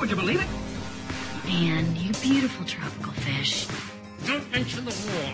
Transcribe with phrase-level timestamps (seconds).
[0.00, 0.46] Would you believe it?
[1.46, 3.66] Man, you beautiful tropical fish.
[4.26, 5.32] Don't mention the war.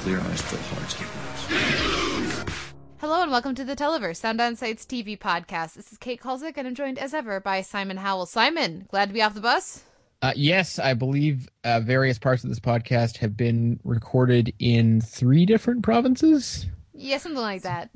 [0.00, 2.50] Clear eyes, full hearts, get lost.
[2.98, 5.72] Hello and welcome to the Televerse, Sound On Sight's TV podcast.
[5.72, 8.26] This is Kate Kulzick and I'm joined as ever by Simon Howell.
[8.26, 9.82] Simon, glad to be off the bus?
[10.20, 15.46] Uh, yes, I believe uh, various parts of this podcast have been recorded in three
[15.46, 16.66] different provinces.
[16.92, 17.90] Yeah, something like that.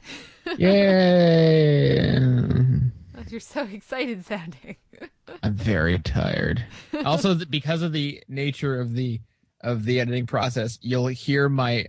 [0.57, 2.19] Yeah.
[3.31, 4.77] You're so excited sounding.
[5.43, 6.65] I'm very tired.
[7.05, 9.21] Also, because of the nature of the
[9.61, 11.87] of the editing process, you'll hear my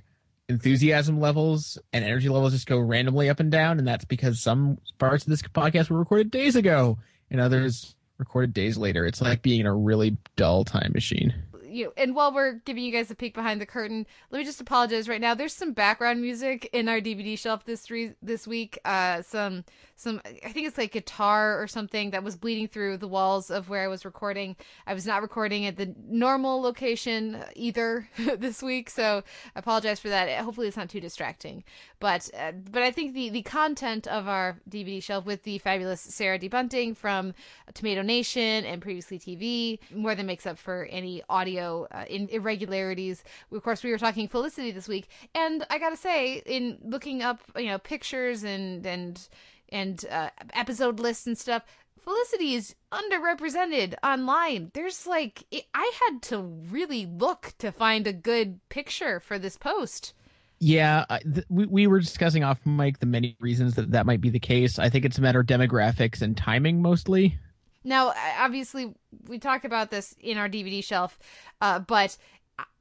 [0.49, 4.77] enthusiasm levels and energy levels just go randomly up and down, and that's because some
[4.97, 6.97] parts of this podcast were recorded days ago,
[7.29, 9.05] and others recorded days later.
[9.05, 11.33] It's like being in a really dull time machine.
[11.67, 14.61] you and while we're giving you guys a peek behind the curtain, let me just
[14.61, 15.35] apologize right now.
[15.35, 18.79] There's some background music in our DVD shelf this re- this week.
[18.85, 19.63] Uh, some
[19.97, 23.67] some I think it's like guitar or something that was bleeding through the walls of
[23.67, 24.55] where I was recording.
[24.85, 29.23] I was not recording at the normal location either this week, so
[29.55, 30.29] I apologize for that.
[30.43, 31.63] Hopefully, it's not too distracting.
[31.99, 35.99] But uh, but I think the the content of our DVD shelf with the fabulous
[35.99, 36.47] Sarah D.
[36.47, 37.33] Bunting from
[37.73, 43.23] Tomato Nation and previously TV more than makes up for any audio uh, in irregularities.
[43.51, 47.41] Of course, we were talking Felicity this week, and I gotta say, in looking up
[47.55, 49.27] you know pictures and and
[49.69, 51.63] and uh, episode lists and stuff.
[51.99, 54.71] Felicity is underrepresented online.
[54.73, 59.57] There's like, it, I had to really look to find a good picture for this
[59.57, 60.13] post.
[60.59, 64.21] Yeah, I- th- we we were discussing off mic the many reasons that that might
[64.21, 64.79] be the case.
[64.79, 67.37] I think it's a matter of demographics and timing mostly.
[67.83, 68.93] Now, obviously,
[69.27, 71.17] we talked about this in our DVD shelf,
[71.61, 72.17] uh, but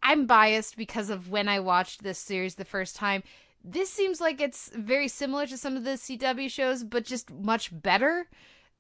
[0.03, 3.23] I'm biased because of when I watched this series the first time.
[3.69, 7.71] This seems like it's very similar to some of the CW shows, but just much
[7.73, 8.29] better.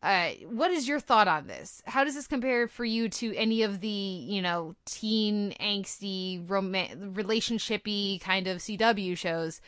[0.00, 1.82] Uh, what is your thought on this?
[1.86, 6.72] How does this compare for you to any of the, you know, teen angsty, rom-
[6.72, 9.60] relationshipy kind of CW shows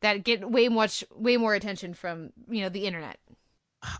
[0.00, 3.18] that get way much, way more attention from, you know, the internet?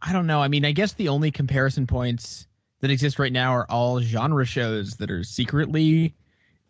[0.02, 0.42] I don't know.
[0.42, 2.46] I mean, I guess the only comparison points
[2.80, 6.14] that exist right now are all genre shows that are secretly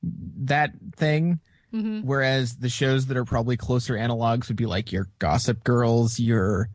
[0.03, 1.41] that thing.
[1.73, 6.19] Hmm Whereas the shows that are probably closer analogs would be like your Gossip Girls,
[6.21, 6.69] your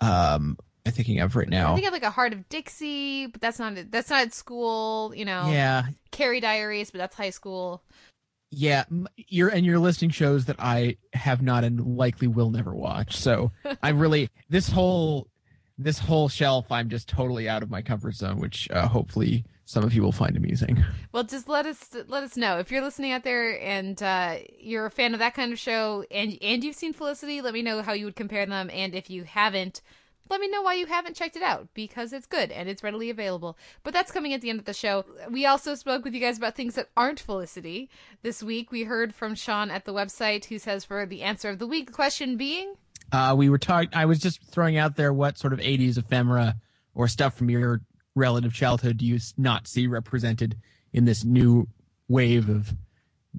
[0.00, 1.72] um I'm thinking of right now.
[1.72, 5.12] I think of like a Hart of Dixie, but that's not that's not at school.
[5.16, 7.82] You know, Yeah, Carrie Diaries, but that's high school.
[8.50, 8.84] yeah.
[9.16, 13.16] You're and you're listing shows that I have not and likely will never watch.
[13.16, 13.50] So
[13.82, 15.28] I'm really this whole
[15.78, 16.70] this whole shelf.
[16.70, 20.12] I'm just totally out of my comfort zone, which uh, hopefully some of you will
[20.12, 20.84] find amusing.
[21.12, 24.86] Well, just let us let us know if you're listening out there and uh, you're
[24.86, 27.40] a fan of that kind of show, and and you've seen Felicity.
[27.40, 29.80] Let me know how you would compare them, and if you haven't.
[30.30, 33.10] Let me know why you haven't checked it out because it's good and it's readily
[33.10, 33.58] available.
[33.82, 35.04] But that's coming at the end of the show.
[35.30, 37.90] We also spoke with you guys about things that aren't Felicity.
[38.22, 41.58] This week we heard from Sean at the website who says for the answer of
[41.58, 42.72] the week question being
[43.12, 43.90] Uh, we were talking.
[43.92, 46.54] I was just throwing out there what sort of '80s ephemera
[46.94, 47.82] or stuff from your
[48.14, 50.56] relative childhood do you not see represented
[50.92, 51.66] in this new
[52.08, 52.74] wave of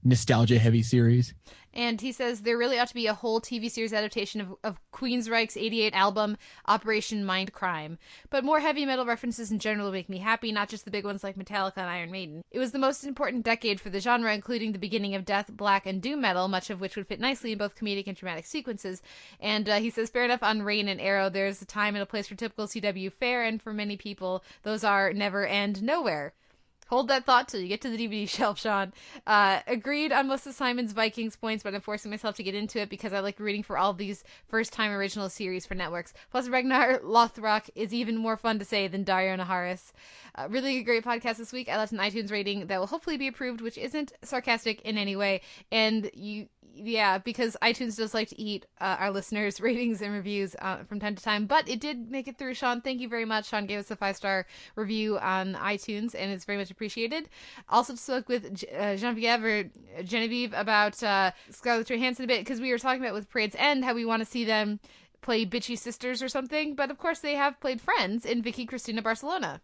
[0.03, 1.33] nostalgia-heavy series?
[1.75, 4.79] And he says there really ought to be a whole TV series adaptation of, of
[4.93, 7.97] Queensryche's 88 album, Operation Mindcrime.
[8.29, 11.21] But more heavy metal references in general make me happy, not just the big ones
[11.23, 12.43] like Metallica and Iron Maiden.
[12.49, 15.85] It was the most important decade for the genre, including the beginning of death, black,
[15.85, 19.01] and doom metal, much of which would fit nicely in both comedic and dramatic sequences.
[19.41, 22.05] And uh, he says, fair enough on Reign and Arrow, there's a time and a
[22.05, 26.33] place for typical CW fare, and for many people, those are never and nowhere.
[26.87, 28.93] Hold that thought till you get to the DVD shelf, Sean.
[29.25, 32.79] Uh, agreed on most of Simon's Vikings points, but I'm forcing myself to get into
[32.79, 36.13] it because I like reading for all these first time original series for networks.
[36.31, 39.91] Plus, Ragnar Lothbrok is even more fun to say than Daario Naharis.
[40.35, 41.69] Uh, really great podcast this week.
[41.69, 45.15] I left an iTunes rating that will hopefully be approved, which isn't sarcastic in any
[45.15, 45.41] way.
[45.71, 50.55] And you, yeah, because iTunes does like to eat uh, our listeners' ratings and reviews
[50.59, 52.53] uh, from time to time, but it did make it through.
[52.53, 53.47] Sean, thank you very much.
[53.47, 54.45] Sean gave us a five star
[54.75, 57.29] review on iTunes, and it's very much appreciated.
[57.69, 59.63] Also spoke with uh, Genevieve or
[60.03, 63.85] Genevieve about uh, Scarlett Johansson a bit because we were talking about with Parade's End
[63.85, 64.79] how we want to see them
[65.21, 69.01] play bitchy sisters or something, but of course they have played friends in Vicky Cristina
[69.01, 69.61] Barcelona.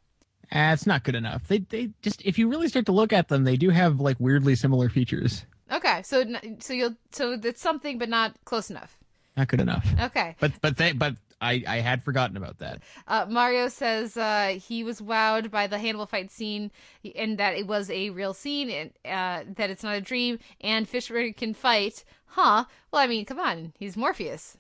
[0.52, 1.48] Uh, it's not good enough.
[1.48, 4.18] They they just if you really start to look at them, they do have like
[4.20, 5.46] weirdly similar features.
[5.72, 6.26] Okay, so
[6.60, 8.98] so you'll so it's something, but not close enough.
[9.38, 9.88] Not good enough.
[10.00, 10.36] Okay.
[10.40, 12.82] But but they but I I had forgotten about that.
[13.08, 16.72] Uh, Mario says uh, he was wowed by the Hannibal fight scene
[17.16, 20.90] and that it was a real scene and uh, that it's not a dream and
[20.90, 22.04] Fishburne can fight.
[22.26, 22.66] Huh?
[22.92, 24.58] Well, I mean, come on, he's Morpheus.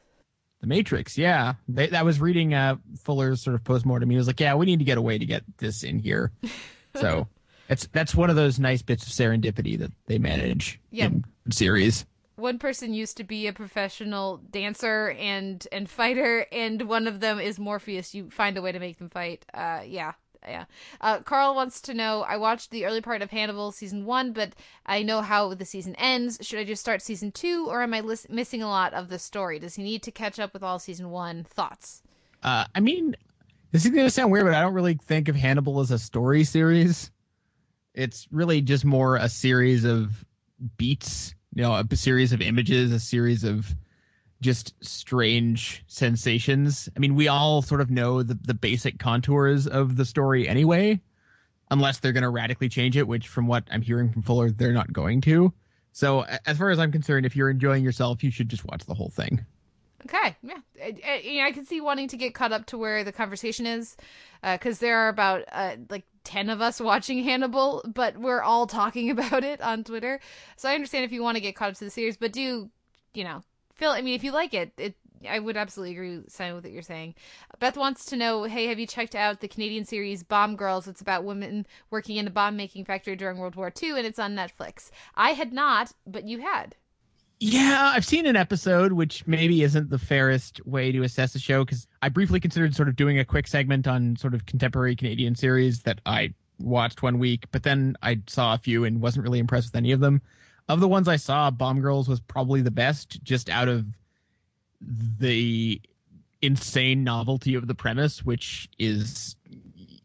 [0.62, 1.56] The Matrix, yeah.
[1.68, 4.10] They, I was reading uh, Fuller's sort of postmortem.
[4.12, 6.32] He was like, "Yeah, we need to get a way to get this in here."
[6.94, 7.30] So
[7.72, 11.06] it's that's one of those nice bits of serendipity that they manage Yeah.
[11.08, 12.06] in series.
[12.36, 17.40] One person used to be a professional dancer and and fighter, and one of them
[17.40, 18.14] is Morpheus.
[18.14, 19.46] You find a way to make them fight.
[19.54, 20.14] Uh, yeah.
[20.44, 20.66] Yeah.
[21.00, 24.54] Uh, Carl wants to know I watched the early part of Hannibal season one, but
[24.88, 26.40] I know how the season ends.
[26.42, 29.20] Should I just start season two, or am I lis- missing a lot of the
[29.20, 29.60] story?
[29.60, 31.44] Does he need to catch up with all season one?
[31.44, 32.02] Thoughts?
[32.42, 33.16] Uh, I mean,
[33.72, 36.44] this is gonna sound weird, but I don't really think of Hannibal as a story
[36.44, 37.12] series.
[37.94, 40.26] It's really just more a series of
[40.78, 43.76] beats, you know, a series of images, a series of
[44.42, 46.90] just strange sensations.
[46.96, 51.00] I mean, we all sort of know the, the basic contours of the story anyway,
[51.70, 54.74] unless they're going to radically change it, which from what I'm hearing from Fuller, they're
[54.74, 55.54] not going to.
[55.92, 58.94] So, as far as I'm concerned, if you're enjoying yourself, you should just watch the
[58.94, 59.46] whole thing.
[60.06, 63.12] Okay, yeah, I, I, I can see wanting to get caught up to where the
[63.12, 63.98] conversation is,
[64.42, 69.10] because there are about uh, like ten of us watching Hannibal, but we're all talking
[69.16, 70.20] about it on Twitter.
[70.58, 72.70] So I understand if you want to get caught up to the series, but do
[73.14, 73.44] you know,
[73.76, 73.92] Phil?
[73.92, 74.96] I mean, if you like it, it.
[75.30, 77.14] I would absolutely agree with sign with what you're saying.
[77.60, 80.88] Beth wants to know, hey, have you checked out the Canadian series Bomb Girls?
[80.88, 84.18] It's about women working in a bomb making factory during World War II, and it's
[84.18, 84.90] on Netflix.
[85.14, 86.76] I had not, but you had.
[87.44, 91.66] Yeah, I've seen an episode, which maybe isn't the fairest way to assess the show
[91.66, 95.34] because I briefly considered sort of doing a quick segment on sort of contemporary Canadian
[95.34, 99.40] series that I watched one week, but then I saw a few and wasn't really
[99.40, 100.22] impressed with any of them.
[100.70, 103.88] Of the ones I saw, Bomb Girls was probably the best, just out of
[104.80, 105.82] the
[106.44, 109.36] insane novelty of the premise, which is,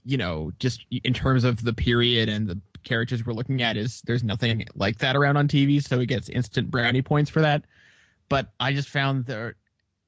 [0.07, 4.01] you know, just in terms of the period and the characters we're looking at is
[4.07, 7.65] there's nothing like that around on TV, so it gets instant brownie points for that.
[8.29, 9.55] But I just found the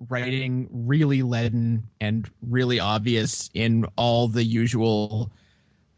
[0.08, 5.30] writing really leaden and really obvious in all the usual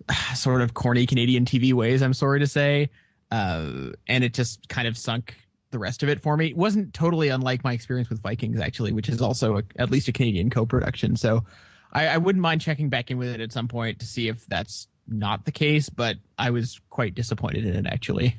[0.35, 2.91] sort of corny Canadian TV ways, I'm sorry to say.
[3.31, 5.37] Uh, and it just kind of sunk
[5.71, 6.49] the rest of it for me.
[6.49, 10.09] It wasn't totally unlike my experience with Vikings, actually, which is also a, at least
[10.09, 11.15] a Canadian co production.
[11.15, 11.45] So
[11.93, 14.47] I, I wouldn't mind checking back in with it at some point to see if
[14.47, 18.37] that's not the case, but I was quite disappointed in it, actually.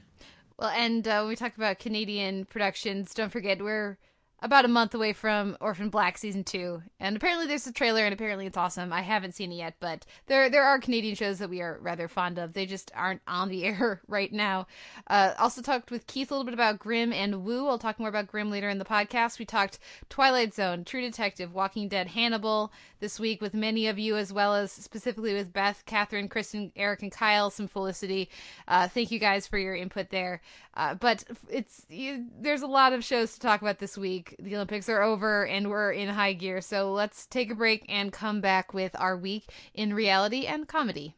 [0.57, 3.97] Well, and uh, when we talk about Canadian productions, don't forget we're
[4.41, 8.13] about a month away from Orphan Black season two, and apparently there's a trailer, and
[8.13, 8.91] apparently it's awesome.
[8.91, 12.07] I haven't seen it yet, but there there are Canadian shows that we are rather
[12.07, 12.53] fond of.
[12.53, 14.67] They just aren't on the air right now.
[15.07, 17.67] Uh, also talked with Keith a little bit about Grimm and Woo.
[17.67, 19.39] I'll talk more about Grimm later in the podcast.
[19.39, 19.79] We talked
[20.09, 24.55] Twilight Zone, True Detective, Walking Dead, Hannibal this week with many of you, as well
[24.55, 27.49] as specifically with Beth, Catherine, Kristen, Eric, and Kyle.
[27.49, 28.29] Some Felicity.
[28.67, 30.41] Uh, thank you guys for your input there.
[30.73, 34.30] Uh, but it's you, there's a lot of shows to talk about this week.
[34.39, 36.61] The Olympics are over and we're in high gear.
[36.61, 41.15] So let's take a break and come back with our week in reality and comedy.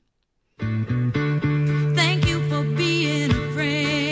[0.59, 4.02] Thank you for being a friend.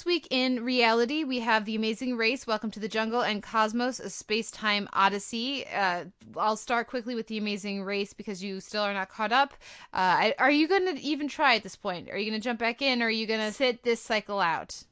[0.00, 4.00] This week in reality, we have The Amazing Race, Welcome to the Jungle, and Cosmos,
[4.00, 5.66] A Space Time Odyssey.
[5.66, 6.04] Uh,
[6.38, 9.52] I'll start quickly with The Amazing Race because you still are not caught up.
[9.92, 12.08] Uh, are you going to even try at this point?
[12.08, 14.40] Are you going to jump back in or are you going to sit this cycle
[14.40, 14.82] out?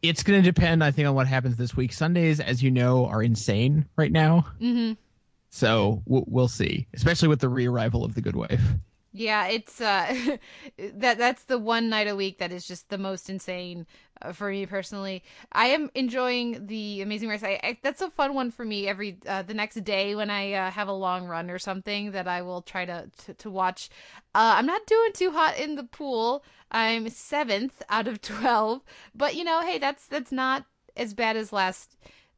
[0.00, 1.92] It's going to depend, I think, on what happens this week.
[1.92, 4.46] Sundays, as you know, are insane right now.
[4.62, 4.94] Mm-hmm.
[5.50, 8.62] So we'll, we'll see, especially with the re-arrival of the Good Wife.
[9.12, 10.36] Yeah, it's uh
[10.78, 13.86] that that's the one night a week that is just the most insane
[14.20, 15.22] uh, for me personally.
[15.52, 17.42] I am enjoying the Amazing Race.
[17.42, 20.52] I, I that's a fun one for me every uh, the next day when I
[20.52, 23.88] uh, have a long run or something that I will try to to, to watch.
[24.34, 26.44] Uh, I'm not doing too hot in the pool.
[26.70, 28.82] I'm seventh out of twelve,
[29.14, 31.96] but you know, hey, that's that's not as bad as last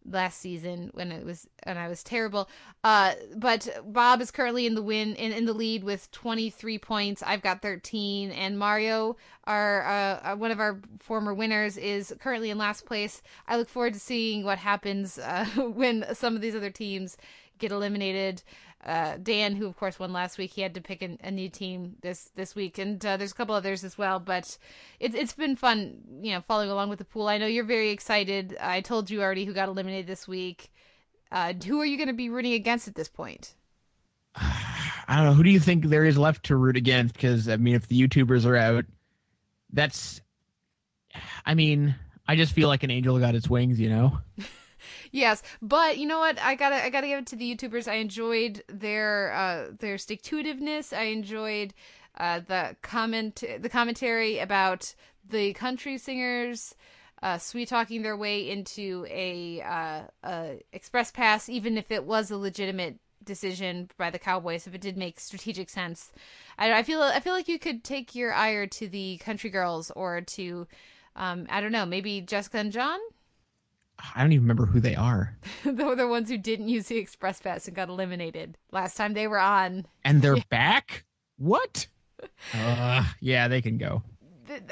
[0.08, 2.48] last season when it was and I was terrible.
[2.82, 7.22] Uh, but Bob is currently in the win in, in the lead with 23 points.
[7.24, 12.58] I've got 13, and Mario, our uh, one of our former winners, is currently in
[12.58, 13.22] last place.
[13.46, 17.16] I look forward to seeing what happens uh, when some of these other teams
[17.58, 18.42] get eliminated.
[18.84, 21.50] Uh, Dan, who of course won last week, he had to pick a, a new
[21.50, 24.18] team this this week, and uh, there's a couple others as well.
[24.18, 24.56] But
[24.98, 27.28] it's it's been fun, you know, following along with the pool.
[27.28, 28.56] I know you're very excited.
[28.58, 30.70] I told you already who got eliminated this week.
[31.30, 33.54] Uh, who are you going to be rooting against at this point?
[34.34, 35.34] I don't know.
[35.34, 37.14] Who do you think there is left to root against?
[37.14, 38.86] Because I mean, if the YouTubers are out,
[39.72, 40.22] that's.
[41.44, 41.94] I mean,
[42.26, 44.18] I just feel like an angel got its wings, you know.
[45.12, 46.40] yes, but you know what?
[46.40, 47.88] I gotta I gotta give it to the YouTubers.
[47.88, 50.96] I enjoyed their uh, their stick to itiveness.
[50.96, 51.74] I enjoyed
[52.16, 54.94] uh, the comment the commentary about
[55.28, 56.74] the country singers.
[57.22, 62.30] Uh, sweet talking their way into a, uh, a express pass, even if it was
[62.30, 66.12] a legitimate decision by the Cowboys, if it did make strategic sense.
[66.58, 69.90] I, I feel I feel like you could take your ire to the country girls
[69.94, 70.66] or to
[71.16, 72.98] um, I don't know, maybe Jessica and John.
[74.14, 75.36] I don't even remember who they are.
[75.64, 79.26] They're the ones who didn't use the Express Pass and got eliminated last time they
[79.26, 79.86] were on.
[80.04, 81.04] And they're back?
[81.38, 81.86] What?
[82.54, 84.02] Uh, yeah, they can go.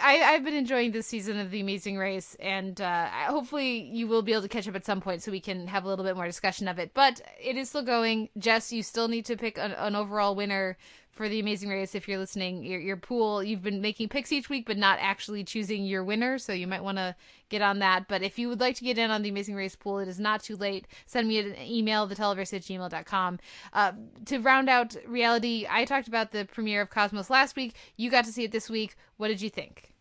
[0.03, 4.23] I, I've been enjoying this season of The Amazing Race, and uh, hopefully you will
[4.23, 6.17] be able to catch up at some point so we can have a little bit
[6.17, 6.93] more discussion of it.
[6.95, 8.29] But it is still going.
[8.39, 10.77] Jess, you still need to pick an, an overall winner
[11.19, 12.63] for the Amazing Race if you're listening.
[12.63, 16.39] Your, your pool, you've been making picks each week, but not actually choosing your winner,
[16.39, 17.17] so you might want to
[17.49, 18.07] get on that.
[18.07, 20.21] But if you would like to get in on the Amazing Race pool, it is
[20.21, 20.87] not too late.
[21.07, 23.41] Send me an email, theteleverse at gmail.com.
[23.73, 23.93] Uh,
[24.27, 27.75] to round out reality, I talked about the premiere of Cosmos last week.
[27.97, 28.95] You got to see it this week.
[29.17, 29.93] What did you think?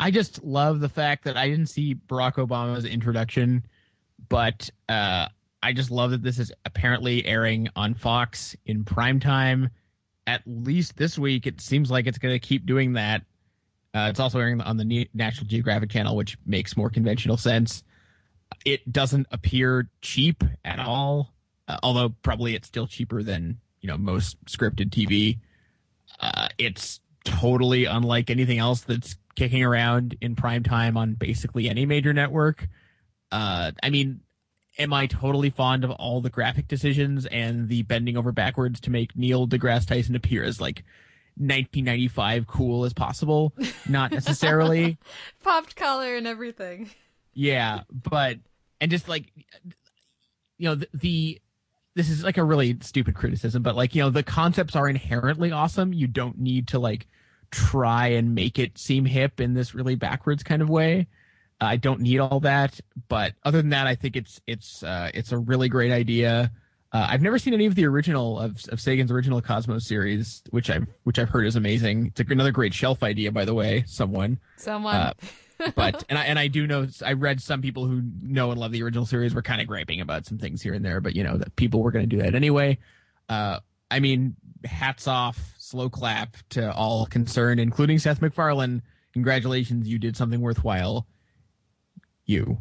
[0.00, 3.64] I just love the fact that I didn't see Barack Obama's introduction,
[4.28, 5.28] but uh,
[5.62, 9.70] I just love that this is apparently airing on Fox in prime time
[10.28, 13.22] at least this week, it seems like it's going to keep doing that.
[13.94, 17.82] Uh, it's also airing on the National Geographic Channel, which makes more conventional sense.
[18.66, 21.32] It doesn't appear cheap at all,
[21.66, 25.38] uh, although probably it's still cheaper than you know most scripted TV.
[26.20, 31.86] Uh, it's totally unlike anything else that's kicking around in prime time on basically any
[31.86, 32.68] major network.
[33.32, 34.20] Uh, I mean,
[34.78, 38.90] am I totally fond of all the graphic decisions and the bending over backwards to
[38.90, 40.84] make Neil deGrasse Tyson appear as like
[41.36, 43.52] 1995 cool as possible?
[43.88, 44.98] Not necessarily.
[45.42, 46.90] Popped collar and everything.
[47.34, 48.38] Yeah, but
[48.80, 49.32] and just like
[50.56, 51.40] you know the, the
[51.94, 55.50] this is like a really stupid criticism, but like you know the concepts are inherently
[55.50, 55.92] awesome.
[55.92, 57.06] You don't need to like
[57.50, 61.08] try and make it seem hip in this really backwards kind of way.
[61.60, 65.32] I don't need all that, but other than that, I think it's it's uh, it's
[65.32, 66.52] a really great idea.
[66.92, 70.70] Uh, I've never seen any of the original of, of Sagan's original Cosmos series, which
[70.70, 72.12] I've which I've heard is amazing.
[72.16, 73.84] It's another great shelf idea, by the way.
[73.86, 75.12] Someone, someone, uh,
[75.74, 78.70] but and I and I do know I read some people who know and love
[78.72, 81.24] the original series were kind of griping about some things here and there, but you
[81.24, 82.78] know that people were going to do that anyway.
[83.28, 83.58] Uh,
[83.90, 88.82] I mean, hats off, slow clap to all concerned, including Seth MacFarlane.
[89.12, 91.06] Congratulations, you did something worthwhile
[92.28, 92.58] you.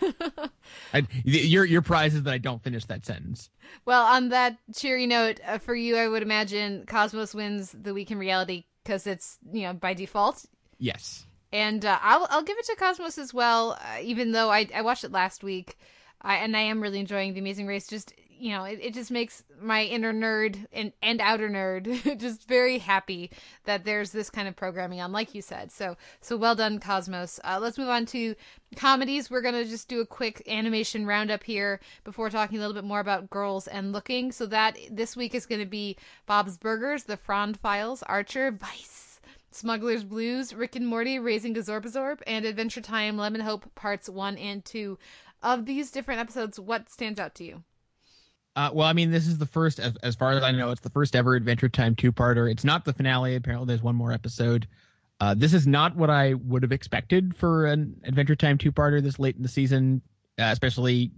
[0.92, 3.50] I, your your prize is that I don't finish that sentence.
[3.84, 8.10] Well, on that cheery note, uh, for you, I would imagine Cosmos wins the week
[8.10, 10.44] in reality because it's you know by default.
[10.78, 11.26] Yes.
[11.52, 14.82] And uh, I'll I'll give it to Cosmos as well, uh, even though I I
[14.82, 15.78] watched it last week,
[16.20, 17.86] I, and I am really enjoying the Amazing Race.
[17.86, 22.46] Just you know, it, it just makes my inner nerd and, and outer nerd just
[22.46, 23.30] very happy
[23.64, 25.72] that there's this kind of programming on, like you said.
[25.72, 27.40] So, so well done, Cosmos.
[27.44, 28.34] Uh, let's move on to
[28.76, 29.30] comedies.
[29.30, 32.84] We're going to just do a quick animation roundup here before talking a little bit
[32.84, 34.32] more about girls and looking.
[34.32, 39.20] So that this week is going to be Bob's Burgers, The Frond Files, Archer, Vice.
[39.50, 44.64] Smuggler's Blues, Rick and Morty, Raising Gazorpazorp, and Adventure Time Lemon Hope Parts 1 and
[44.64, 44.98] 2.
[45.42, 47.62] Of these different episodes, what stands out to you?
[48.58, 50.80] Uh, well, I mean, this is the first, as, as far as I know, it's
[50.80, 52.50] the first ever Adventure Time two-parter.
[52.50, 53.36] It's not the finale.
[53.36, 54.66] Apparently, there's one more episode.
[55.20, 59.20] Uh, this is not what I would have expected for an Adventure Time two-parter this
[59.20, 60.02] late in the season,
[60.40, 61.12] uh, especially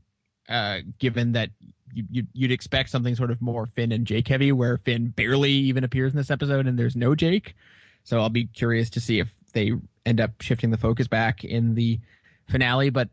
[0.50, 1.48] uh, given that
[1.94, 5.50] you, you, you'd expect something sort of more Finn and Jake heavy, where Finn barely
[5.50, 7.54] even appears in this episode and there's no Jake.
[8.04, 9.72] So I'll be curious to see if they
[10.04, 12.00] end up shifting the focus back in the
[12.50, 12.90] finale.
[12.90, 13.08] But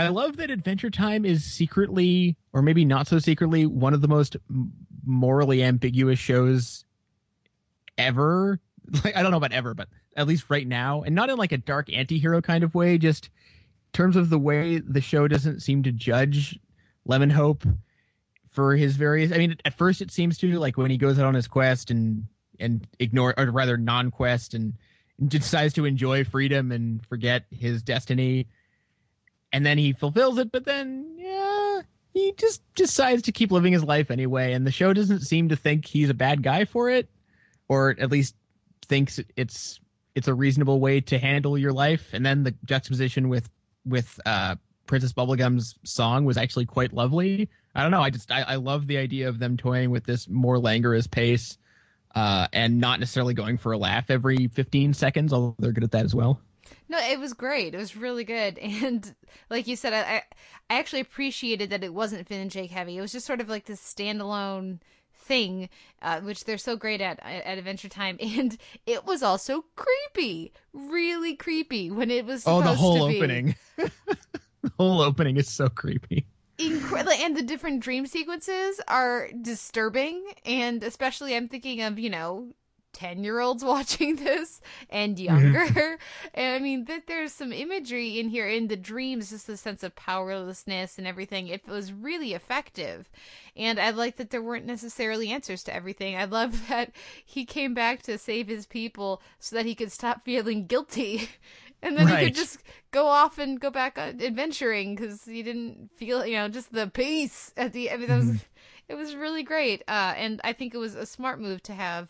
[0.00, 4.08] I love that Adventure Time is secretly, or maybe not so secretly, one of the
[4.08, 4.36] most
[5.04, 6.84] morally ambiguous shows
[7.98, 8.60] ever.
[9.04, 11.52] Like I don't know about ever, but at least right now, and not in like
[11.52, 12.98] a dark anti-hero kind of way.
[12.98, 16.58] Just in terms of the way the show doesn't seem to judge
[17.04, 17.62] Lemon Hope
[18.48, 19.30] for his various.
[19.30, 21.92] I mean, at first it seems to like when he goes out on his quest
[21.92, 22.24] and
[22.58, 24.72] and ignore or rather non-quest and
[25.28, 28.48] decides to enjoy freedom and forget his destiny
[29.52, 31.80] and then he fulfills it but then yeah
[32.12, 35.56] he just decides to keep living his life anyway and the show doesn't seem to
[35.56, 37.08] think he's a bad guy for it
[37.68, 38.34] or at least
[38.88, 39.80] thinks it's
[40.14, 42.08] it's a reasonable way to handle your life.
[42.12, 43.48] And then the juxtaposition with
[43.86, 47.48] with uh princess bubblegum's song was actually quite lovely.
[47.74, 50.28] I don't know i just i, I love the idea of them toying with this
[50.28, 51.56] more languorous pace
[52.16, 55.92] uh and not necessarily going for a laugh every 15 seconds although they're good at
[55.92, 56.40] that as well
[56.88, 57.74] No, it was great.
[57.74, 59.14] It was really good, and
[59.48, 60.22] like you said, I
[60.68, 62.98] I actually appreciated that it wasn't Finn and Jake heavy.
[62.98, 64.80] It was just sort of like this standalone
[65.14, 65.68] thing,
[66.02, 71.36] uh, which they're so great at at Adventure Time, and it was also creepy, really
[71.36, 72.44] creepy when it was.
[72.46, 76.26] oh the whole opening the whole opening is so creepy
[76.58, 82.52] incredible and the different dream sequences are disturbing and especially i'm thinking of you know
[82.92, 85.98] 10 year olds watching this and younger.
[86.34, 89.82] And i mean that there's some imagery in here in the dreams just the sense
[89.82, 91.48] of powerlessness and everything.
[91.48, 93.08] It was really effective.
[93.56, 96.16] And i like that there weren't necessarily answers to everything.
[96.16, 96.92] I love that
[97.24, 101.28] he came back to save his people so that he could stop feeling guilty.
[101.82, 102.58] And then he could just
[102.90, 106.88] go off and go back on adventuring because he didn't feel you know just the
[106.88, 108.44] peace at the i mean that was
[108.88, 109.82] it was really great.
[109.88, 112.08] Uh and i think it was a smart move to have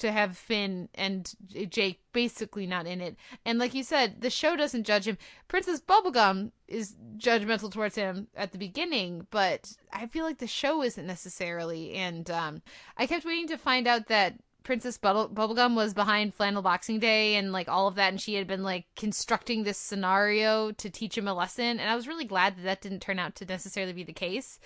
[0.00, 1.34] to have finn and
[1.68, 5.16] jake basically not in it and like you said the show doesn't judge him
[5.48, 10.82] princess bubblegum is judgmental towards him at the beginning but i feel like the show
[10.82, 12.62] isn't necessarily and um
[12.96, 17.34] i kept waiting to find out that Princess Bubble- Bubblegum was behind Flannel Boxing Day
[17.36, 21.16] and like all of that, and she had been like constructing this scenario to teach
[21.16, 21.80] him a lesson.
[21.80, 24.60] And I was really glad that that didn't turn out to necessarily be the case.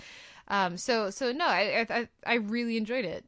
[0.48, 3.24] Um, so so no, I I I really enjoyed it.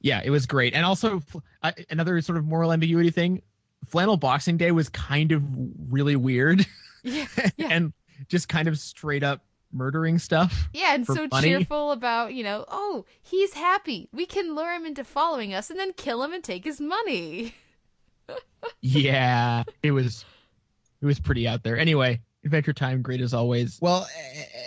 [0.00, 1.22] Yeah it was great and also
[1.62, 3.42] uh, another sort of moral ambiguity thing
[3.86, 5.42] flannel boxing day was kind of
[5.90, 6.66] really weird
[7.02, 7.68] Yeah, yeah.
[7.70, 7.92] and
[8.28, 9.42] just kind of straight up
[9.72, 11.48] murdering stuff Yeah, and so money.
[11.58, 14.08] cheerful about you know, oh, he's happy.
[14.12, 17.54] We can lure him into following us, and then kill him and take his money.
[18.80, 20.24] yeah it was
[21.00, 24.06] it was pretty out there anyway adventure time great as always well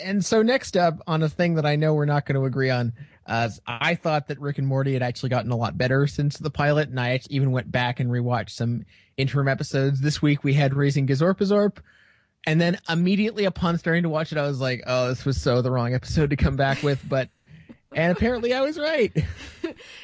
[0.03, 2.69] and so next up on a thing that i know we're not going to agree
[2.69, 2.91] on
[3.27, 6.49] uh, i thought that rick and morty had actually gotten a lot better since the
[6.49, 8.85] pilot and i even went back and rewatched some
[9.17, 10.01] interim episodes.
[10.01, 11.77] This week we had raising gazorpazorp
[12.47, 15.61] and then immediately upon starting to watch it i was like oh this was so
[15.61, 17.29] the wrong episode to come back with but
[17.93, 19.15] and apparently i was right.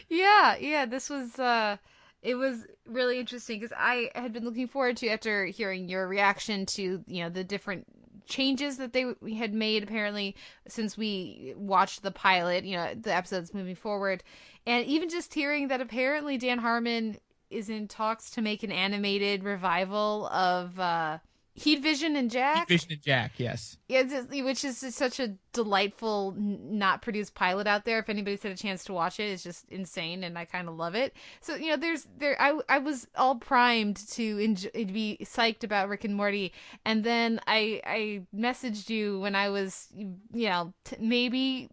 [0.10, 1.78] Yeah, yeah, this was uh
[2.22, 6.66] it was really interesting because I had been looking forward to after hearing your reaction
[6.68, 7.86] to you know the different
[8.28, 10.36] changes that they had made apparently
[10.68, 14.24] since we watched the pilot you know the episodes moving forward.
[14.66, 17.18] And even just hearing that apparently Dan Harmon
[17.50, 21.20] is in talks to make an animated revival of uh
[21.60, 25.34] Heat Vision and Jack Heat vision and jack yes yeah, just- which is such a
[25.54, 27.98] delightful, not produced pilot out there.
[27.98, 30.76] If anybody's had a chance to watch it, it's just insane, and I kind of
[30.76, 31.16] love it.
[31.42, 32.40] So you know, there's there.
[32.40, 36.54] I I was all primed to enjoy, be psyched about Rick and Morty,
[36.86, 41.70] and then I I messaged you when I was you know t- maybe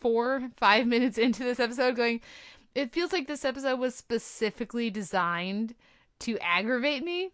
[0.00, 2.22] four five minutes into this episode, going,
[2.74, 5.74] it feels like this episode was specifically designed
[6.20, 7.32] to aggravate me.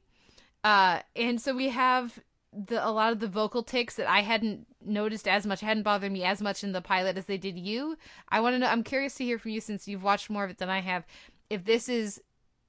[0.65, 2.19] Uh, and so we have
[2.53, 6.13] the a lot of the vocal ticks that I hadn't noticed as much, hadn't bothered
[6.13, 7.97] me as much in the pilot as they did you.
[8.29, 8.67] I want to know.
[8.67, 11.05] I'm curious to hear from you since you've watched more of it than I have.
[11.49, 12.21] If this is,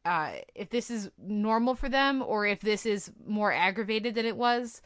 [0.05, 4.37] uh, if this is normal for them, or if this is more aggravated than it
[4.37, 4.81] was,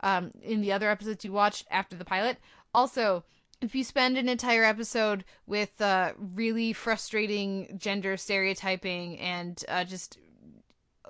[0.00, 2.38] um, in the other episodes you watched after the pilot.
[2.74, 3.24] Also,
[3.60, 10.18] if you spend an entire episode with uh, really frustrating gender stereotyping and uh, just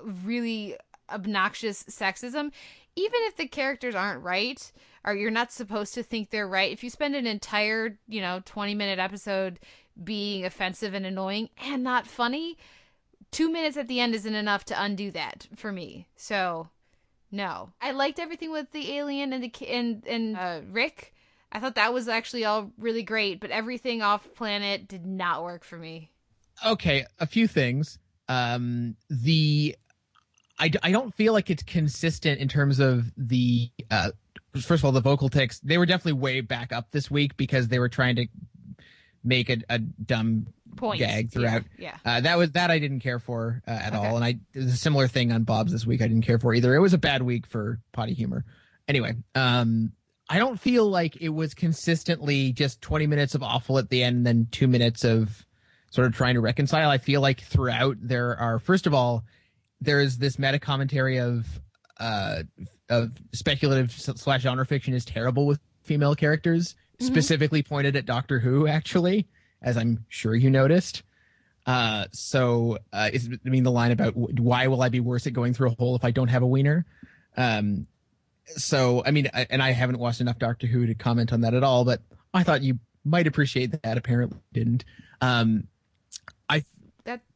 [0.04, 0.76] really
[1.10, 2.50] obnoxious sexism,
[2.96, 4.72] even if the characters aren't right,
[5.04, 8.40] or you're not supposed to think they're right, if you spend an entire, you know,
[8.44, 9.58] 20 minute episode
[10.02, 12.56] being offensive and annoying and not funny,
[13.30, 16.06] two minutes at the end isn't enough to undo that for me.
[16.16, 16.68] So,
[17.30, 17.72] no.
[17.80, 21.14] I liked everything with the alien and the and and uh, Rick.
[21.50, 25.64] I thought that was actually all really great, but everything off planet did not work
[25.64, 26.10] for me.
[26.64, 29.74] okay a few things um the
[30.62, 34.10] I, I don't feel like it's consistent in terms of the uh
[34.54, 37.68] first of all the vocal ticks they were definitely way back up this week because
[37.68, 38.26] they were trying to
[39.24, 40.46] make a, a dumb
[40.76, 40.98] Point.
[41.00, 41.96] gag throughout Yeah.
[42.04, 44.06] uh, that was that I didn't care for uh, at Okay.
[44.08, 46.00] all, and I there's a similar thing on Bob's this week.
[46.00, 46.74] I didn't care for either.
[46.74, 48.44] It was a bad week for potty humor.
[48.88, 49.92] Anyway, um,
[50.30, 54.16] I don't feel like it was consistently just 20 minutes of awful at the end,
[54.18, 55.44] and then two minutes of
[55.90, 56.88] sort of trying to reconcile.
[56.88, 59.24] I feel like throughout there are, first of all,
[59.82, 61.46] there is this meta commentary of
[61.98, 62.42] uh
[62.88, 68.66] of speculative slash genre fiction is terrible with female characters, specifically pointed at Doctor Who,
[68.66, 69.26] actually,
[69.62, 71.02] as I'm sure you noticed.
[71.64, 75.32] Uh, so uh, is I mean the line about why will I be worse at
[75.32, 76.84] going through a hole if I don't have a wiener?
[77.36, 77.86] Um,
[78.44, 81.54] so I mean, I, and I haven't watched enough Doctor Who to comment on that
[81.54, 82.00] at all, but
[82.34, 83.96] I thought you might appreciate that.
[83.96, 84.84] Apparently, didn't.
[85.20, 85.68] Um,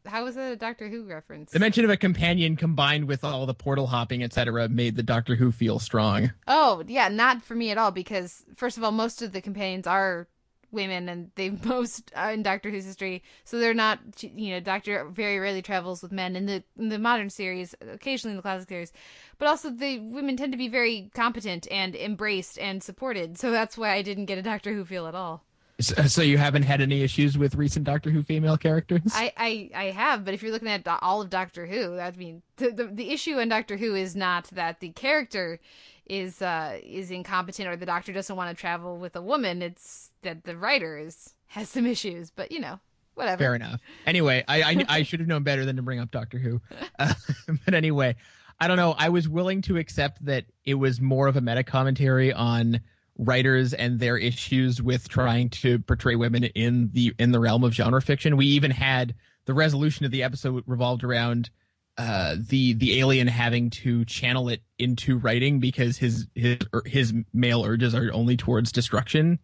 [0.07, 1.53] how is that a Doctor Who reference?
[1.53, 5.35] the mention of a companion combined with all the portal hopping, etc., made the Doctor
[5.35, 6.33] Who feel strong.
[6.47, 9.87] Oh, yeah, not for me at all because first of all, most of the companions
[9.87, 10.29] are
[10.73, 15.09] women and they most are in Doctor Who's history, so they're not you know, Doctor
[15.09, 18.69] very rarely travels with men in the in the modern series, occasionally in the classic
[18.69, 18.93] series.
[19.39, 23.39] But also the women tend to be very competent and embraced and supported.
[23.39, 25.45] So that's why I didn't get a Doctor Who feel at all.
[25.79, 29.13] So, so you haven't had any issues with recent Doctor Who female characters?
[29.15, 32.43] I, I, I have, but if you're looking at all of Doctor Who, that mean
[32.57, 35.61] the, the the issue in Doctor Who is not that the character
[36.07, 39.61] is uh is incompetent or the doctor doesn't want to travel with a woman.
[39.61, 42.31] It's that the writer is has some issues.
[42.31, 42.81] But you know,
[43.15, 43.39] whatever.
[43.39, 43.81] Fair enough.
[44.07, 46.61] Anyway, I I, I should have known better than to bring up Doctor Who.
[46.99, 47.13] Uh,
[47.67, 48.17] but anyway,
[48.59, 48.95] I don't know.
[48.97, 52.81] I was willing to accept that it was more of a meta commentary on
[53.19, 57.73] writers and their issues with trying to portray women in the in the realm of
[57.73, 58.37] genre fiction.
[58.37, 59.15] We even had
[59.47, 61.51] the resolution of the episode revolved around
[61.99, 67.65] uh the the alien having to channel it into writing because his his his male
[67.65, 69.39] urges are only towards destruction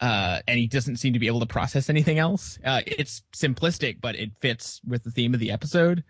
[0.00, 2.58] uh, and he doesn't seem to be able to process anything else.
[2.64, 6.04] Uh, it's simplistic, but it fits with the theme of the episode.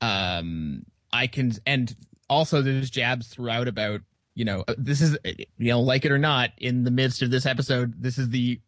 [0.00, 1.94] Um, I can, and
[2.28, 4.02] also there's jabs throughout about,
[4.34, 7.30] you know, uh, this is, you know, like it or not, in the midst of
[7.30, 8.60] this episode, this is the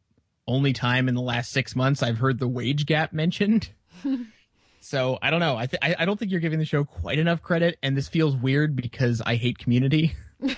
[0.47, 3.71] only time in the last six months I've heard the wage gap mentioned.
[4.81, 5.57] so I don't know.
[5.57, 8.09] I, th- I I don't think you're giving the show quite enough credit, and this
[8.09, 10.15] feels weird because I hate Community.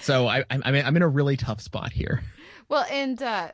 [0.00, 2.22] so I, I'm I'm in- a really tough spot here.
[2.68, 3.52] Well, and uh,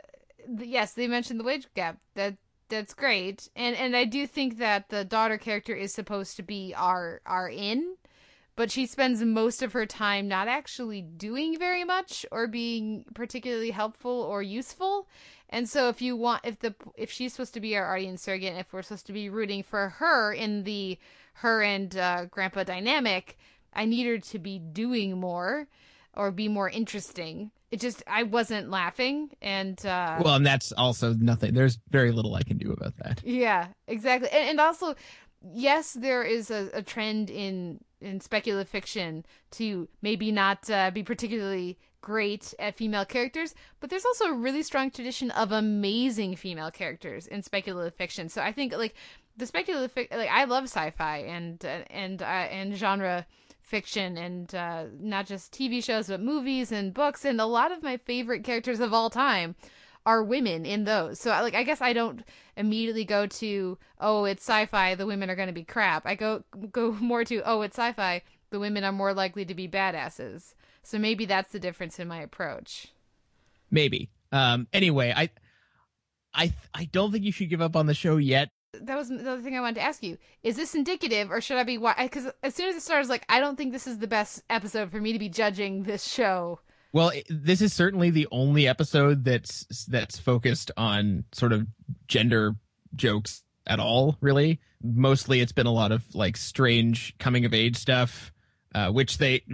[0.59, 1.99] yes, they mentioned the wage gap.
[2.15, 2.37] That
[2.69, 6.75] that's great, and and I do think that the daughter character is supposed to be
[6.77, 7.95] our our in,
[8.59, 13.71] but she spends most of her time not actually doing very much or being particularly
[13.71, 15.07] helpful or useful.
[15.49, 18.51] And so, if you want, if the if she's supposed to be our audience surrogate,
[18.51, 20.99] and if we're supposed to be rooting for her in the
[21.35, 23.39] her and uh, Grandpa dynamic,
[23.73, 25.69] I need her to be doing more
[26.15, 27.53] or be more interesting.
[27.71, 31.55] It just I wasn't laughing and uh Well, and that's also nothing.
[31.55, 33.23] There's very little I can do about that.
[33.25, 34.29] yeah, exactly.
[34.33, 34.97] And, and also
[35.43, 41.03] yes, there is a, a trend in in speculative fiction to maybe not uh, be
[41.03, 46.71] particularly great at female characters, but there's also a really strong tradition of amazing female
[46.71, 48.29] characters in speculative fiction.
[48.29, 48.95] So I think like
[49.37, 53.27] the speculative fic- like I love sci-fi and uh, and uh, and genre
[53.61, 57.83] fiction and uh, not just TV shows but movies and books and a lot of
[57.83, 59.55] my favorite characters of all time
[60.07, 61.21] are women in those.
[61.21, 62.23] So like I guess I don't
[62.57, 66.07] immediately go to oh it's sci-fi the women are going to be crap.
[66.07, 69.69] I go go more to oh it's sci-fi the women are more likely to be
[69.69, 70.55] badasses.
[70.83, 72.89] So maybe that's the difference in my approach.
[73.71, 74.11] Maybe.
[74.33, 74.67] Um.
[74.73, 75.31] Anyway, I,
[76.35, 78.49] I, I don't think you should give up on the show yet.
[78.75, 80.19] That was the other thing I wanted to ask you.
[80.43, 83.41] Is this indicative or should I be because as soon as it starts like I
[83.41, 86.61] don't think this is the best episode for me to be judging this show.
[86.93, 91.67] Well, this is certainly the only episode that's that's focused on sort of
[92.07, 92.55] gender
[92.97, 94.17] jokes at all.
[94.21, 98.33] Really, mostly it's been a lot of like strange coming of age stuff,
[98.75, 99.45] uh, which they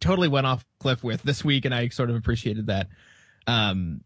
[0.00, 2.88] totally went off cliff with this week, and I sort of appreciated that.
[3.46, 4.02] Um,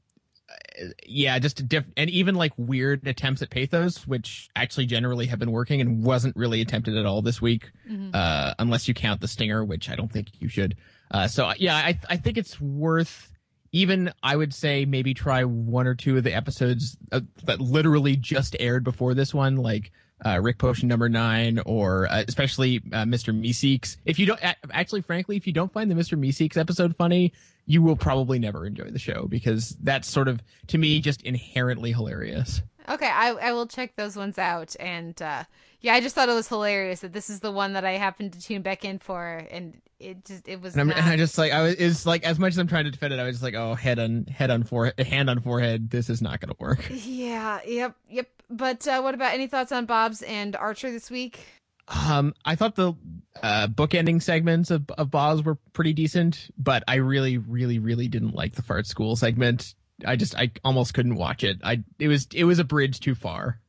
[1.04, 5.38] yeah, just a diff- and even like weird attempts at pathos, which actually generally have
[5.38, 7.70] been working and wasn't really attempted at all this week,
[8.14, 10.76] uh, unless you count the stinger, which I don't think you should.
[11.10, 13.30] Uh, so yeah, I I think it's worth
[13.72, 18.16] even I would say maybe try one or two of the episodes uh, that literally
[18.16, 19.92] just aired before this one, like
[20.24, 23.38] uh, Rick Potion number nine, or uh, especially uh, Mr.
[23.38, 23.98] Meeseeks.
[24.06, 24.40] If you don't,
[24.72, 26.18] actually, frankly, if you don't find the Mr.
[26.18, 27.32] Meeseeks episode funny,
[27.66, 31.92] you will probably never enjoy the show because that's sort of to me just inherently
[31.92, 32.62] hilarious.
[32.88, 35.44] Okay, I I will check those ones out and uh
[35.86, 38.32] yeah, I just thought it was hilarious that this is the one that I happened
[38.32, 40.98] to tune back in for and it just it was And, not...
[40.98, 43.14] and I just like I was it's like as much as I'm trying to defend
[43.14, 45.88] it, I was just like, oh, head on head on forehead, hand on forehead.
[45.90, 46.90] This is not going to work.
[46.90, 48.28] Yeah, yep, yep.
[48.50, 51.38] But uh what about any thoughts on Bob's and Archer this week?
[51.86, 52.94] Um, I thought the
[53.40, 58.34] uh, bookending segments of, of Bob's were pretty decent, but I really, really, really didn't
[58.34, 59.76] like the fart school segment.
[60.04, 61.58] I just, I almost couldn't watch it.
[61.62, 63.60] I, it was, it was a bridge too far.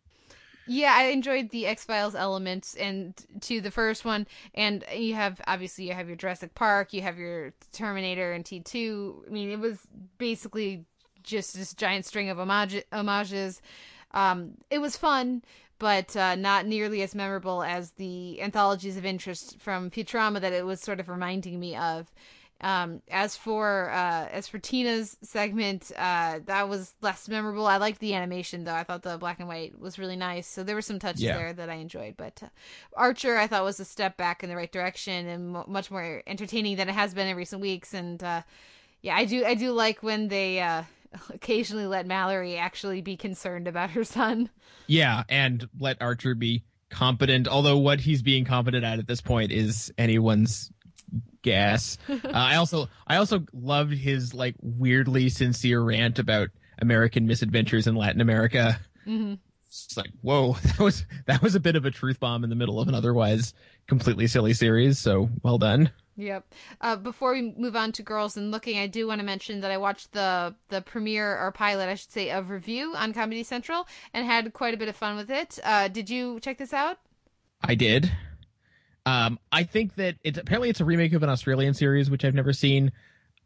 [0.68, 5.40] Yeah, I enjoyed the X Files elements and to the first one, and you have
[5.48, 9.24] obviously you have your Jurassic Park, you have your Terminator and T two.
[9.28, 9.80] I mean, it was
[10.18, 10.86] basically
[11.24, 13.62] just this giant string of homage- homages.
[14.12, 15.44] Um, it was fun,
[15.80, 20.66] but uh, not nearly as memorable as the anthologies of interest from Futurama that it
[20.66, 22.12] was sort of reminding me of.
[22.60, 27.68] Um, as for uh, as for Tina's segment, uh, that was less memorable.
[27.68, 28.74] I liked the animation though.
[28.74, 30.48] I thought the black and white was really nice.
[30.48, 31.38] So there were some touches Yeah.
[31.38, 32.16] there that I enjoyed.
[32.18, 32.48] But uh,
[32.96, 36.24] Archer, I thought was a step back in the right direction and mo much more
[36.26, 37.94] entertaining than it has been in recent weeks.
[37.94, 38.42] And uh,
[39.04, 40.84] yeah, I do I do like when they uh,
[41.32, 44.50] occasionally let Mallory actually be concerned about her son.
[44.88, 47.48] Yeah, and let Archer be competent.
[47.48, 50.72] Although what he's being competent at at this point is anyone's
[51.48, 51.98] guess.
[52.10, 57.96] uh, I also I also loved his like weirdly sincere rant about American misadventures in
[57.96, 58.80] Latin America.
[59.06, 59.36] hmm
[59.68, 62.56] It's like, whoa, that was that was a bit of a truth bomb in the
[62.56, 63.54] middle of an otherwise
[63.88, 65.00] completely silly series.
[65.00, 65.92] So well done.
[66.20, 66.52] Yep.
[66.82, 69.70] Uh, before we move on to girls and looking, I do want to mention that
[69.70, 73.88] I watched the the premiere or pilot, I should say, of Review on Comedy Central
[74.14, 75.60] and had quite a bit of fun with it.
[75.64, 76.98] Uh, did you check this out?
[77.64, 78.12] I did.
[79.08, 82.34] Um, I think that it's apparently it's a remake of an Australian series, which I've
[82.34, 82.92] never seen.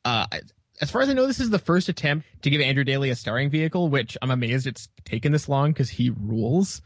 [0.03, 0.25] Uh,
[0.81, 3.15] as far as I know, this is the first attempt to give Andrew Daly a
[3.15, 6.81] starring vehicle, which I'm amazed it's taken this long because he rules.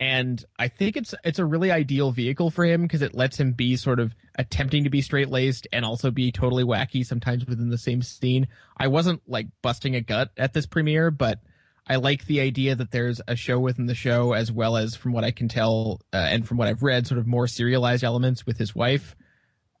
[0.00, 3.52] And I think it's it's a really ideal vehicle for him because it lets him
[3.52, 7.68] be sort of attempting to be straight laced and also be totally wacky sometimes within
[7.68, 8.48] the same scene.
[8.78, 11.40] I wasn't like busting a gut at this premiere, but
[11.88, 15.12] I like the idea that there's a show within the show, as well as from
[15.12, 18.44] what I can tell uh, and from what I've read, sort of more serialized elements
[18.44, 19.14] with his wife.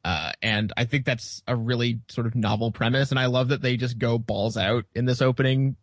[0.04, 3.10] Uh, and I think that's a really sort of novel premise.
[3.10, 5.74] And I love that they just go balls out in this opening,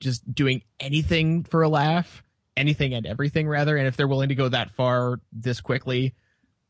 [0.00, 2.24] just doing anything for a laugh,
[2.56, 3.76] anything and everything, rather.
[3.76, 6.16] And if they're willing to go that far this quickly,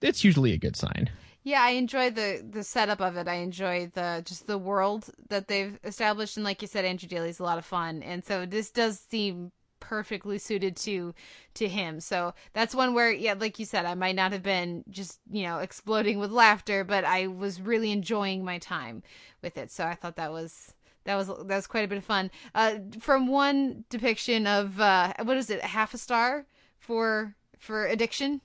[0.03, 1.09] it's usually a good sign.
[1.43, 3.29] Yeah, I enjoy the the setup of it.
[3.29, 7.41] I enjoy the just the world that they've established, and like you said, Andrew Daly's
[7.41, 11.15] a lot of fun, and so this does seem perfectly suited to
[11.55, 12.01] to him.
[12.01, 15.45] So that's one where, yeah, like you said, I might not have been just you
[15.45, 19.03] know exploding with laughter, but I was really enjoying my time
[19.43, 19.71] with it.
[19.71, 20.75] So I thought that was
[21.05, 22.31] that was that was quite a bit of fun.
[22.55, 26.47] Uh, from one depiction of uh, what is it, half a star
[26.79, 28.41] for for addiction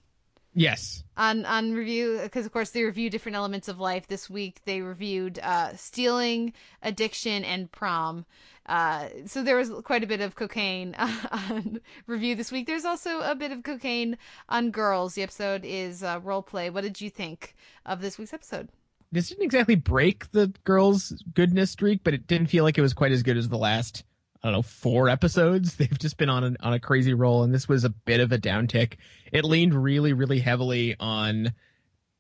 [0.56, 1.04] Yes.
[1.18, 4.08] on on review because of course they review different elements of life.
[4.08, 8.26] This week they reviewed uh stealing addiction and prom.
[8.66, 10.96] Uh so there was quite a bit of cocaine
[11.32, 12.68] on review this week.
[12.68, 15.16] There's also a bit of cocaine on girls.
[15.16, 18.70] The episode is uh role play what did you think of this week's episode?
[19.12, 22.96] This didn't exactly break the girls' goodness streak, but it didn't feel like it was
[22.96, 24.04] quite as good as the last
[24.44, 25.76] I don't know, four episodes.
[25.78, 28.32] They've just been on a, on a crazy roll, and this was a bit of
[28.32, 28.96] a downtick.
[29.32, 31.54] It leaned really, really heavily on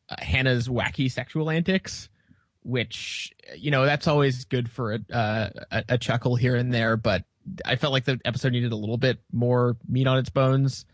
[0.09, 2.09] uh, Hannah's wacky sexual antics,
[2.63, 6.95] which you know that's always good for a, uh, a a chuckle here and there.
[6.95, 7.25] But
[7.65, 10.85] I felt like the episode needed a little bit more meat on its bones.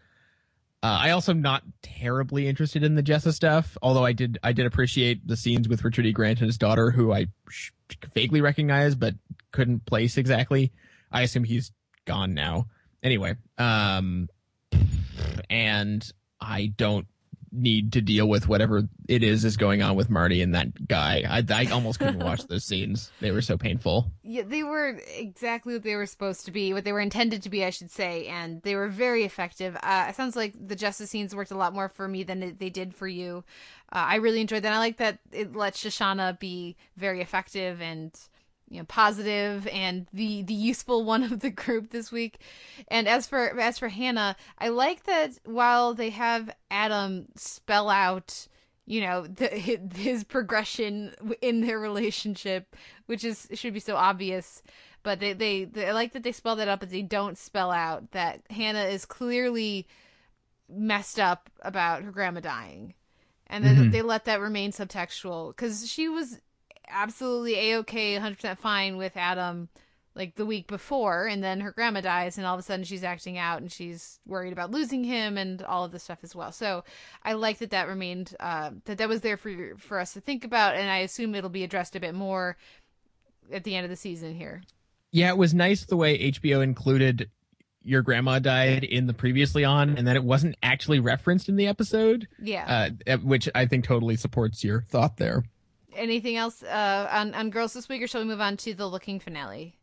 [0.82, 4.54] Uh, I also am not terribly interested in the Jessa stuff, although I did I
[4.54, 6.12] did appreciate the scenes with Richard E.
[6.12, 7.28] Grant and his daughter, who I
[8.14, 9.14] vaguely recognize but
[9.52, 10.72] couldn't place exactly.
[11.12, 11.72] I assume he's
[12.06, 12.68] gone now.
[13.04, 14.30] Anyway, um,
[15.50, 17.08] and I don't
[17.52, 21.24] need to deal with whatever it is is going on with Marnie and that guy.
[21.28, 24.12] I, I almost couldn't watch those scenes; they were so painful.
[24.24, 27.50] yeah they were exactly what they were supposed to be what they were intended to
[27.50, 31.10] be i should say and they were very effective uh it sounds like the Jessa's
[31.10, 33.44] scenes worked a lot more for me than they did for you
[33.92, 38.12] uh, i really enjoyed that i like that it lets shoshanna be very effective and
[38.70, 42.40] you know positive and the the useful one of the group this week
[42.88, 48.48] and as for as for hannah i like that while they have adam spell out
[48.86, 49.48] you know the,
[49.96, 52.76] his, progression in their relationship
[53.08, 54.62] which is should be so obvious
[55.04, 57.72] but they, they they i like that they spell that out but they don't spell
[57.72, 59.88] out that hannah is clearly
[60.68, 62.94] messed up about her grandma dying
[63.48, 63.92] and then Mhm.
[63.92, 66.40] they let that remain subtextual because she was
[66.90, 69.70] absolutely a-okay 100% fine with adam
[70.16, 73.04] like the week before and then her grandma dies and all of a sudden she's
[73.04, 76.52] acting out and she's worried about losing him and all of this stuff as well
[76.52, 76.84] so
[77.24, 80.44] i like that that remained uh, that that was there for for us to think
[80.44, 82.58] about and i assume it'll be addressed a bit more
[83.52, 84.62] at the end of the season here
[85.12, 87.30] Yeah, it was nice the way HBO included
[87.82, 91.66] your grandma died in the previously on, and that it wasn't actually referenced in the
[91.66, 92.28] episode.
[92.42, 92.92] Yeah.
[93.08, 95.44] Uh, which I think totally supports your thought there.
[95.96, 98.88] Anything else uh, on on girls this week, or shall we move on to the
[98.88, 99.78] looking finale?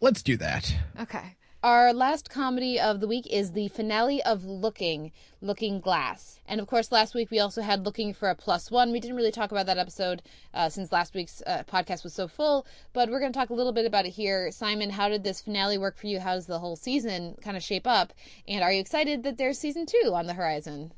[0.00, 0.74] Let's do that.
[0.98, 1.36] Okay.
[1.62, 6.40] Our last comedy of the week is the finale of Looking, Looking Glass.
[6.46, 8.92] And of course, last week we also had Looking for a Plus One.
[8.92, 10.22] We didn't really talk about that episode
[10.54, 13.54] uh, since last week's uh, podcast was so full, but we're going to talk a
[13.54, 14.50] little bit about it here.
[14.50, 16.18] Simon, how did this finale work for you?
[16.18, 18.14] How does the whole season kind of shape up?
[18.48, 20.94] And are you excited that there's season two on the horizon?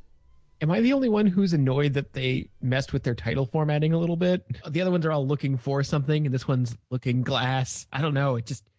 [0.63, 3.99] Am I the only one who's annoyed that they messed with their title formatting a
[3.99, 4.47] little bit?
[4.69, 7.89] The other ones are all looking for something, and this one's looking glass.
[7.93, 8.37] I don't know.
[8.37, 8.71] It just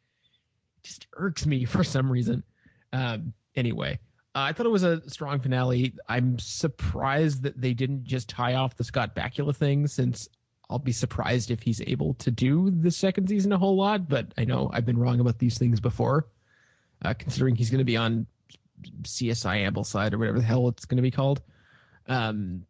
[0.81, 2.41] just irks me for some reason.
[2.93, 3.99] Um, anyway,
[4.33, 5.93] uh, I thought it was a strong finale.
[6.07, 10.29] I'm surprised that they didn't just tie off the Scott Bakula thing, since
[10.69, 14.07] I'll be surprised if he's able to do the second season a whole lot.
[14.07, 16.27] But I know I've been wrong about these things before,
[17.03, 18.25] uh, considering he's going to be on
[19.01, 21.41] CSI Ambleside or whatever the hell it's going to be called.
[22.07, 22.65] Um,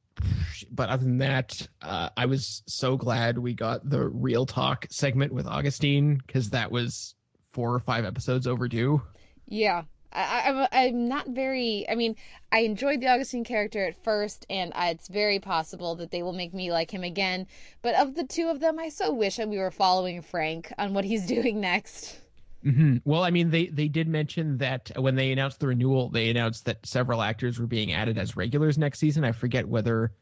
[0.72, 5.34] but other than that, uh, I was so glad we got the real talk segment
[5.34, 7.16] with Augustine because that was
[7.52, 9.02] four or five episodes overdue.
[9.48, 9.84] Yeah.
[10.16, 11.86] I, I'm I'm not very.
[11.90, 12.16] I mean,
[12.52, 16.34] I enjoyed the Augustine character at first, and I, it's very possible that they will
[16.34, 17.48] make me like him again.
[17.82, 20.94] But of the two of them, I so wish that we were following Frank on
[20.94, 22.20] what he's doing next.
[22.66, 22.98] Mm-hmm.
[23.04, 26.66] Well, I mean, they they did mention that when they announced the renewal, they announced
[26.66, 29.24] that several actors were being added as regulars next season.
[29.24, 30.14] I forget whether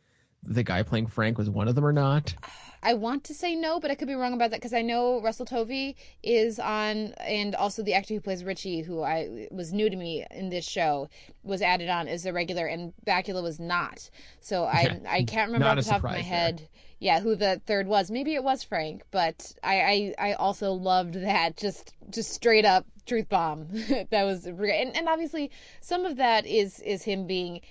[0.44, 2.34] the guy playing Frank was one of them or not.
[2.84, 5.22] I want to say no, but I could be wrong about that because I know
[5.22, 9.88] Russell Tovey is on, and also the actor who plays Richie, who I was new
[9.88, 11.08] to me in this show,
[11.44, 14.10] was added on as a regular, and Bakula was not.
[14.40, 15.12] So I Yeah.
[15.12, 16.58] I can't remember Not off the top of my head.
[16.58, 16.68] there.
[17.02, 18.12] Yeah, who the third was.
[18.12, 22.86] Maybe it was Frank, but I I, I also loved that just just straight up
[23.08, 23.68] truth bomb.
[24.12, 25.50] that was and and obviously
[25.82, 27.62] some of that is is him being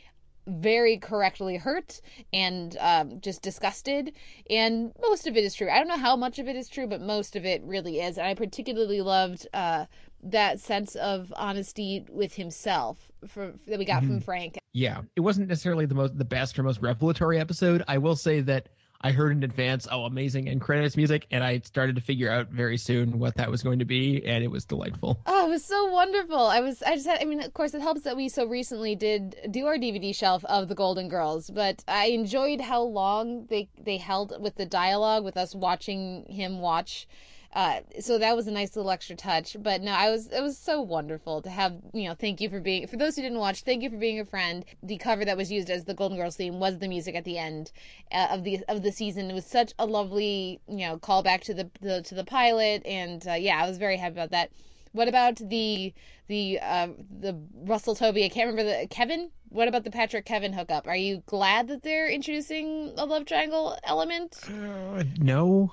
[0.49, 2.01] very correctly hurt
[2.33, 4.13] and um, just disgusted.
[4.49, 5.71] And most of it is true.
[5.71, 8.19] I don't know how much of it is true, but most of it really is.
[8.19, 9.85] And I particularly loved uh,
[10.25, 14.59] that sense of honesty with himself for, that we got from Frank.
[14.73, 17.85] Yeah, it wasn't necessarily the most the best or most revelatory episode.
[17.87, 18.69] I will say that
[19.03, 22.49] I heard in advance, oh, amazing end credits music, and I started to figure out
[22.49, 25.19] very soon what that was going to be, and it was delightful.
[25.25, 26.39] Oh, it was so wonderful.
[26.39, 28.95] I was, I just had, I mean, of course, it helps that we so recently
[28.95, 33.71] did do our DVD shelf of the Golden Girls, but I enjoyed how long they,
[33.81, 37.09] they held with the dialogue with us watching him watch.
[37.53, 39.57] Uh, so that was a nice little extra touch.
[39.61, 42.61] But no, I was, it was so wonderful to have, you know, thank you for
[42.61, 44.65] being, for those who didn't watch, thank you for being a friend.
[44.83, 47.39] The cover that was used as the Golden Girls theme was the music at the
[47.39, 47.73] end
[48.13, 49.31] uh, of the, of the season.
[49.31, 52.87] It was such a lovely, you know, callback to the, the to the pilot.
[52.87, 54.51] And, uh, yeah, I was very happy about that.
[54.93, 55.93] What about the
[56.29, 56.89] the uh,
[57.21, 58.25] the Russell Tovey?
[58.25, 59.31] I can't remember the Kevin.
[59.49, 60.87] What about the Patrick Kevin hookup?
[60.87, 64.39] Are you glad that they're introducing a love triangle element?
[64.49, 65.73] Uh, no,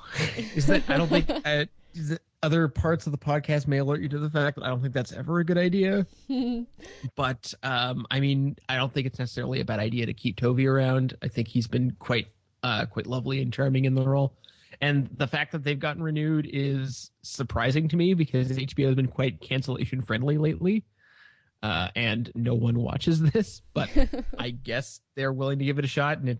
[0.55, 1.29] is that I don't think
[1.93, 4.67] is it- other parts of the podcast may alert you to the fact that I
[4.67, 6.05] don't think that's ever a good idea.
[7.15, 10.67] but um, I mean, I don't think it's necessarily a bad idea to keep Toby
[10.67, 11.15] around.
[11.23, 12.27] I think he's been quite
[12.63, 14.33] uh, quite lovely and charming in the role.
[14.81, 19.07] And the fact that they've gotten renewed is surprising to me because HBO has been
[19.07, 20.83] quite cancellation friendly lately.
[21.63, 23.89] Uh, and no one watches this, but
[24.37, 26.37] I guess they're willing to give it a shot, and it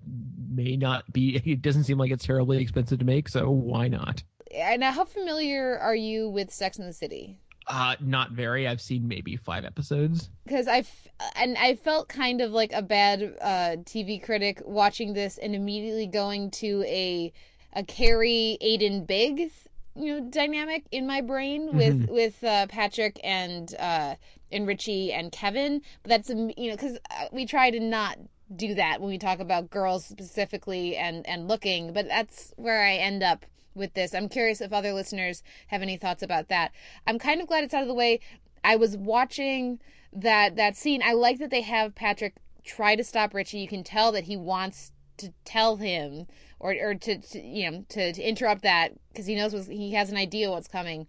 [0.48, 1.42] may not be.
[1.46, 4.22] It doesn't seem like it's terribly expensive to make, so why not?
[4.56, 7.40] And now, how familiar are you with Sex and the City?
[7.68, 8.68] Uh, not very.
[8.68, 10.30] I've seen maybe five episodes.
[10.46, 15.14] because I f- and I felt kind of like a bad uh, TV critic watching
[15.14, 17.34] this and immediately going to a
[17.74, 19.52] a Carrie Aiden Big
[19.98, 24.16] you know dynamic in my brain with with uh, Patrick and uh,
[24.52, 25.82] and Richie and Kevin.
[26.04, 26.98] But that's um, you know because
[27.32, 28.18] we try to not
[28.56, 31.94] do that when we talk about girls specifically and and looking.
[31.94, 34.14] But that's where I end up with this.
[34.14, 36.72] I'm curious if other listeners have any thoughts about that.
[37.06, 38.20] I'm kind of glad it's out of the way.
[38.64, 39.80] I was watching
[40.14, 41.02] that that scene.
[41.04, 43.60] I like that they have Patrick try to stop Richie.
[43.60, 46.28] You can tell that he wants to tell him
[46.60, 49.94] or or to, to you know to, to interrupt that because he knows what's, he
[49.94, 51.08] has an idea what's coming.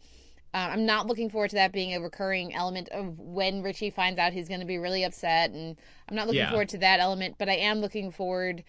[0.55, 4.19] Uh, I'm not looking forward to that being a recurring element of when Richie finds
[4.19, 5.77] out he's going to be really upset, and
[6.09, 6.51] I'm not looking Yeah.
[6.51, 7.37] forward to that element.
[7.39, 8.65] But I am looking forward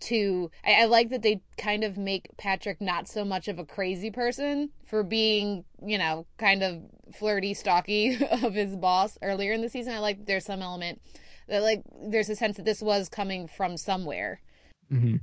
[0.00, 0.50] to.
[0.64, 4.10] I, I like that they kind of make Patrick not so much of a crazy
[4.12, 6.82] person for being, you know, kind of
[7.12, 9.92] flirty, stalky of his boss earlier in the season.
[9.92, 11.00] I like there's some element
[11.48, 14.40] that like there's a sense that this was coming from somewhere.
[14.88, 15.16] hmm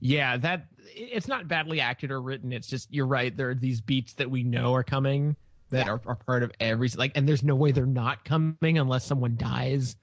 [0.00, 2.52] Yeah, that it's not badly acted or written.
[2.52, 3.36] It's just you're right.
[3.36, 5.36] There are these beats that we know are coming,
[5.70, 5.92] that Yeah.
[5.92, 9.36] are, are part of every like, and there's no way they're not coming unless someone
[9.36, 9.96] dies.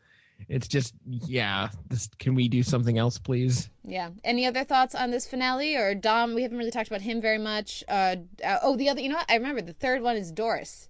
[0.49, 1.69] It's just, yeah.
[1.89, 3.71] This, can we do something else, please?
[3.83, 4.11] Yeah.
[4.23, 6.35] Any other thoughts on this finale or Dom?
[6.35, 7.83] We haven't really talked about him very much.
[7.87, 9.25] Uh, uh, oh, the other, you know what?
[9.29, 10.89] I remember the third one is Doris.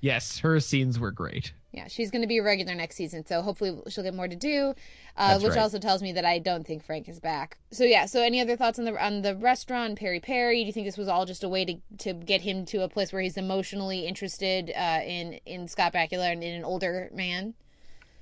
[0.00, 1.52] Yes, her scenes were great.
[1.76, 4.34] Yeah, she's going to be a regular next season, so hopefully she'll get more to
[4.34, 4.74] do.
[5.14, 5.58] Uh, which right.
[5.58, 7.58] also tells me that I don't think Frank is back.
[7.70, 8.06] So yeah.
[8.06, 10.62] So any other thoughts on the on the restaurant, Perry Perry?
[10.62, 12.88] Do you think this was all just a way to to get him to a
[12.88, 17.52] place where he's emotionally interested uh, in in Scott Bakula and in an older man?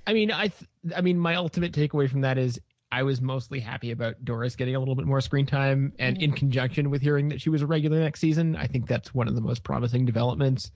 [0.05, 2.59] I mean, I, th- I mean, my ultimate takeaway from that is
[2.91, 6.33] I was mostly happy about Doris getting a little bit more screen time, and in
[6.33, 9.35] conjunction with hearing that she was a regular next season, I think that's one of
[9.35, 10.71] the most promising developments.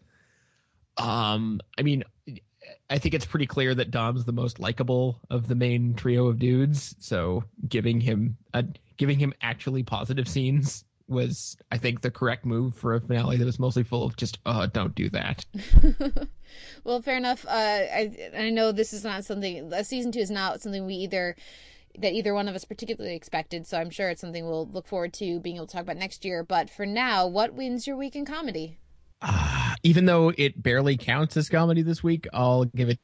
[0.98, 2.04] Um, I mean,
[2.89, 6.39] I think it's pretty clear that Dom's the most likable of the main trio of
[6.39, 8.66] dudes, so giving him a
[8.97, 13.45] giving him actually positive scenes was, I think, the correct move for a finale that
[13.45, 15.45] was mostly full of just, oh, don't do that.
[16.84, 17.45] Well, fair enough.
[17.45, 19.72] Uh, I I know this is not something.
[19.72, 21.36] Uh, season two is not something we either
[21.97, 23.68] that either one of us particularly expected.
[23.68, 26.24] So I'm sure it's something we'll look forward to being able to talk about next
[26.24, 26.43] year.
[26.43, 28.78] But for now, what wins your week in comedy?
[29.84, 33.00] Even though it barely counts as comedy this week, I'll give it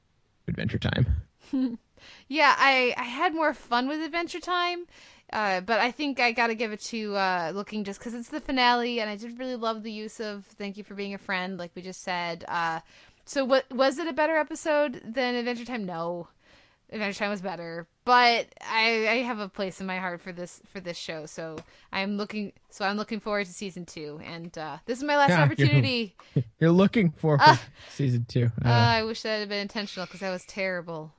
[0.48, 1.08] Adventure Time.
[2.28, 4.86] Yeah, I I had more fun with Adventure Time.
[5.34, 8.40] Uh, but I think I gotta give it to uh, looking just because it's the
[8.40, 11.58] finale, and I did really love the use of "Thank you for being a friend,"
[11.58, 12.46] like we just said.
[12.48, 12.82] Uh,
[13.26, 15.86] so, what was it a better episode than Adventure Time?
[15.86, 16.28] No,
[16.92, 20.62] Adventure Time was better, but I, I have a place in my heart for this
[20.72, 21.26] for this show.
[21.26, 21.58] So
[21.92, 25.30] I'm looking so I'm looking forward to season two, and uh, this is my last
[25.30, 26.16] Yeah, you're- opportunity.
[26.60, 27.62] You're looking for Ah.
[27.90, 28.52] season two.
[28.64, 31.14] Uh, Uh, I wish that had been intentional because that was terrible.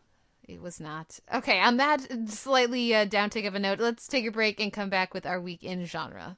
[0.49, 1.19] It was not.
[1.35, 4.89] Okay, on that slightly uh, downtick of a note, let's take a break and come
[4.89, 6.37] back with our week in genre.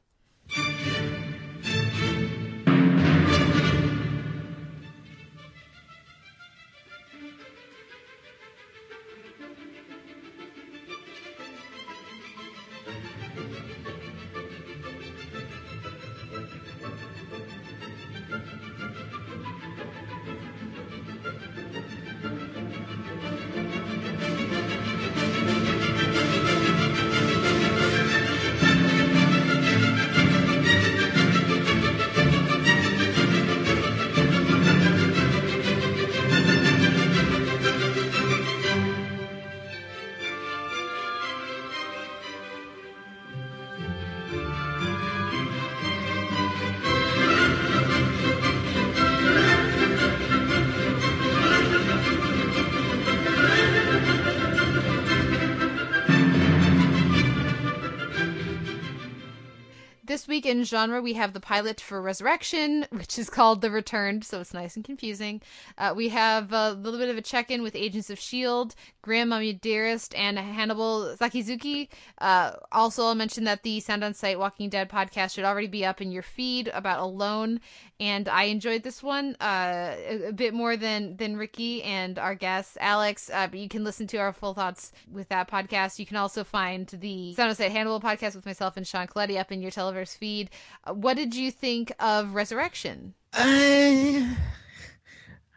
[60.38, 64.40] Week in genre, we have the pilot for Resurrection, which is called The Returned, so
[64.40, 65.42] it's nice and confusing.
[65.76, 69.60] Uh, we have a little bit of a check in with Agents of S.H.I.E.L.D., Grandmommy
[69.60, 71.88] Dearest, and Hannibal Sakizuki.
[72.18, 75.84] Uh, also, I'll mention that the Sound on Sight Walking Dead podcast should already be
[75.84, 77.58] up in your feed about Alone,
[78.00, 82.34] and I enjoyed this one uh, a, a bit more than, than Ricky and our
[82.34, 83.28] guest, Alex.
[83.32, 85.98] Uh, but you can listen to our full thoughts with that podcast.
[85.98, 89.50] You can also find the Sound Sight Hannibal podcast with myself and Sean Coletti up
[89.50, 90.50] in your Televerse feed.
[90.84, 93.14] Uh, what did you think of Resurrection?
[93.32, 94.36] I,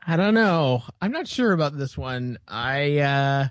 [0.07, 0.81] I don't know.
[0.99, 2.39] I'm not sure about this one.
[2.47, 3.47] I, uh,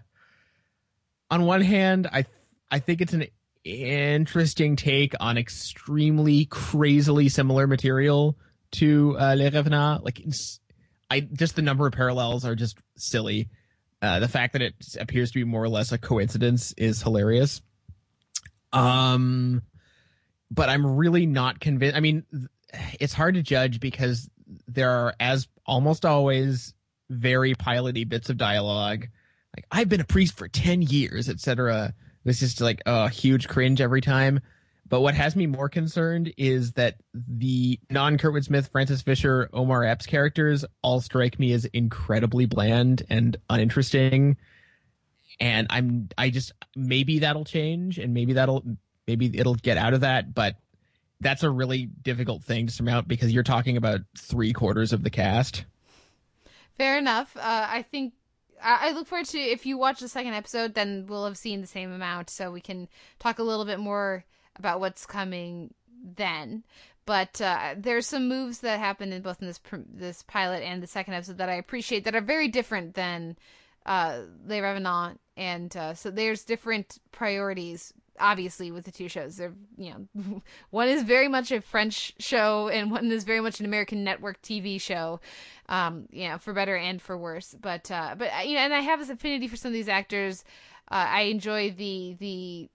[1.30, 2.24] on one hand, I,
[2.72, 3.26] I think it's an
[3.62, 8.36] interesting take on extremely crazily similar material
[8.72, 10.04] to uh, Les Revenants.
[10.04, 10.22] Like,
[11.10, 13.48] I just the number of parallels are just silly.
[14.02, 17.60] Uh, the fact that it appears to be more or less a coincidence is hilarious.
[18.72, 19.62] Um,
[20.50, 21.96] but I'm really not convinced.
[21.96, 22.24] I mean,
[22.98, 24.30] it's hard to judge because
[24.66, 26.74] there are, as almost always,
[27.10, 29.06] very piloty bits of dialogue.
[29.54, 31.92] Like, I've been a priest for 10 years, etc.
[32.24, 34.40] This is like a huge cringe every time.
[34.90, 39.84] But what has me more concerned is that the non Kurtwood Smith, Frances Fisher, Omar
[39.84, 44.36] Epps characters all strike me as incredibly bland and uninteresting.
[45.38, 48.64] And I'm, I just, maybe that'll change and maybe that'll,
[49.06, 50.34] maybe it'll get out of that.
[50.34, 50.56] But
[51.20, 55.10] that's a really difficult thing to surmount because you're talking about three quarters of the
[55.10, 55.64] cast.
[56.76, 57.36] Fair enough.
[57.36, 58.14] Uh, I think
[58.60, 61.60] I I look forward to if you watch the second episode, then we'll have seen
[61.60, 62.88] the same amount, so we can
[63.18, 64.24] talk a little bit more
[64.60, 65.74] about what's coming
[66.16, 66.62] then.
[67.06, 69.58] But uh, there's some moves that happen in both in this
[69.92, 73.36] this pilot and the second episode that I appreciate that are very different than
[73.84, 77.92] uh, Les Revenants, and uh, so there's different priorities.
[78.20, 82.68] obviously with the two shows they're you know one is very much a french show
[82.68, 85.18] and one is very much an american network tv show
[85.70, 88.80] um you know for better and for worse but uh but you know and i
[88.80, 90.44] have this affinity for some of these actors
[90.90, 92.68] uh, i enjoy the the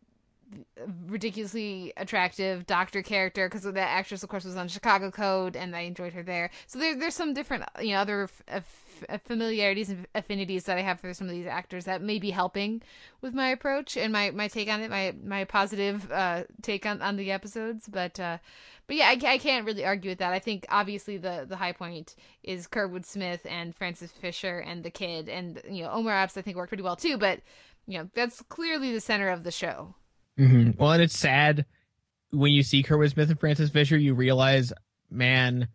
[1.08, 5.82] ridiculously attractive doctor character because that actress of course was on chicago code and i
[5.82, 6.50] enjoyed her there.
[6.68, 10.82] So there, there's some different you know other f- f- familiarities and affinities that i
[10.82, 12.82] have for some of these actors that may be helping
[13.22, 17.02] with my approach and my, my take on it my my positive uh, take on,
[17.02, 17.88] on the episodes.
[17.88, 18.38] But uh,
[18.88, 20.34] but yeah I, I can't really argue with that.
[20.34, 24.92] I think obviously the the high point is kurtwood smith and frances fisher and the
[24.92, 25.28] kid.
[25.28, 27.18] And you know omar epps i think worked pretty well too.
[27.18, 27.40] But
[27.88, 29.96] you know that's clearly the center of the show
[30.38, 31.66] hmm Well, and it's sad
[32.32, 34.74] when you see Kurtwood Smith and Frances Fisher, you realize,
[35.10, 35.68] man,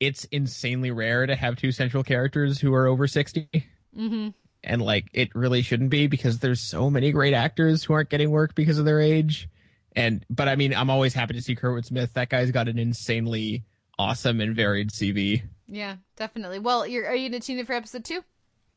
[0.00, 3.48] it's insanely rare to have two central characters who are over 60.
[3.96, 4.28] mm-hmm
[4.64, 8.30] And like, it really shouldn't be because there's so many great actors who aren't getting
[8.30, 9.48] work because of their age.
[9.94, 12.14] And, but I mean, I'm always happy to see Kurtwood Smith.
[12.14, 13.64] That guy's got an insanely
[13.98, 15.42] awesome and varied CV.
[15.68, 16.58] Yeah, definitely.
[16.58, 18.22] Well, you're are you gonna tune in for episode two?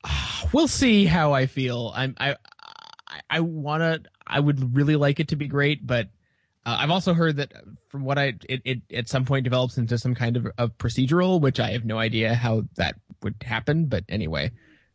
[0.54, 1.92] We'll see how I feel.
[1.96, 2.36] I'm, I,
[3.10, 6.08] I, I wanna, I would really like it to be great, but
[6.66, 7.52] uh, I've also heard that
[7.90, 11.40] from what I, it, it at some point develops into some kind of, of procedural,
[11.40, 13.86] which I have no idea how that would happen.
[13.86, 14.52] But anyway,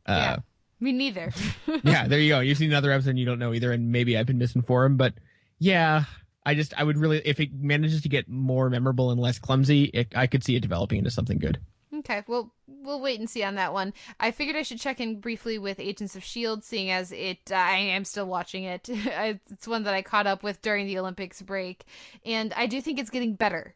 [0.06, 0.38] uh,
[0.80, 1.32] Me neither.
[1.84, 2.40] yeah, there you go.
[2.40, 5.14] You've seen another episode and you don't know either, and maybe I've been misinformed, but
[5.58, 6.04] yeah,
[6.44, 9.84] I just I would really if it manages to get more memorable and less clumsy,
[9.84, 11.60] it, I could see it developing into something good.
[12.00, 13.92] Okay, well, we'll wait and see on that one.
[14.18, 17.56] I figured I should check in briefly with Agents of Shield, seeing as it uh,
[17.56, 18.88] I am still watching it.
[18.88, 21.84] it's one that I caught up with during the Olympics break,
[22.24, 23.74] and I do think it's getting better.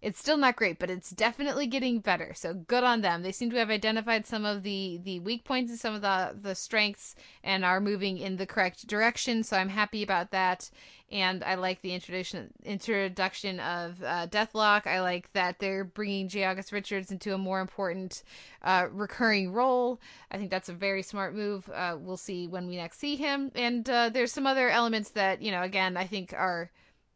[0.00, 2.32] It's still not great, but it's definitely getting better.
[2.34, 3.22] So good on them.
[3.22, 6.36] They seem to have identified some of the the weak points and some of the
[6.40, 9.42] the strengths, and are moving in the correct direction.
[9.42, 10.70] So I'm happy about that.
[11.10, 14.86] And I like the introduction introduction of uh, Deathlok.
[14.86, 16.44] I like that they're bringing J.
[16.44, 18.22] August Richards into a more important
[18.62, 20.00] uh, recurring role.
[20.30, 21.68] I think that's a very smart move.
[21.70, 23.50] Uh, we'll see when we next see him.
[23.56, 26.70] And uh, there's some other elements that you know, again, I think are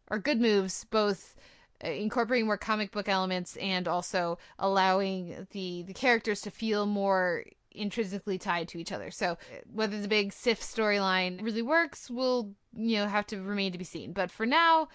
[0.08, 1.36] are good moves, both
[1.82, 8.38] incorporating more comic book elements and also allowing the the characters to feel more intrinsically
[8.38, 9.10] tied to each other.
[9.10, 9.36] So uh,
[9.72, 13.84] whether the big Sif storyline really works will you know have to remain to be
[13.84, 14.12] seen.
[14.12, 14.88] But for now,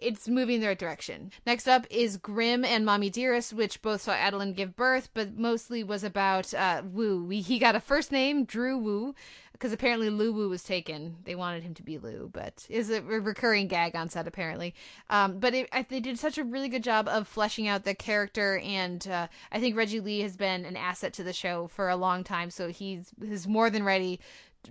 [0.00, 1.32] it's moving in the right direction.
[1.46, 5.84] Next up is Grimm and Mommy Dearest, which both saw Adalind give birth, but mostly
[5.84, 7.24] was about uh, Wu.
[7.24, 9.14] We, he got a first name, Drew Wu,
[9.52, 11.16] because apparently Lu Wu was taken.
[11.24, 14.74] They wanted him to be Lu, but is a recurring gag on set apparently.
[15.10, 17.94] Um, but it, I, they did such a really good job of fleshing out the
[17.94, 21.90] character, and uh, I think Reggie Lee has been an asset to the show for
[21.90, 24.18] a long time, so he's he's more than ready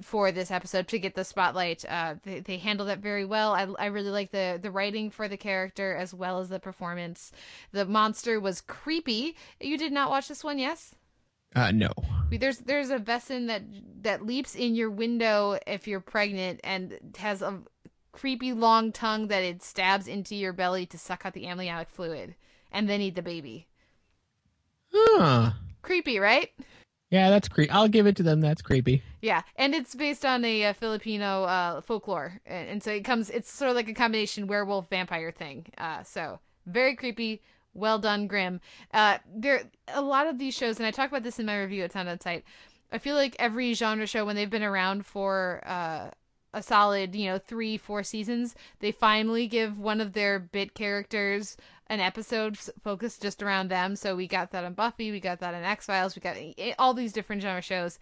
[0.02, 1.86] for this episode to get the spotlight.
[1.88, 3.54] Uh, they, they handle that very well.
[3.54, 7.32] I, I really like the the writing for the character as well as the performance.
[7.72, 9.36] The monster was creepy.
[9.60, 10.96] You did not watch this one, yes?
[11.56, 11.92] Uh, no.
[12.32, 13.64] There's there's a Wesen that
[14.04, 17.62] that leaps in your window if you're pregnant and has a
[18.12, 22.36] creepy long tongue that it stabs into your belly to suck out the amniotic fluid
[22.72, 23.68] and then eat the baby.
[24.92, 25.52] Huh.
[25.82, 26.52] Creepy, right?
[27.10, 27.72] Yeah, that's creepy.
[27.72, 28.40] I'll give it to them.
[28.40, 29.02] That's creepy.
[29.22, 33.30] Yeah, and it's based on a, uh Filipino uh, folklore, and, and so it comes.
[33.30, 35.66] It's sort of like a combination werewolf vampire thing.
[35.78, 37.42] Uh, so very creepy.
[37.74, 38.62] Well done, Grimm.
[38.94, 41.84] Uh, there a lot of these shows, and I talk about this in my review
[41.84, 42.44] at Sound On Sight.
[42.92, 46.10] I feel like every genre show, when they've been around for uh,
[46.54, 51.58] a solid, you know, three, four seasons, they finally give one of their bit characters
[51.90, 53.96] an episode focused just around them.
[53.96, 56.38] So we got that on Buffy, we got that on X Files, we got
[56.78, 58.00] all these different genre shows.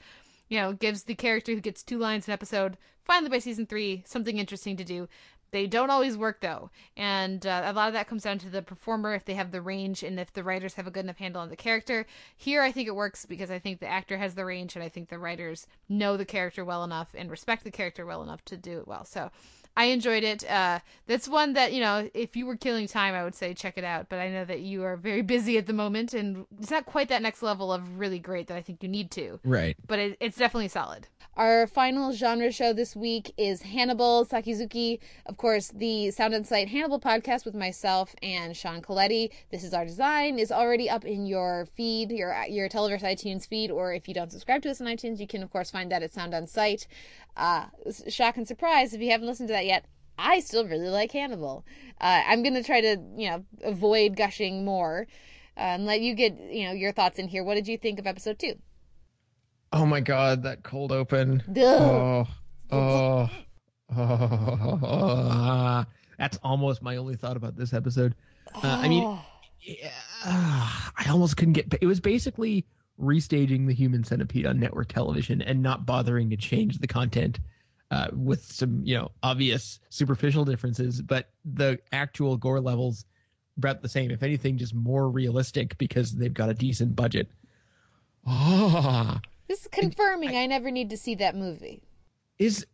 [0.49, 4.03] You know, gives the character who gets two lines an episode, finally by season three,
[4.05, 5.09] something interesting to do.
[5.51, 8.61] They don't always work though, and uh, a lot of that comes down to the
[8.61, 11.41] performer if they have the range and if the writers have a good enough handle
[11.41, 12.05] on the character.
[12.35, 14.89] Here, I think it works because I think the actor has the range, and I
[14.89, 18.57] think the writers know the character well enough and respect the character well enough to
[18.57, 19.05] do it well.
[19.05, 19.31] So,
[19.77, 20.43] I enjoyed it.
[20.49, 23.77] Uh, that's one that you know, if you were killing time, I would say check
[23.77, 24.09] it out.
[24.09, 27.09] But I know that you are very busy at the moment, and it's not quite
[27.09, 29.39] that next level of really great that I think you need to.
[29.45, 29.77] Right.
[29.85, 31.07] But it, it's definitely solid.
[31.37, 34.97] Our final genre show this week is Hannibal Sakizuki.
[35.27, 39.29] Of course, the Sound on Sight Hannibal podcast with myself and Sean Coletti.
[39.51, 43.69] This is our design is already up in your feed, your your Televerse iTunes feed,
[43.69, 46.01] or if you don't subscribe to us on iTunes, you can of course find that
[46.01, 46.87] at Sound on Sight.
[47.35, 47.65] Uh,
[48.09, 49.85] shock and surprise if you haven't listened to that yet.
[50.17, 51.63] I still really like Hannibal.
[52.01, 55.05] Uh, I'm gonna try to you know avoid gushing more
[55.55, 57.43] uh, and let you get you know your thoughts in here.
[57.43, 58.55] What did you think of episode two?
[59.73, 61.43] Oh my god, that cold open.
[61.55, 62.25] Oh,
[62.71, 63.29] oh,
[63.95, 65.85] Oh,
[66.17, 68.15] that's almost my only thought about this episode.
[68.55, 69.23] Uh, I mean, Oh.
[69.61, 69.91] yeah,
[70.25, 71.73] I almost couldn't get.
[71.81, 72.65] It was basically
[72.99, 77.39] restaging the Human Centipede on network television and not bothering to change the content
[77.91, 83.05] uh, with some, you know, obvious superficial differences, but the actual gore levels
[83.57, 84.11] about the same.
[84.11, 87.29] If anything, just more realistic because they've got a decent budget.
[88.25, 91.81] Ah, This is confirming I, never need to see that movie.
[92.39, 92.65] is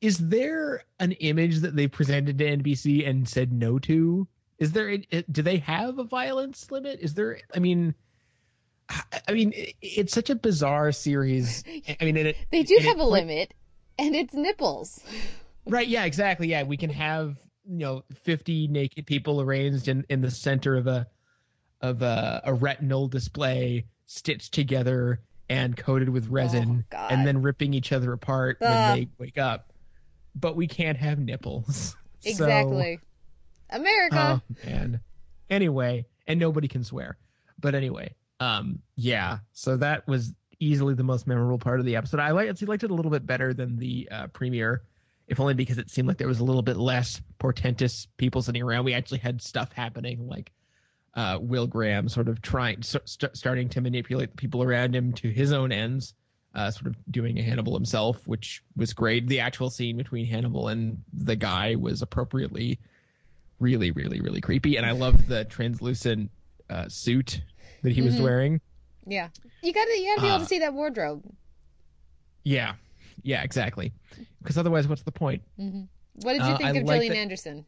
[0.00, 4.28] is there an image that they presented to NBC and said no to?
[4.58, 4.90] Is there?
[4.90, 7.00] a- Do they have a violence limit?
[7.00, 7.40] Is there?
[7.54, 7.94] I mean,
[8.88, 11.64] I I mean, it- it's such a bizarre series.
[12.00, 13.54] I mean, it, They do have a limit,
[13.98, 15.00] and it's nipples.
[15.66, 15.88] Right.
[15.88, 16.04] Yeah.
[16.04, 16.48] Exactly.
[16.48, 16.62] Yeah.
[16.62, 17.36] We can have
[17.68, 21.06] you know fifty naked people arranged in in the center of a
[21.80, 25.20] of a, a retinal display, stitched together
[25.50, 28.64] and coated with resin, Oh, and then ripping each other apart Ah.
[28.92, 29.72] when they wake up.
[30.34, 31.96] But we can't have nipples.
[32.20, 32.98] So- Exactly.
[33.70, 34.42] America.
[34.42, 35.00] Oh man.
[35.50, 37.16] Anyway, and nobody can swear.
[37.60, 39.38] But anyway, um, yeah.
[39.52, 42.20] So that was easily the most memorable part of the episode.
[42.20, 44.82] I like actually liked it a little bit better than the uh, premiere,
[45.28, 48.62] if only because it seemed like there was a little bit less portentous people sitting
[48.62, 48.84] around.
[48.84, 50.50] We actually had stuff happening, like
[51.14, 55.12] uh, Will Graham sort of trying, st- st- starting to manipulate the people around him
[55.14, 56.14] to his own ends.
[56.54, 59.28] Uh, sort of doing a Hannibal himself, which was great.
[59.28, 62.80] The actual scene between Hannibal and the guy was appropriately
[63.60, 64.76] really, really, really creepy.
[64.76, 66.30] And I loved the translucent
[66.70, 67.42] uh, suit
[67.82, 68.22] that he was Mhm.
[68.22, 68.60] wearing.
[69.08, 69.28] Yeah.
[69.62, 71.22] You gotta you gotta be able Uh, to see that wardrobe.
[72.44, 72.74] Yeah,
[73.22, 73.92] yeah, exactly.
[74.42, 75.42] Because otherwise, what's the point?
[75.56, 75.82] hmm
[76.22, 77.66] What did you uh, think of like Gillian that- Anderson?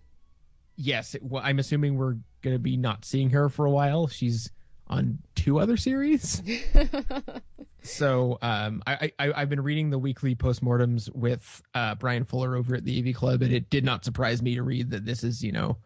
[0.77, 4.07] Yes, it, well, I'm assuming we're going to be not seeing her for a while.
[4.09, 4.51] She's
[4.87, 6.43] on two other series.
[7.83, 12.77] so um, I, I, I've been reading the weekly postmortems with uh, Bryan Fuller over
[12.77, 15.45] at the AV Club, and it did not surprise me to read that this is,
[15.45, 15.77] you know,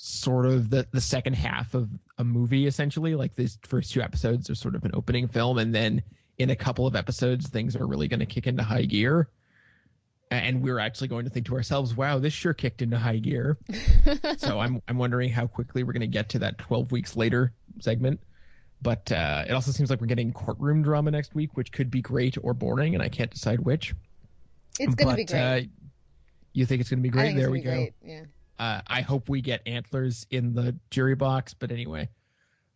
[0.00, 3.14] sort of the, the second half of a movie, essentially.
[3.16, 6.02] Like these first two episodes are sort of an opening film, and then
[6.38, 9.28] in a couple of episodes, things are really going to kick into high gear.
[10.30, 13.58] And we're actually going to think to ourselves, "Wow, this sure kicked into high gear."
[14.36, 17.52] so I'm I'm wondering how quickly we're going to get to that 12 weeks later
[17.80, 18.20] segment.
[18.80, 22.02] But uh, it also seems like we're getting courtroom drama next week, which could be
[22.02, 23.94] great or boring, and I can't decide which.
[24.78, 25.40] It's gonna be great.
[25.40, 25.60] Uh,
[26.52, 27.34] you think it's going to be great?
[27.34, 27.70] There we go.
[27.70, 27.94] great.
[28.02, 28.24] Yeah.
[28.58, 31.54] Uh, I hope we get antlers in the jury box.
[31.54, 32.08] But anyway,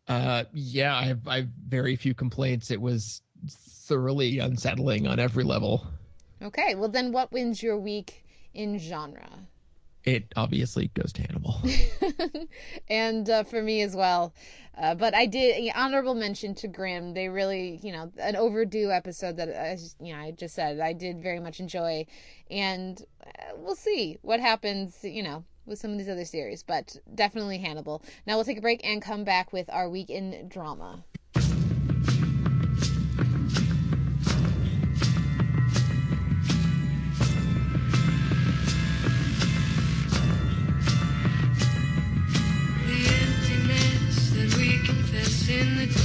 [0.09, 2.71] uh, yeah, I have I have very few complaints.
[2.71, 5.87] It was thoroughly unsettling on every level.
[6.43, 6.75] Okay.
[6.75, 8.25] Well, then, what wins your week
[8.55, 9.29] in genre?
[10.05, 11.61] It obviously goes to Hannibal.
[12.89, 14.35] and uh, for me as well.
[14.77, 17.15] Uh, but I did honorable mention to Grimm.
[17.15, 20.81] They really, you know, an overdue episode that I, just- you know, I just said
[20.81, 22.07] I did very much enjoy,
[22.51, 26.63] and uh, we'll see what happens, you know, with some of these other series.
[26.63, 28.03] But definitely Hannibal.
[28.27, 31.05] Now we'll take a break and come back with our week in drama.
[45.51, 46.02] In the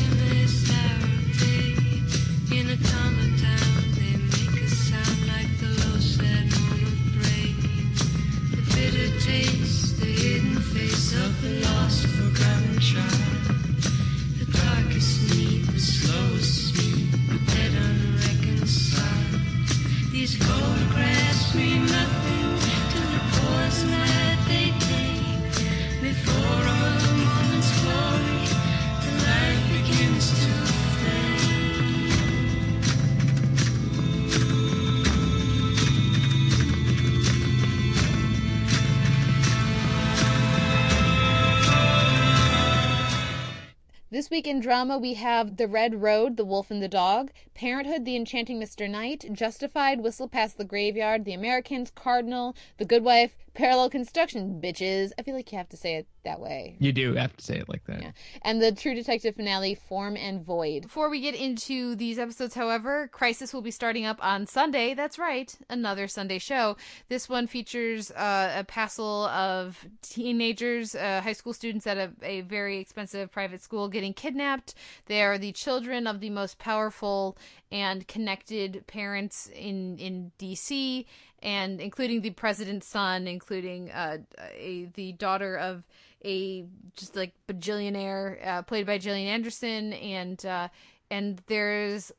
[44.47, 48.59] in drama, we have The Red Road, The Wolf and the Dog, Parenthood, The Enchanting
[48.59, 48.87] Mr.
[48.87, 55.11] Knight, Justified, Whistle Past the Graveyard, The Americans, Cardinal, The Good Wife, Parallel Construction, Bitches.
[55.17, 56.75] I feel like you have to say it that way.
[56.77, 58.01] you do have to say it like that.
[58.01, 58.11] Yeah.
[58.43, 60.83] And the True Detective finale, Form and Void.
[60.83, 64.93] Before we get into these episodes, however, Crisis will be starting up on Sunday.
[64.93, 66.77] That's right, another Sunday show.
[67.09, 72.41] This one features uh, a passel of teenagers, uh, high school students at a, a
[72.41, 74.75] very expensive private school getting kidnapped.
[75.07, 77.37] They are the children of the most powerful
[77.71, 81.05] and connected parents in, in DC.
[81.43, 84.17] And including the president's son, including uh,
[84.57, 85.83] a, the daughter of
[86.25, 90.67] a just like bajillionaire uh, played by Gillian Anderson and uh,
[91.09, 92.11] and there's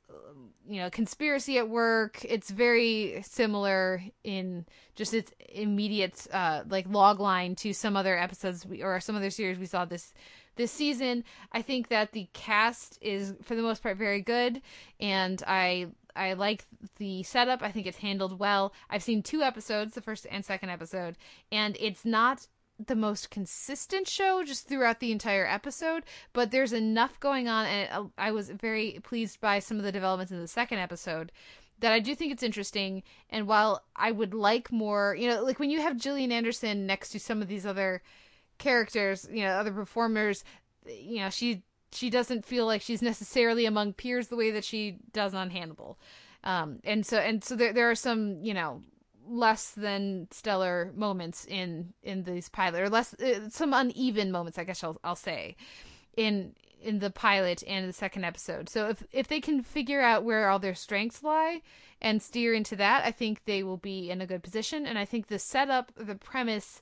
[0.69, 4.65] you know conspiracy at work it's very similar in
[4.95, 9.31] just its immediate uh like log line to some other episodes we, or some other
[9.31, 10.13] series we saw this
[10.59, 11.25] this season.
[11.53, 14.61] I think that the cast is for the most part very good
[15.01, 16.67] and i i like
[16.99, 17.63] the setup.
[17.63, 18.75] I think it's handled well.
[18.91, 21.17] I've seen two episodes the first and second episode
[21.51, 22.47] and it's not
[22.87, 28.11] the most consistent show just throughout the entire episode, but there's enough going on, and
[28.17, 31.33] I was very pleased by some of the developments in the second episode
[31.81, 33.03] that I do think it's interesting.
[33.31, 37.11] And while I would like more, you know, like when you have Gillian Anderson next
[37.11, 38.03] to some of these other
[38.59, 40.45] characters, you know, other performers,
[40.87, 44.99] you know, she she doesn't feel like she's necessarily among peers the way that she
[45.13, 45.99] does on Hannibal.
[46.45, 48.83] Um, and so and so there there are some, you know,
[49.29, 54.65] less than stellar moments in in these pilot or less uh, some uneven moments i
[54.65, 55.57] guess I'll, I'll say
[56.17, 60.25] in in the pilot and the second episode so if if they can figure out
[60.25, 61.61] where all their strengths lie
[62.01, 65.05] and steer into that i think they will be in a good position and i
[65.05, 66.81] think the setup the premise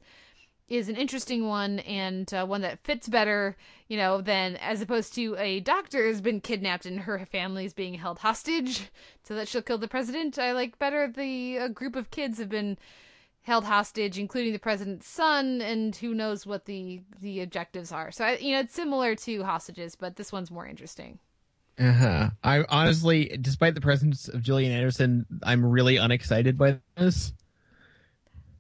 [0.68, 3.56] is an interesting one and uh, one that fits better,
[3.88, 7.72] you know, than as opposed to a doctor has been kidnapped and her family is
[7.72, 8.90] being held hostage
[9.22, 10.38] so that she'll kill the president.
[10.38, 12.78] I like better the a group of kids have been
[13.42, 18.10] held hostage, including the president's son, and who knows what the the objectives are.
[18.10, 21.20] So I, you know, it's similar to hostages, but this one's more interesting.
[21.78, 22.30] Uh huh.
[22.42, 27.32] I honestly, despite the presence of Gillian Anderson, I'm really unexcited by this.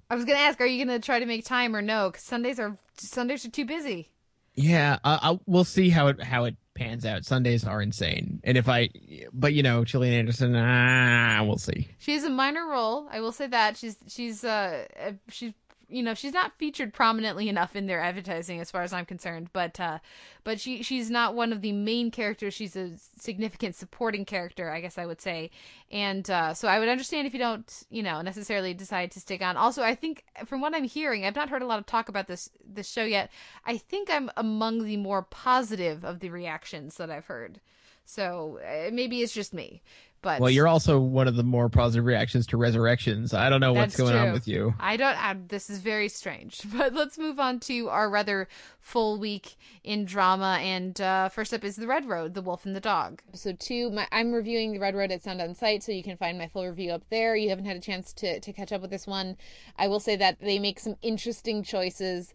[0.08, 2.10] I was gonna ask, are you gonna try to make time or no?
[2.10, 4.10] Because Sundays are Sundays are too busy.
[4.54, 7.24] Yeah, I, I, we'll see how it how it pans out.
[7.24, 8.88] Sundays are insane, and if I,
[9.32, 11.88] but you know, Gillian Anderson, ah, we'll see.
[11.98, 13.08] She has a minor role.
[13.10, 14.84] I will say that she's she's uh
[15.28, 15.52] she's
[15.88, 19.50] you know she's not featured prominently enough in their advertising as far as I'm concerned
[19.52, 19.98] but uh
[20.44, 22.54] but she she's not one of the main characters.
[22.54, 25.50] She's a significant supporting character I guess I would say.
[25.90, 29.42] And uh so I would understand if you don't you know necessarily decide to stick
[29.42, 29.56] on.
[29.56, 32.26] Also I think from what I'm hearing I've not heard a lot of talk about
[32.26, 33.30] this this show yet.
[33.64, 37.60] I think I'm among the more positive of the reactions that I've heard.
[38.04, 39.82] So uh, maybe it's just me
[40.22, 43.32] but well, you're also one of the more positive reactions to resurrections.
[43.32, 44.20] I don't know what's going true.
[44.20, 44.74] on with you.
[44.80, 45.16] I don't.
[45.16, 46.62] I, this is very strange.
[46.76, 48.48] But let's move on to our rather
[48.80, 50.58] full week in drama.
[50.60, 53.22] And uh, first up is The Red Road: The Wolf and the Dog.
[53.28, 53.90] Episode two.
[53.90, 56.48] My, I'm reviewing The Red Road at Sound On Sight, so you can find my
[56.48, 57.36] full review up there.
[57.36, 59.36] You haven't had a chance to to catch up with this one.
[59.78, 62.34] I will say that they make some interesting choices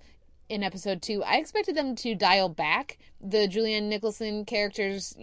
[0.49, 1.23] in episode two.
[1.23, 5.15] I expected them to dial back the Julianne Nicholson characters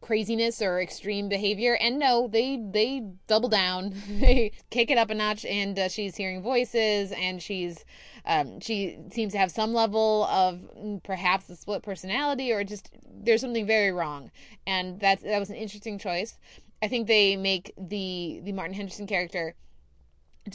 [0.00, 1.74] craziness or extreme behavior.
[1.74, 3.94] And no they they double down.
[4.20, 7.84] They kick it up a notch and uh, she's hearing voices and she's
[8.26, 12.90] um, she seems to have some level of mm, perhaps a split personality or just
[13.10, 14.30] there's something very wrong.
[14.66, 16.38] And that's that was an interesting choice.
[16.82, 19.54] I think they make the the martin henderson character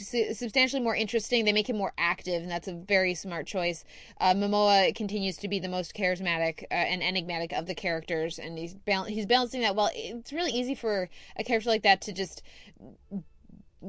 [0.00, 1.44] substantially more interesting.
[1.44, 3.84] They make him more active, and that's a very smart choice.
[4.20, 8.58] Uh, Momoa continues to be the most charismatic uh, and enigmatic of the characters, and
[8.58, 9.90] he's bal- he's balancing that well.
[9.94, 12.42] It's really easy for a character like that to just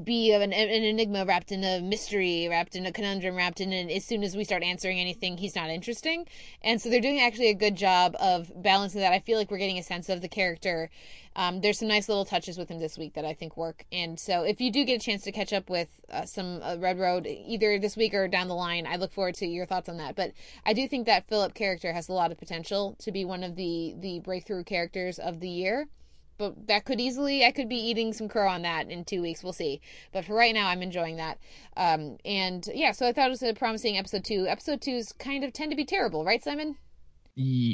[0.04, 3.90] be an, an enigma wrapped in a mystery, wrapped in a conundrum, wrapped in an,
[3.90, 6.28] as soon as we start answering anything, he's not interesting.
[6.62, 9.14] And so they're doing actually a good job of balancing that.
[9.14, 10.90] I feel like we're getting a sense of the character.
[11.36, 13.86] Um, there's some nice little touches with him this week that I think work.
[13.92, 16.78] And so if you do get a chance to catch up with uh, some uh,
[16.80, 19.88] Red Road either this week or down the line, I look forward to your thoughts
[19.88, 20.16] on that.
[20.16, 20.34] But
[20.66, 23.56] I do think that Philip character has a lot of potential to be one of
[23.56, 25.88] the the breakthrough characters of the year
[26.38, 29.44] but that could easily I could be eating some crow on that in two weeks.
[29.44, 29.82] We'll see.
[30.12, 31.40] But for right now, I'm enjoying that.
[31.76, 34.48] Um, and yeah, so I thought it was a promising episode two.
[34.48, 36.78] Episode twos kind of tend to be terrible, right, Simon?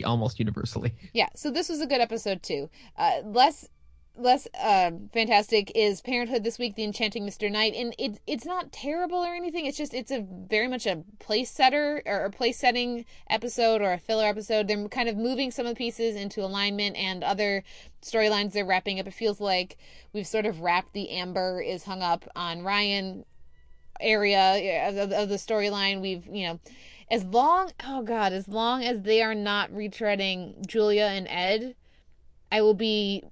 [0.06, 0.94] almost universally.
[1.14, 1.30] Yeah.
[1.36, 2.70] So this was a good episode too.
[2.98, 3.70] Uh, less
[4.16, 7.52] less uh, fantastic is Parenthood this week, The Enchanting Mr.
[7.52, 9.66] Knight, and it's it's not terrible or anything.
[9.66, 13.94] It's just it's a very much a place setter or a place setting episode or
[13.94, 14.68] a filler episode.
[14.68, 17.64] They're kind of moving some of the pieces into alignment and other
[18.02, 19.08] storylines they're wrapping up.
[19.08, 19.78] It feels like
[20.14, 23.26] we've sort of wrapped the amber is hung up on Ryan
[24.00, 26.02] area of, of the storyline.
[26.02, 26.60] We've you know.
[27.12, 31.76] As long, oh God, as long as they are not retreading Julia and Ed,
[32.52, 33.24] I will be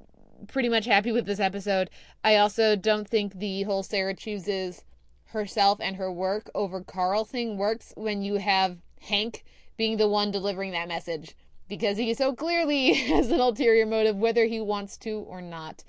[0.47, 1.89] pretty much happy with this episode.
[2.23, 4.83] I also don't think the whole Sarah chooses
[5.25, 9.43] herself and her work over Carl thing works when you have Hank
[9.77, 11.35] being the one delivering that message
[11.67, 15.83] because he so clearly has an ulterior motive whether he wants to or not.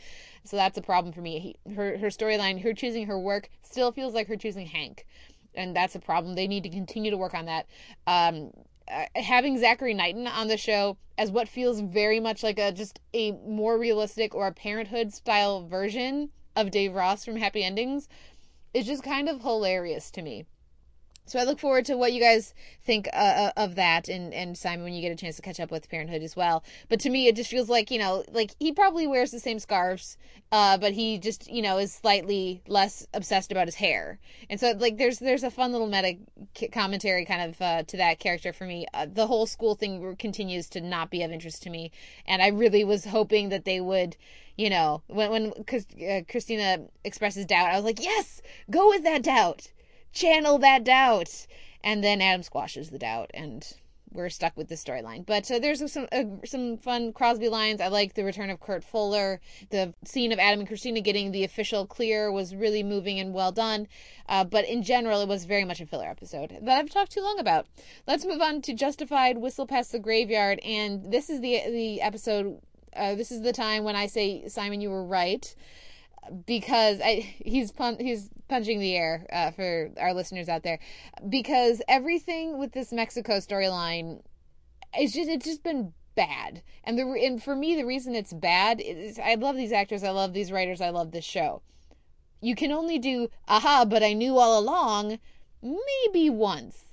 [0.44, 1.38] So that's a problem for me.
[1.38, 5.07] He, her her storyline, her choosing her work still feels like her choosing Hank.
[5.55, 6.34] And that's a problem.
[6.34, 7.66] They need to continue to work on that.
[8.07, 8.53] Um,
[8.88, 13.00] uh, having Zachary Knighton on the show as what feels very much like a just
[13.14, 18.08] a more realistic or a Parenthood style version of Dave Rose from Happy Endings
[18.74, 20.44] is just kind of hilarious to me.
[21.24, 22.52] So I look forward to what you guys
[22.84, 25.70] think uh, of that, and and Simon when you get a chance to catch up
[25.70, 26.64] with Parenthood as well.
[26.88, 29.60] But to me, it just feels like you know, like he probably wears the same
[29.60, 30.18] scarves,
[30.50, 34.18] uh, but he just you know is slightly less obsessed about his hair,
[34.50, 36.18] and so like there's there's a fun little meta
[36.72, 38.86] commentary kind of uh, to that character for me.
[38.92, 41.92] Uh, the whole school thing continues to not be of interest to me,
[42.26, 44.16] and I really was hoping that they would
[44.56, 49.22] you know, when when uh, Christina expresses doubt, I was like, yes, go with that
[49.22, 49.70] doubt
[50.12, 51.46] channel that doubt.
[51.84, 53.66] And then Adam squashes the doubt, and
[54.12, 55.24] we're stuck with the storyline.
[55.26, 57.80] But uh, there's some uh, some fun Crosby lines.
[57.80, 59.40] I like the return of Kurt Fuller.
[59.70, 63.52] The scene of Adam and Christina getting the official clear was really moving and well
[63.52, 63.88] done.
[64.28, 67.22] Uh, but in general, it was very much a filler episode that I've talked too
[67.22, 67.66] long about.
[68.06, 72.60] Let's move on to Justified Whistle Past the Graveyard, and this is the the episode.
[72.94, 75.54] Uh, this is the time when I say Simon, you were right
[76.46, 80.78] because I he's pun- he's punching the air uh, for our listeners out there.
[81.28, 84.22] Because everything with this Mexico storyline
[84.98, 86.62] is just it's just been bad.
[86.84, 90.10] And the and for me the reason it's bad is I love these actors I
[90.10, 91.62] love these writers I love this show.
[92.40, 95.18] You can only do aha but I knew all along
[95.62, 96.84] maybe once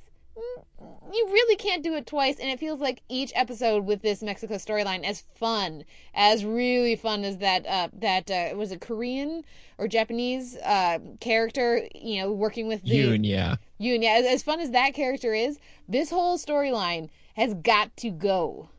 [1.14, 4.56] you really can't do it twice and it feels like each episode with this mexico
[4.56, 5.84] storyline as fun
[6.14, 9.44] as really fun as that uh that uh was a korean
[9.78, 13.56] or japanese uh character you know working with the Yoon, yeah.
[13.80, 18.10] Yoon, yeah as, as fun as that character is this whole storyline has got to
[18.10, 18.70] go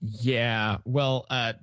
[0.00, 0.78] Yeah.
[0.84, 1.54] Well, uh,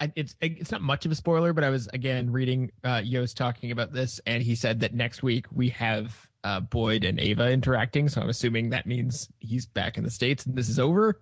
[0.00, 3.36] I, it's it's not much of a spoiler, but I was again reading uh, Yost
[3.36, 7.50] talking about this, and he said that next week we have uh, Boyd and Ava
[7.50, 8.08] interacting.
[8.08, 11.20] So I'm assuming that means he's back in the states and this is over.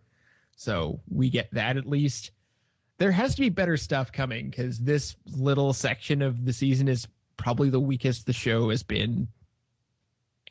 [0.57, 2.33] So we get that at least.
[2.99, 7.09] There has to be better stuff coming because this little section of the season is
[7.37, 9.29] probably the weakest the show has been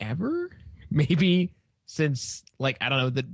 [0.00, 0.50] ever.
[0.90, 1.54] Maybe
[1.86, 3.26] since like I don't know the,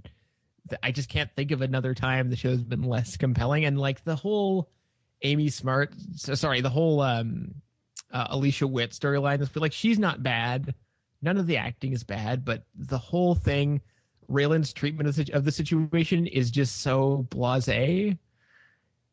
[0.68, 4.02] the I just can't think of another time the show's been less compelling and like
[4.04, 4.70] the whole
[5.22, 7.54] Amy Smart so, sorry the whole um
[8.12, 10.74] uh, Alicia Witt storyline like she's not bad
[11.22, 13.80] none of the acting is bad but the whole thing
[14.28, 18.18] Raylan's treatment of the, of the situation is just so blasé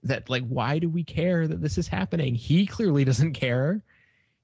[0.04, 3.82] that like why do we care that this is happening he clearly doesn't care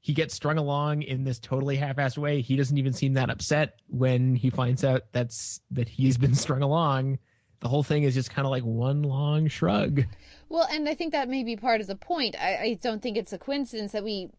[0.01, 2.41] he gets strung along in this totally half-assed way.
[2.41, 6.61] He doesn't even seem that upset when he finds out that's that he's been strung
[6.61, 7.19] along.
[7.59, 10.05] The whole thing is just kind of like one long shrug.
[10.47, 12.35] Well, and I think that may be part of the point.
[12.39, 14.29] I, I don't think it's a coincidence that we.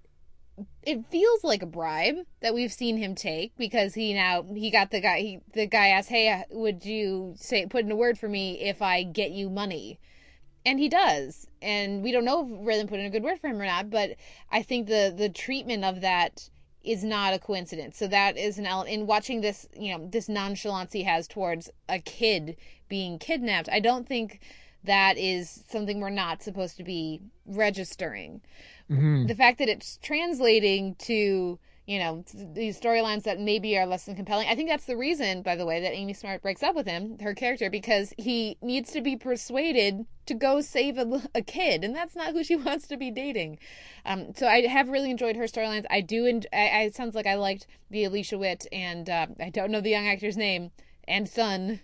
[0.82, 4.90] It feels like a bribe that we've seen him take because he now he got
[4.90, 5.20] the guy.
[5.20, 8.60] He the guy asked, "Hey, uh, would you say put in a word for me
[8.60, 9.98] if I get you money?"
[10.64, 13.48] and he does and we don't know if Raylan put in a good word for
[13.48, 14.16] him or not but
[14.50, 16.50] I think the the treatment of that
[16.82, 20.28] is not a coincidence so that is an element in watching this you know this
[20.28, 22.56] nonchalance he has towards a kid
[22.88, 24.40] being kidnapped I don't think
[24.84, 28.40] that is something we're not supposed to be registering.
[28.90, 29.28] Mhm.
[29.28, 32.24] the fact that it's translating to you know
[32.54, 35.64] these storylines that maybe are less than compelling i think that's the reason by the
[35.64, 39.16] way that amy smart breaks up with him her character because he needs to be
[39.16, 43.10] persuaded to go save a, a kid and that's not who she wants to be
[43.10, 43.58] dating.
[44.04, 45.84] Um, so i have really enjoyed her storylines.
[45.90, 49.70] I do I it sounds like i liked the alicia witt and uh, i don't
[49.70, 50.70] know the young actor's name
[51.08, 51.80] and son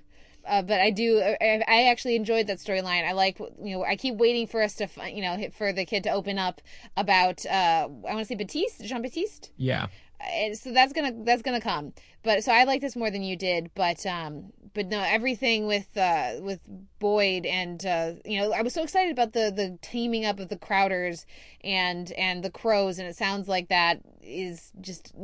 [0.46, 1.20] uh, but I do.
[1.20, 3.06] I, I actually enjoyed that storyline.
[3.06, 6.04] I like, you know, I keep waiting for us to, you know, for the kid
[6.04, 6.60] to open up
[6.96, 7.44] about.
[7.46, 9.50] Uh, I want to say Batiste, Jean Batiste.
[9.56, 9.86] Yeah.
[10.32, 11.92] And so that's gonna that's gonna come.
[12.22, 13.70] But so I like this more than you did.
[13.74, 16.60] But um, but no, everything with uh with
[16.98, 20.48] Boyd and uh, you know, I was so excited about the the teaming up of
[20.48, 21.26] the Crowders
[21.62, 25.14] and and the Crowes, and it sounds like that is just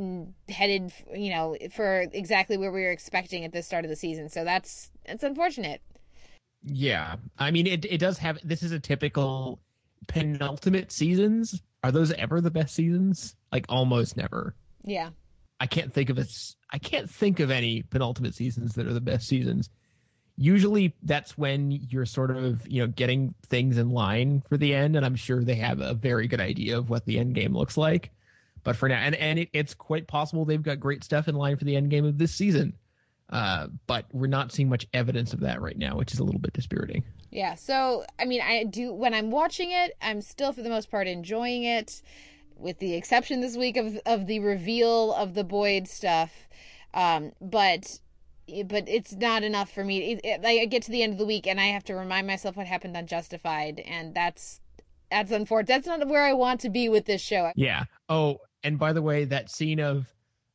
[0.49, 4.29] headed, you know, for exactly where we were expecting at the start of the season.
[4.29, 5.81] So that's it's unfortunate.
[6.65, 7.17] Yeah.
[7.39, 9.61] I mean, it, it does have, this is a typical
[10.07, 11.61] penultimate seasons.
[11.83, 13.35] Are those ever the best seasons?
[13.51, 14.55] Like almost never.
[14.85, 15.11] Yeah.
[15.61, 16.27] I can't think of a,
[16.71, 19.71] I can't think of any penultimate seasons that are the best seasons.
[20.37, 24.97] Usually that's when you're sort of, you know, getting things in line for the end.
[24.97, 27.77] And I'm sure they have a very good idea of what the end game looks
[27.77, 28.11] like.
[28.65, 31.57] But for now, and, and it, it's quite possible they've got great stuff in line
[31.57, 32.73] for the end game of this season.
[33.33, 36.41] Uh, but we're not seeing much evidence of that right now, which is a little
[36.41, 37.03] bit dispiriting.
[37.31, 37.55] Yeah.
[37.55, 41.09] So, I mean, I do, when I'm watching it, I'm still for the most part
[41.09, 42.03] enjoying it,
[42.59, 46.47] with the exception this week of, of the reveal of the Boyd stuff.
[46.93, 48.01] Um, but
[48.67, 50.13] but it's not enough for me.
[50.13, 52.27] It, it, I get to the end of the week and I have to remind
[52.27, 54.61] myself what happened on Justified, and that's
[55.11, 55.69] that's unfortunate.
[55.69, 57.53] That's not where I want to be with this show.
[57.57, 57.85] Yeah.
[58.09, 60.07] Oh, and by the way, that scene of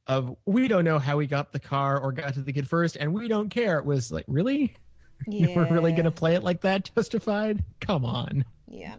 [0.07, 2.95] of we don't know how we got the car or got to the kid first,
[2.97, 3.77] and we don't care.
[3.79, 4.75] It was like, really?
[5.25, 5.55] Yeah.
[5.55, 6.91] We're really gonna play it like that?
[6.95, 7.63] Justified?
[7.79, 8.45] Come on.
[8.67, 8.97] Yeah.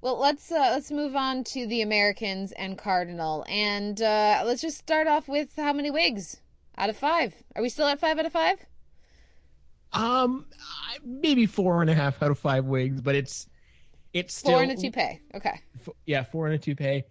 [0.00, 4.78] Well, let's uh, let's move on to the Americans and Cardinal, and uh, let's just
[4.78, 6.40] start off with how many wigs
[6.78, 7.34] out of five?
[7.56, 8.64] Are we still at five out of five?
[9.92, 10.46] Um,
[11.04, 13.48] maybe four and a half out of five wigs, but it's
[14.12, 15.20] it's still Four and a toupee.
[15.34, 15.60] Okay.
[15.80, 17.04] f- yeah, four and a toupee.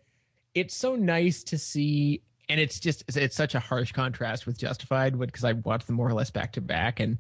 [0.54, 5.18] It's so nice to see, and it's just it's, such a harsh contrast with Justified,
[5.20, 7.18] because I watched them more or less back to back, and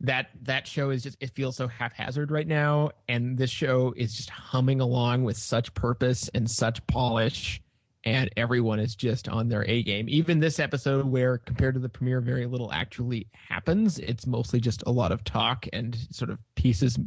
[0.00, 4.14] that that show is just it feels so haphazard right now, and this show is
[4.14, 7.60] just humming along with such purpose and such polish,
[8.04, 10.06] and everyone is just on their A game.
[10.08, 13.98] Even this episode, where compared to the premiere, very little actually happens.
[13.98, 16.98] It's mostly just a lot of talk and sort of pieces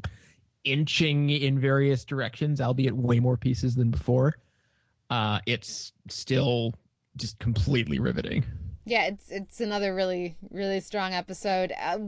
[0.64, 4.36] inching in various directions, albeit way more pieces than before.
[5.10, 6.74] Uh, it's still
[7.16, 8.46] just completely riveting.
[8.86, 11.72] Yeah, it's it's another really really strong episode.
[11.80, 12.00] Uh,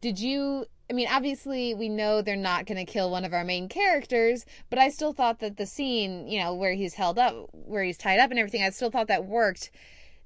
[0.00, 0.66] did you?
[0.90, 4.46] I mean, obviously we know they're not going to kill one of our main characters,
[4.70, 7.98] but I still thought that the scene, you know, where he's held up, where he's
[7.98, 9.70] tied up and everything, I still thought that worked.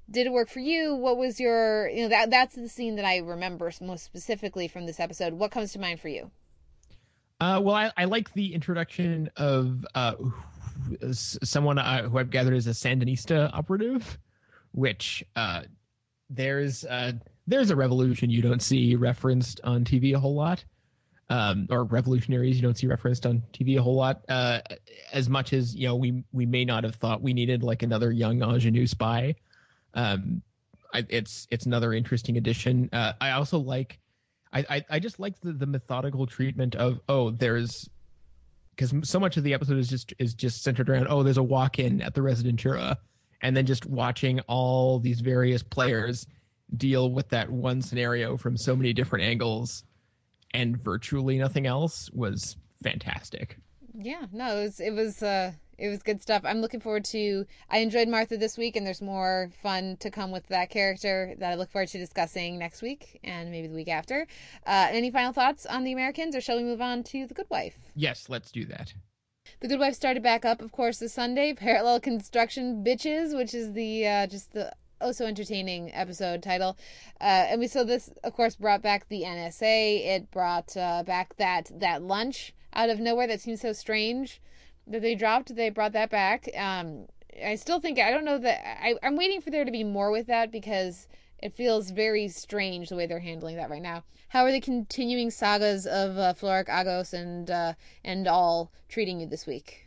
[0.09, 0.95] Did it work for you?
[0.95, 4.85] What was your, you know, that that's the scene that I remember most specifically from
[4.85, 5.33] this episode.
[5.33, 6.31] What comes to mind for you?
[7.41, 10.15] Uh, well, I, I like the introduction of uh,
[11.11, 14.17] someone uh, who I've gathered is a Sandinista operative,
[14.71, 15.61] which uh,
[16.29, 17.13] there's uh,
[17.47, 20.63] there's a revolution you don't see referenced on TV a whole lot,
[21.29, 24.23] um, or revolutionaries you don't see referenced on TV a whole lot.
[24.29, 24.59] Uh,
[25.11, 28.11] as much as you know, we we may not have thought we needed like another
[28.11, 29.35] young ingenue spy.
[29.93, 30.41] Um,
[30.93, 32.89] I, it's it's another interesting addition.
[32.91, 33.99] Uh, I also like.
[34.55, 37.89] I, I, I just like the, the methodical treatment of oh there's
[38.75, 41.43] because so much of the episode is just is just centered around oh there's a
[41.43, 42.95] walk in at the Rezidentura
[43.41, 46.25] and then just watching all these various players
[46.77, 49.83] deal with that one scenario from so many different angles
[50.53, 53.57] and virtually nothing else was fantastic.
[53.95, 56.43] Yeah, no, it was it was uh it was good stuff.
[56.45, 60.31] I'm looking forward to I enjoyed Martha this week and there's more fun to come
[60.31, 63.89] with that character that I look forward to discussing next week and maybe the week
[63.89, 64.27] after.
[64.65, 67.49] Uh any final thoughts on the Americans or shall we move on to The Good
[67.49, 67.77] Wife?
[67.95, 68.93] Yes, let's do that.
[69.59, 71.53] The Good Wife started back up, of course, this Sunday.
[71.57, 76.77] Parallel Construction Bitches, which is the uh, just the oh so entertaining episode title.
[77.19, 80.05] Uh, and we saw this, of course, brought back the NSA.
[80.05, 84.41] It brought uh, back that that lunch out of nowhere that seems so strange
[84.87, 85.55] that they dropped.
[85.55, 86.49] They brought that back.
[86.57, 87.07] Um,
[87.43, 90.11] I still think I don't know that I, I'm waiting for there to be more
[90.11, 91.07] with that because
[91.39, 94.03] it feels very strange the way they're handling that right now.
[94.29, 97.73] How are the continuing sagas of uh, Florrick Agos and uh,
[98.03, 99.85] and all treating you this week?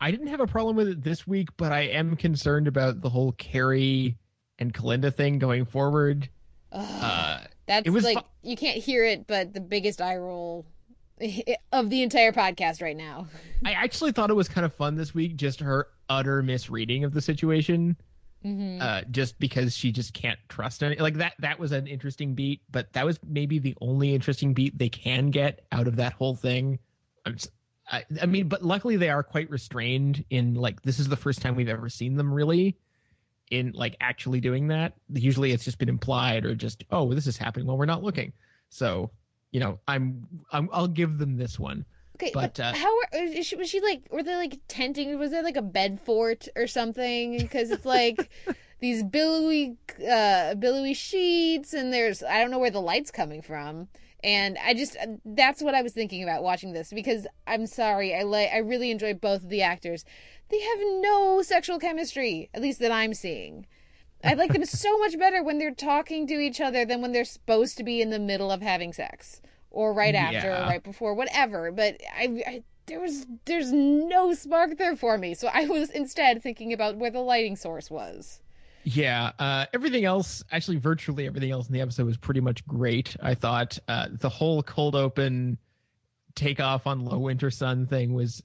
[0.00, 3.08] I didn't have a problem with it this week, but I am concerned about the
[3.08, 4.16] whole Cary
[4.58, 6.28] and Kalinda thing going forward.
[6.70, 10.66] Uh, That's it was like fu- you can't hear it, but the biggest eye roll
[11.72, 13.26] of the entire podcast right now.
[13.64, 17.12] I actually thought it was kind of fun this week, just her utter misreading of
[17.12, 17.96] the situation.
[18.44, 18.80] Mm-hmm.
[18.80, 21.32] Uh, just because she just can't trust any like that.
[21.40, 25.30] That was an interesting beat, but that was maybe the only interesting beat they can
[25.30, 26.78] get out of that whole thing.
[27.26, 27.48] I'm s-
[27.90, 31.42] I, I mean, but luckily they are quite restrained in like this is the first
[31.42, 32.76] time we've ever seen them really
[33.50, 34.92] in like actually doing that.
[35.12, 38.32] Usually it's just been implied or just oh this is happening while we're not looking.
[38.68, 39.10] So
[39.50, 41.84] you know I'm, I'm I'll give them this one.
[42.16, 44.02] Okay, But, but, uh, how is she, was she like?
[44.10, 45.16] Were they like tenting?
[45.18, 47.38] Was there like a bed fort or something?
[47.38, 48.28] Because it's like
[48.80, 49.76] these billowy,
[50.10, 53.88] uh, billowy sheets, and there's I don't know where the light's coming from.
[54.24, 58.22] And I just that's what I was thinking about watching this because I'm sorry, I
[58.22, 60.04] like I really enjoyed both of the actors.
[60.48, 63.66] They have no sexual chemistry, at least that I'm seeing.
[64.24, 67.24] I like them so much better when they're talking to each other than when they're
[67.24, 69.40] supposed to be in the middle of having sex
[69.70, 70.64] or right after Yeah.
[70.64, 71.70] or right before, whatever.
[71.70, 76.42] But I, I there was there's no spark there for me, so I was instead
[76.42, 78.40] thinking about where the lighting source was.
[78.84, 83.14] Yeah, uh, everything else, actually, virtually everything else in the episode was pretty much great.
[83.22, 85.58] I thought uh, the whole cold open
[86.34, 88.42] takeoff on Low Winter Sun thing was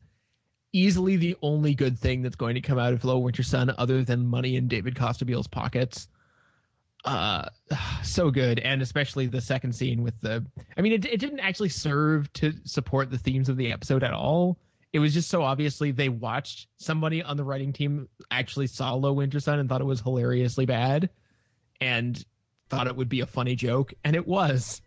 [0.73, 4.03] easily the only good thing that's going to come out of Low Winter Sun, other
[4.03, 6.07] than money in David Costabile's pockets.
[7.05, 7.47] Uh,
[8.03, 10.45] so good, and especially the second scene with the.
[10.77, 14.13] I mean, it it didn't actually serve to support the themes of the episode at
[14.13, 14.57] all.
[14.91, 19.13] It was just so obviously they watched somebody on the writing team actually saw Low
[19.13, 21.09] Winter Sun and thought it was hilariously bad,
[21.79, 22.23] and
[22.69, 24.81] thought it would be a funny joke, and it was.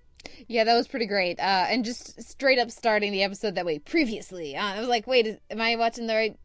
[0.48, 1.38] Yeah, that was pretty great.
[1.40, 4.56] Uh, and just straight up starting the episode that way previously.
[4.56, 6.38] Uh, I was like, wait, is, am I watching the right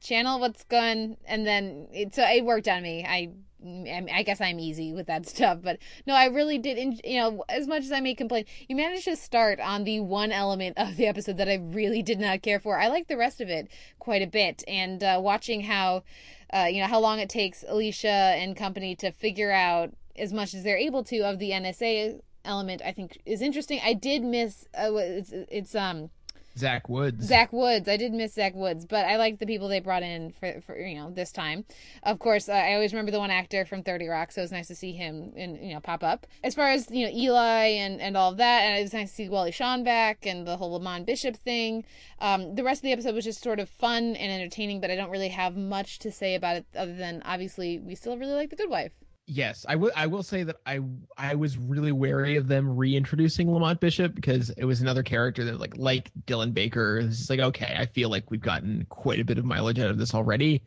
[0.00, 0.38] channel?
[0.38, 1.16] What's going?
[1.26, 3.04] And then it, so it worked on me.
[3.04, 3.32] I
[3.64, 7.00] I guess I'm easy with that stuff, but no, I really did.
[7.04, 10.32] You know, as much as I may complain, you managed to start on the one
[10.32, 12.78] element of the episode that I really did not care for.
[12.78, 16.04] I like the rest of it quite a bit, and uh, watching how,
[16.52, 20.54] uh, you know, how long it takes Alicia and company to figure out as much
[20.54, 23.80] as they're able to of the NSA element, I think is interesting.
[23.84, 26.10] I did miss uh, it's it's um
[26.56, 27.26] Zach Woods.
[27.26, 27.88] Zach Woods.
[27.88, 30.78] I did miss Zach Woods, but I like the people they brought in for, for
[30.78, 31.64] you know this time.
[32.04, 34.52] Of course, uh, I always remember the one actor from Thirty Rock, so it was
[34.52, 36.26] nice to see him and you know pop up.
[36.44, 39.10] As far as you know Eli and and all of that, and it was nice
[39.10, 41.84] to see Wally Shawn back and the whole Lamont Bishop thing.
[42.20, 44.96] Um, the rest of the episode was just sort of fun and entertaining, but I
[44.96, 48.50] don't really have much to say about it other than obviously we still really like
[48.50, 48.92] the Good Wife
[49.26, 49.92] yes, I will.
[49.96, 50.80] I will say that I
[51.16, 55.60] I was really wary of them reintroducing Lamont Bishop because it was another character that
[55.60, 56.98] like like Dylan Baker.
[56.98, 59.98] It's like okay, I feel like we've gotten quite a bit of mileage out of
[59.98, 60.62] this already.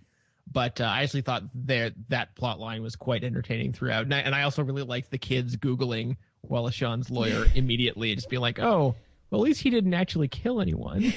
[0.51, 4.19] But uh, I actually thought there that plot line was quite entertaining throughout, and I,
[4.19, 8.59] and I also really liked the kids googling Wallace Shawn's lawyer immediately, just being like,
[8.59, 8.95] "Oh,
[9.29, 11.13] well, at least he didn't actually kill anyone."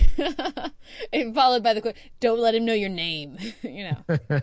[1.12, 3.96] and followed by the quote, "Don't let him know your name," you know.
[4.08, 4.40] Yeah,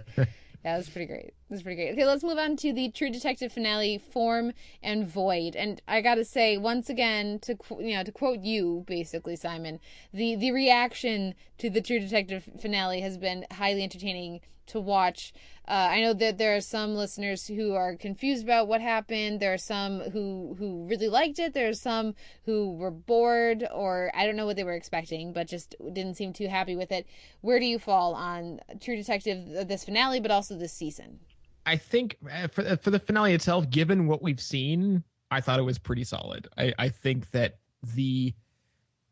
[0.64, 1.34] that was pretty great.
[1.50, 1.94] That was pretty great.
[1.94, 4.52] Okay, let's move on to the True Detective finale, Form
[4.84, 5.56] and Void.
[5.56, 9.80] And I gotta say, once again, to you know, to quote you, basically, Simon,
[10.14, 15.34] the the reaction to the True Detective finale has been highly entertaining to watch.
[15.70, 19.40] Uh, I know that there are some listeners who are confused about what happened.
[19.40, 21.54] There are some who who really liked it.
[21.54, 22.14] There are some
[22.46, 26.34] who were bored or I don't know what they were expecting, but just didn't seem
[26.34, 27.08] too happy with it.
[27.40, 31.20] Where do you fall on True Detective this finale, but also this season?
[31.68, 35.60] I think uh, for uh, for the finale itself, given what we've seen, I thought
[35.60, 36.48] it was pretty solid.
[36.58, 37.58] I, I think that
[37.94, 38.34] the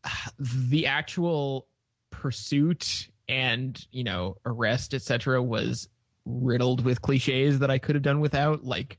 [0.40, 1.68] the actual
[2.12, 5.90] pursuit and you know arrest etc was
[6.26, 8.98] riddled with cliches that I could have done without, like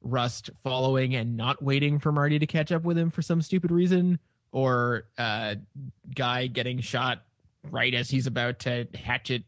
[0.00, 3.70] Rust following and not waiting for Marty to catch up with him for some stupid
[3.70, 4.18] reason,
[4.52, 5.56] or uh,
[6.14, 7.24] Guy getting shot
[7.70, 9.42] right as he's about to hatchet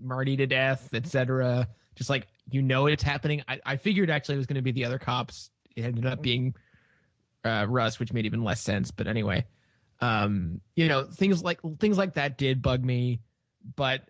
[0.00, 1.68] Marty to death, etc.
[1.98, 3.42] Just like you know it's happening.
[3.48, 5.50] I, I figured actually it was going to be the other cops.
[5.74, 6.54] It ended up being
[7.44, 8.92] uh, Rust, which made even less sense.
[8.92, 9.44] But anyway,
[10.00, 13.20] um, you know things like things like that did bug me,
[13.74, 14.02] but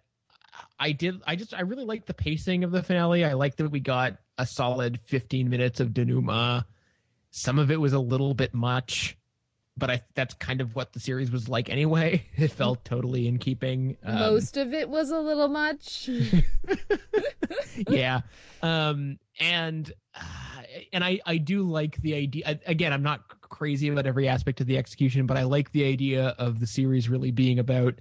[0.79, 1.23] I did.
[1.27, 3.25] I just I really liked the pacing of the finale.
[3.25, 6.65] I liked that we got a solid 15 minutes of denouement.
[7.31, 9.17] Some of it was a little bit much,
[9.79, 12.25] but I that's kind of what the series was like anyway.
[12.37, 13.97] It felt totally in keeping.
[14.05, 16.09] Um, Most of it was a little much.
[17.89, 18.21] yeah,
[18.63, 20.63] um, and uh,
[20.93, 22.59] and I I do like the idea.
[22.67, 26.35] Again, I'm not crazy about every aspect of the execution, but I like the idea
[26.39, 27.95] of the series really being about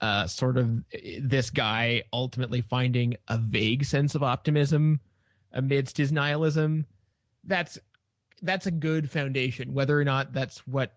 [0.00, 0.82] uh, sort of
[1.20, 5.00] this guy ultimately finding a vague sense of optimism
[5.52, 6.86] amidst his nihilism.
[7.44, 7.78] That's
[8.42, 9.72] that's a good foundation.
[9.72, 10.92] Whether or not that's what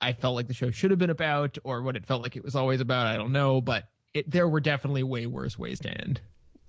[0.00, 2.44] I felt like the show should have been about, or what it felt like it
[2.44, 3.60] was always about, I don't know.
[3.60, 6.20] But it, there were definitely way worse ways to end.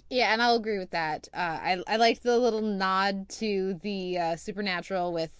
[0.09, 1.27] Yeah, and I'll agree with that.
[1.33, 5.31] Uh, I I liked the little nod to the uh, supernatural with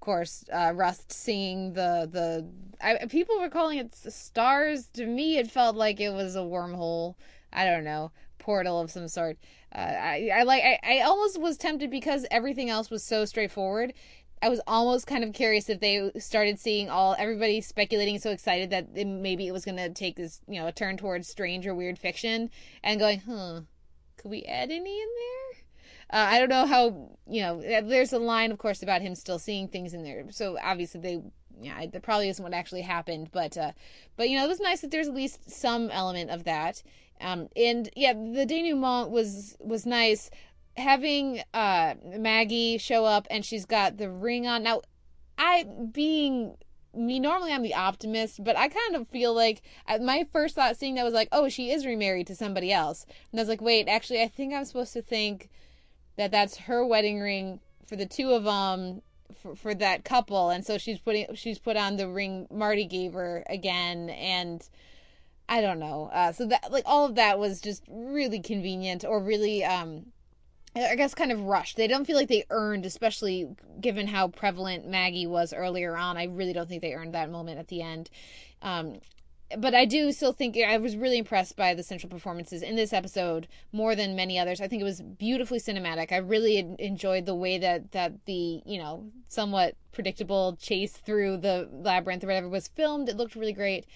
[0.00, 2.46] of course, uh, Rust singing the the.
[2.82, 4.86] I, people were calling it stars.
[4.94, 7.16] To me, it felt like it was a wormhole.
[7.52, 8.10] I don't know,
[8.50, 9.38] portal of some sort.
[9.72, 10.64] Uh, I I like.
[10.64, 13.92] I, I almost was tempted because everything else was so straightforward.
[14.42, 18.70] I was almost kind of curious if they started seeing all everybody speculating so excited
[18.70, 21.64] that it, maybe it was going to take this you know a turn towards strange
[21.64, 22.50] or weird fiction
[22.82, 23.60] and going, huh,
[24.16, 25.62] could we add any in there?
[26.12, 27.60] Uh, I don't know how you know.
[27.60, 30.24] There's a line, of course, about him still seeing things in there.
[30.30, 31.22] So obviously they,
[31.60, 33.30] yeah, that probably isn't what actually happened.
[33.32, 33.72] But uh,
[34.16, 36.82] but you know, it was nice that there's at least some element of that.
[37.20, 40.30] Um, and yeah, the denouement was was nice.
[40.76, 44.62] Having uh Maggie show up and she's got the ring on.
[44.62, 44.82] Now,
[45.36, 46.56] I being
[46.94, 50.76] me normally I'm the optimist, but I kind of feel like uh, my first thought
[50.76, 53.60] seeing that was like, oh, she is remarried to somebody else, and I was like,
[53.60, 55.50] wait, actually, I think I'm supposed to think
[56.16, 59.02] that that's her wedding ring for the two of them
[59.42, 63.14] for, for that couple and so she's putting she's put on the ring Marty gave
[63.14, 64.68] her again and
[65.48, 66.08] I don't know.
[66.12, 70.06] Uh, so that like all of that was just really convenient or really um
[70.76, 71.76] I guess kind of rushed.
[71.76, 73.48] They don't feel like they earned, especially
[73.80, 76.16] given how prevalent Maggie was earlier on.
[76.16, 78.08] I really don't think they earned that moment at the end.
[78.62, 79.00] Um,
[79.58, 82.92] but I do still think I was really impressed by the central performances in this
[82.92, 84.60] episode more than many others.
[84.60, 86.12] I think it was beautifully cinematic.
[86.12, 91.68] I really enjoyed the way that that the you know somewhat predictable chase through the
[91.72, 93.08] labyrinth or whatever was filmed.
[93.08, 93.86] It looked really great,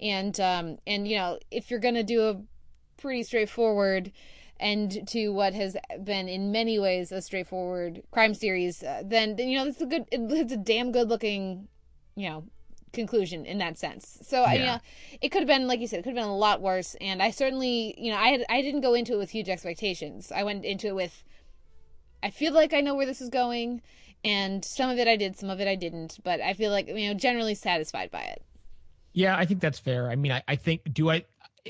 [0.00, 2.40] and um and you know if you're gonna do a
[2.96, 4.12] pretty straightforward
[4.60, 9.58] and to what has been in many ways a straightforward crime series, uh, then you
[9.58, 11.68] know it's a good, it's a damn good looking,
[12.16, 12.44] you know,
[12.94, 14.18] conclusion in that sense.
[14.22, 14.78] So I you know,
[15.20, 16.94] it could have been like you said, it could have been a lot worse.
[17.00, 20.32] And I certainly, you know, I had, I didn't go into it with huge expectations.
[20.34, 21.22] I went into it with,
[22.22, 23.82] I feel like I know where this is going,
[24.24, 26.18] and some of it I did, some of it I didn't.
[26.24, 28.42] But I feel like you know, generally satisfied by it.
[29.12, 30.10] Yeah, I think that's fair.
[30.10, 31.24] I mean, I, I think do I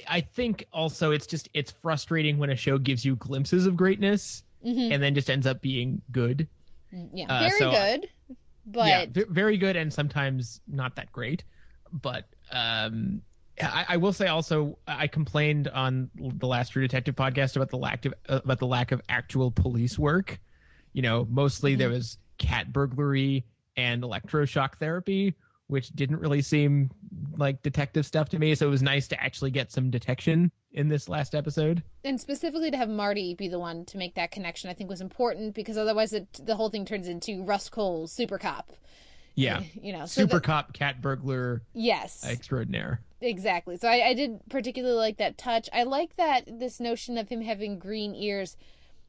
[0.09, 4.42] I think also it's just it's frustrating when a show gives you glimpses of greatness
[4.64, 4.92] Mhm.
[4.92, 6.48] and then just ends up being good.
[7.12, 8.09] Yeah, Uh, very so- good.
[8.66, 11.45] But yeah, ve- very good and sometimes not that great.
[11.93, 13.23] But um
[13.62, 17.77] I, I will say also I complained on the last True Detective podcast about the
[17.77, 20.41] lack of uh, about the lack of actual police work.
[20.93, 23.45] You know, mostly there was cat burglary
[23.77, 25.35] and electroshock therapy,
[25.69, 26.91] which didn't really seem
[27.36, 28.55] like detective stuff to me.
[28.55, 31.82] So it was nice to actually get some detection in this last episode.
[32.05, 35.01] and specifically to have Marty be the one to make that connection, I think was
[35.01, 38.73] important because otherwise it, the whole thing turns into Rust Cole's super cop.
[39.36, 42.24] Yeah, You know, so super that- cop cat burglar Yes.
[42.28, 43.01] extraordinaire.
[43.20, 43.77] Exactly.
[43.78, 45.69] So I, I did particularly like that touch.
[45.73, 48.57] I like that this notion of him having green ears.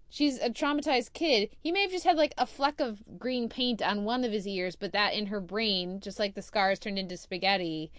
[0.10, 1.50] She's a traumatized kid.
[1.60, 4.48] He may have just had like a fleck of green paint on one of his
[4.48, 7.92] ears, but that in her brain, just like the scars turned into spaghetti,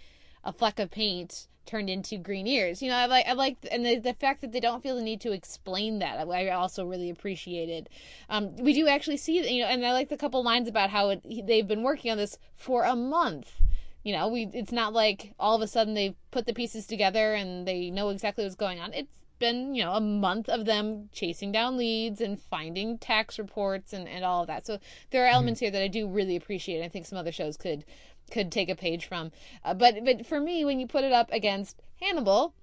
[0.43, 2.81] a fleck of paint turned into green ears.
[2.81, 5.03] You know, I like I like and the, the fact that they don't feel the
[5.03, 6.27] need to explain that.
[6.27, 7.89] I also really appreciated.
[8.29, 11.09] Um, we do actually see you know, and I like the couple lines about how
[11.09, 13.61] it, they've been working on this for a month
[14.03, 17.33] you know we it's not like all of a sudden they put the pieces together
[17.33, 21.09] and they know exactly what's going on it's been you know a month of them
[21.11, 24.79] chasing down leads and finding tax reports and, and all of that so
[25.11, 27.85] there are elements here that i do really appreciate i think some other shows could
[28.31, 29.31] could take a page from
[29.63, 32.53] uh, but but for me when you put it up against hannibal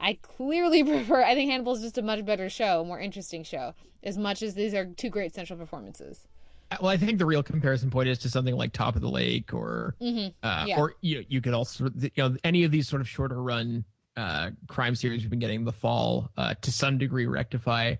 [0.00, 3.72] i clearly prefer i think hannibal's just a much better show more interesting show
[4.04, 6.26] as much as these are two great central performances
[6.82, 9.54] Well, I think the real comparison point is to something like Top of the Lake
[9.54, 10.34] or Mhm.
[10.42, 10.78] uh, Yeah.
[10.78, 13.84] or you you could also you know any of these sort of shorter run
[14.18, 17.94] uh, crime series we've been getting in the fall uh, to some degree rectify,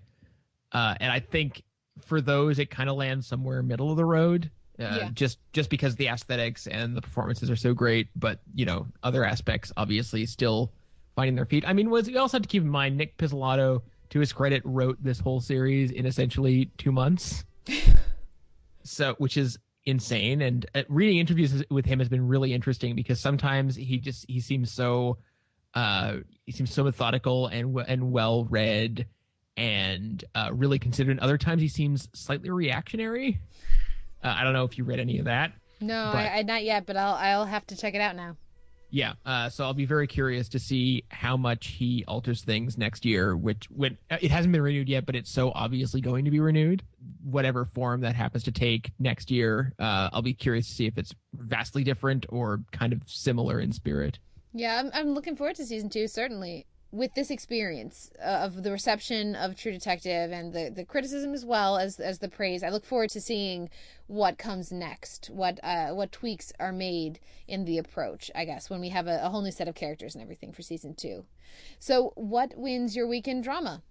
[0.73, 1.63] uh, and I think
[2.01, 4.51] for those it kind of lands somewhere middle of the road.
[4.79, 5.09] Uh, Yeah.
[5.13, 9.25] Just just because the aesthetics and the performances are so great, but you know other
[9.25, 10.71] aspects obviously still
[11.15, 11.63] finding their feet.
[11.67, 14.61] I mean, was you also have to keep in mind Nick Pizzolatto, to his credit,
[14.65, 17.43] wrote this whole series in essentially two months
[18.83, 23.19] so which is insane and uh, reading interviews with him has been really interesting because
[23.19, 25.17] sometimes he just he seems so
[25.73, 29.05] uh he seems so methodical and and well read
[29.57, 31.11] and uh really considered.
[31.11, 33.39] And other times he seems slightly reactionary.
[34.23, 36.63] Uh, i don't know if you read any of that no But- I, I not
[36.63, 38.35] yet but i'll i'll have to check it out now.
[38.91, 43.05] Yeah uh so i'll be very curious to see how much he alters things next
[43.05, 46.31] year which when uh, it hasn't been renewed yet but it's so obviously going to
[46.31, 46.83] be renewed.
[47.23, 50.97] Whatever form that happens to take next year uh i'll be curious to see if
[50.97, 54.19] it's vastly different or kind of similar in spirit
[54.53, 56.65] Yeah, I'm, I'm looking forward to season two, certainly.
[56.91, 61.45] With this experience uh, of the reception of True Detective and the, the criticism as
[61.45, 63.69] well as as the praise, I look forward to seeing
[64.07, 68.31] what comes next, what uh, what tweaks are made in the approach.
[68.33, 70.63] I guess when we have a, a whole new set of characters and everything for
[70.63, 71.25] season two.
[71.77, 73.83] So, what wins your weekend drama?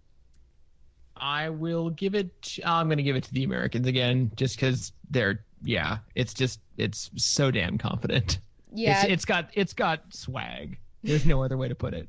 [1.21, 5.45] i will give it i'm gonna give it to the americans again just because they're
[5.65, 8.39] yeah it's just it's so damn confident
[8.79, 10.79] Yeah, it's, it's got it's got swag.
[11.03, 12.09] There's no other way to put it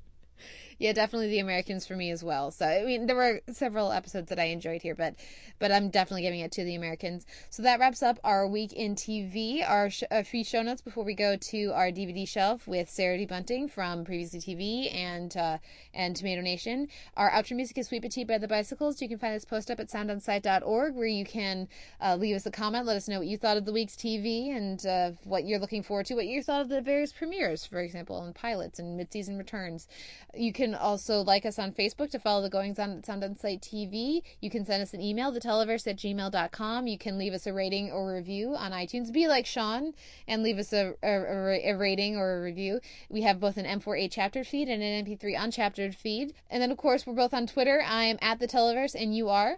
[0.79, 2.51] yeah, definitely the Americans for me as well.
[2.51, 5.15] So I mean, there were several episodes that I enjoyed here, but
[5.59, 7.25] but I'm definitely giving it to the Americans.
[7.49, 9.67] So that wraps up our week in TV.
[9.67, 13.17] Our sh- a few show notes before we go to our DVD shelf with Sarah
[13.17, 13.25] D.
[13.25, 15.57] Bunting from Previously TV and uh,
[15.93, 16.87] and Tomato Nation.
[17.17, 19.01] Our outro music is Sweet Petite by the Bicycles.
[19.01, 21.67] You can find this post up at soundonsight.org where you can
[22.01, 24.55] uh, leave us a comment, let us know what you thought of the week's TV
[24.55, 27.79] and uh, what you're looking forward to, what you thought of the various premieres, for
[27.79, 29.87] example, and pilots and mid-season returns.
[30.33, 33.35] You can also like us on Facebook to follow the goings on at Sound On
[33.35, 34.21] Sight TV.
[34.41, 36.87] You can send us an email, theteleverse at gmail.com.
[36.87, 39.11] You can leave us a rating or review on iTunes.
[39.11, 39.93] Be like Sean
[40.27, 42.79] and leave us a, a, a rating or a review.
[43.09, 46.33] We have both an M4A chapter feed and an MP3 unchaptered feed.
[46.49, 47.83] And then, of course, we're both on Twitter.
[47.85, 49.57] I am at the Televerse, and you are.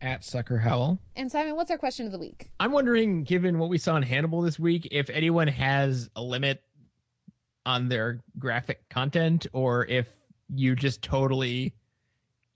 [0.00, 0.98] at sucker Howell.
[1.16, 2.50] And Simon, what's our question of the week?
[2.58, 6.62] I'm wondering, given what we saw in Hannibal this week, if anyone has a limit
[7.66, 10.06] on their graphic content or if
[10.54, 11.74] you just totally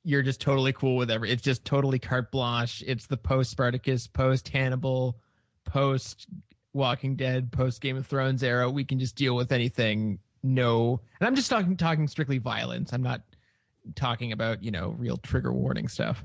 [0.05, 4.07] you're just totally cool with every it's just totally carte blanche it's the post spartacus
[4.07, 5.19] post hannibal
[5.65, 6.27] post
[6.73, 11.27] walking dead post game of thrones era we can just deal with anything no and
[11.27, 13.23] i'm just talking talking strictly violence i'm not
[13.95, 16.25] talking about you know real trigger warning stuff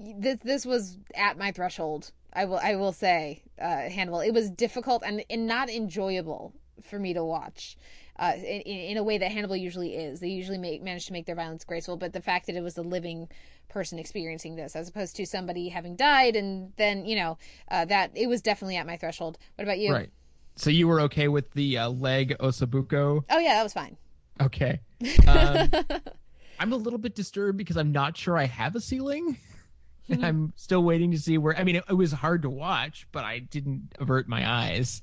[0.00, 2.12] this this was at my threshold.
[2.32, 4.20] I will I will say, uh, Hannibal.
[4.20, 7.76] It was difficult and, and not enjoyable for me to watch.
[8.20, 10.20] Uh, in, in a way that Hannibal usually is.
[10.20, 12.76] They usually make manage to make their violence graceful, but the fact that it was
[12.76, 13.30] a living
[13.70, 17.38] person experiencing this, as opposed to somebody having died, and then you know
[17.70, 19.38] uh, that it was definitely at my threshold.
[19.56, 19.92] What about you?
[19.92, 20.10] right
[20.56, 23.96] so you were okay with the uh, leg osso buco Oh yeah, that was fine.
[24.42, 24.80] okay
[25.28, 25.70] um,
[26.58, 29.38] i'm a little bit disturbed because i'm not sure i have a ceiling
[30.10, 33.06] and i'm still waiting to see where i mean it, it was hard to watch
[33.12, 35.00] but i didn't avert my eyes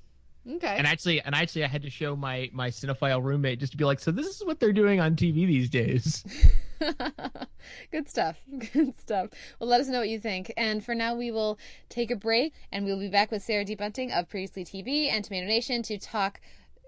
[0.49, 0.75] Okay.
[0.77, 3.83] and actually and actually i had to show my my cinephile roommate just to be
[3.83, 6.23] like so this is what they're doing on tv these days
[7.91, 8.37] Good stuff.
[8.73, 9.29] Good stuff.
[9.59, 10.53] Well, let us know what you think.
[10.57, 11.57] And for now, we will
[11.89, 13.75] take a break and we'll be back with Sarah D.
[13.75, 16.39] Bunting of Previously TV and Tomato Nation to talk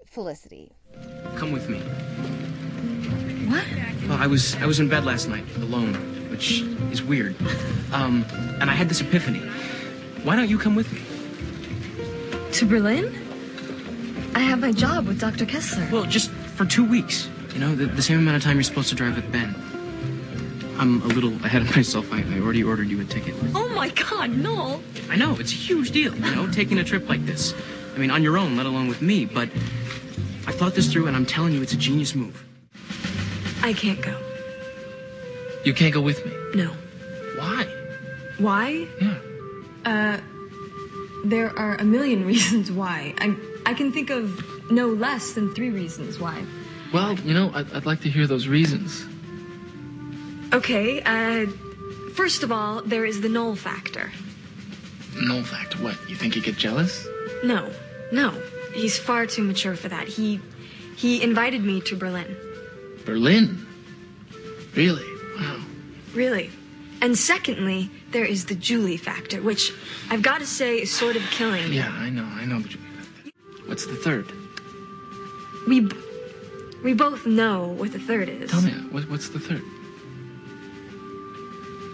[0.06, 0.72] Felicity.
[1.36, 1.80] Come with me.
[3.48, 3.64] What?
[4.08, 5.94] Well, I was I was in bed last night alone,
[6.30, 7.36] which is weird.
[7.92, 8.24] Um,
[8.60, 9.40] and I had this epiphany.
[10.24, 11.02] Why don't you come with me?
[12.52, 13.29] To Berlin?
[14.34, 15.44] I have my job with Dr.
[15.46, 15.86] Kessler.
[15.90, 17.28] Well, just for two weeks.
[17.54, 19.54] You know, the, the same amount of time you're supposed to drive with Ben.
[20.78, 22.12] I'm a little ahead of myself.
[22.12, 23.34] I, I already ordered you a ticket.
[23.54, 24.80] Oh my god, no!
[25.10, 27.54] I know, it's a huge deal, you know, taking a trip like this.
[27.94, 29.48] I mean, on your own, let alone with me, but
[30.46, 32.44] I thought this through and I'm telling you, it's a genius move.
[33.62, 34.16] I can't go.
[35.64, 36.32] You can't go with me.
[36.54, 36.70] No.
[37.36, 37.66] Why?
[38.38, 38.86] Why?
[39.00, 39.18] Yeah.
[39.84, 40.20] Uh,
[41.24, 43.14] there are a million reasons why.
[43.18, 43.36] I
[43.66, 46.44] I can think of no less than three reasons why.
[46.92, 49.04] Well, you know, I'd, I'd like to hear those reasons.
[50.52, 51.46] Okay, uh,
[52.14, 54.10] first of all, there is the Noel factor.
[55.14, 55.78] Noel factor?
[55.78, 55.96] What?
[56.08, 57.06] You think you get jealous?
[57.44, 57.70] No,
[58.12, 58.30] no,
[58.72, 60.08] he's far too mature for that.
[60.08, 60.40] He
[60.96, 62.36] he invited me to Berlin.
[63.04, 63.66] Berlin?
[64.74, 65.06] Really?
[65.38, 65.60] Wow.
[66.12, 66.50] Really.
[67.00, 69.72] And secondly, there is the Julie factor, which
[70.10, 71.76] I've got to say is sort of killing me.
[71.76, 72.62] Yeah, I know, I know.
[73.70, 74.26] What's the third?
[75.68, 75.96] We b-
[76.82, 78.50] we both know what the third is.
[78.50, 79.62] Tell me, what, what's the third?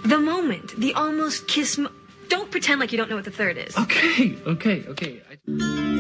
[0.09, 1.77] The moment, the almost kiss.
[1.77, 1.90] Mo-
[2.28, 3.77] don't pretend like you don't know what the third is.
[3.77, 5.20] Okay, okay, okay.
[5.31, 5.95] I...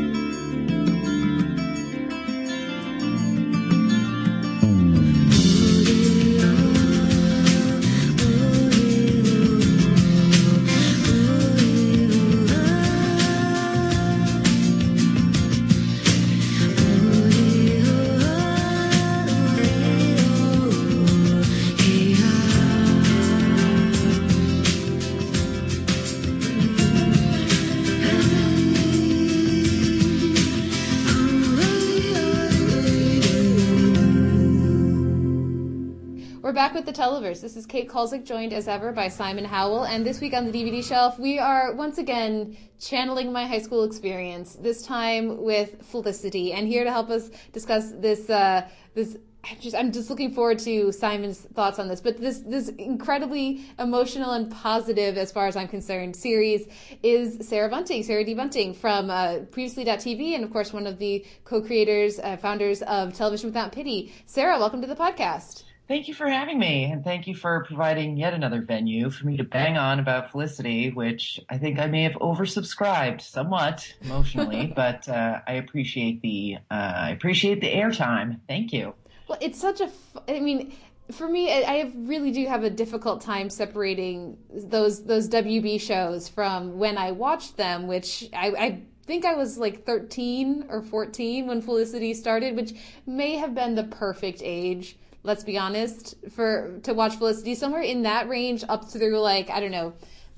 [36.86, 37.40] the Televerse.
[37.40, 39.86] This is Kate Kulzick, joined as ever by Simon Howell.
[39.86, 43.82] And this week on the DVD shelf, we are once again channeling my high school
[43.82, 44.54] experience.
[44.54, 48.30] This time with Felicity, and here to help us discuss this.
[48.30, 52.00] Uh, this I'm just I'm just looking forward to Simon's thoughts on this.
[52.00, 56.68] But this this incredibly emotional and positive, as far as I'm concerned, series
[57.02, 58.32] is Sarah Bunting, Sarah D.
[58.32, 63.48] Bunting from uh, previously.tv, and of course one of the co-creators, uh, founders of Television
[63.48, 64.12] Without Pity.
[64.26, 65.64] Sarah, welcome to the podcast.
[65.88, 69.36] Thank you for having me, and thank you for providing yet another venue for me
[69.36, 75.08] to bang on about Felicity, which I think I may have oversubscribed somewhat emotionally, but
[75.08, 78.40] uh, I appreciate the uh, I appreciate the airtime.
[78.48, 78.94] Thank you.
[79.28, 79.84] Well, it's such a.
[79.84, 80.76] f- I mean,
[81.12, 86.78] for me, I really do have a difficult time separating those those WB shows from
[86.78, 88.48] when I watched them, which I.
[88.48, 92.72] I think I was like 13 or 14 when Felicity started, which
[93.06, 98.02] may have been the perfect age, let's be honest, for to watch Felicity somewhere in
[98.02, 99.92] that range up through like, I don't know,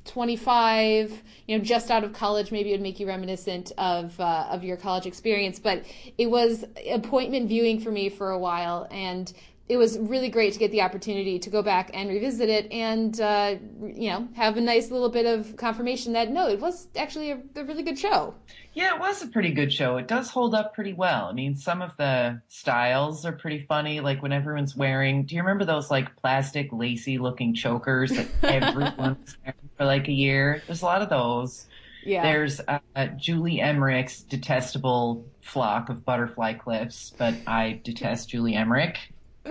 [0.04, 4.46] 25 you know just out of college maybe it would make you reminiscent of uh,
[4.50, 5.58] of your college experience.
[5.58, 5.84] But
[6.16, 9.32] it was appointment viewing for me for a while and
[9.68, 13.20] it was really great to get the opportunity to go back and revisit it and
[13.20, 17.30] uh, you know have a nice little bit of confirmation that no it was actually
[17.30, 18.34] a, a really good show
[18.74, 19.96] Yeah, it was a pretty good show.
[19.96, 21.24] It does hold up pretty well.
[21.24, 25.24] I mean, some of the styles are pretty funny, like when everyone's wearing.
[25.24, 30.12] Do you remember those like plastic, lacy looking chokers that everyone's wearing for like a
[30.12, 30.62] year?
[30.66, 31.66] There's a lot of those.
[32.04, 32.22] Yeah.
[32.22, 38.96] There's uh, Julie Emerick's detestable flock of butterfly clips, but I detest Julie Emmerich.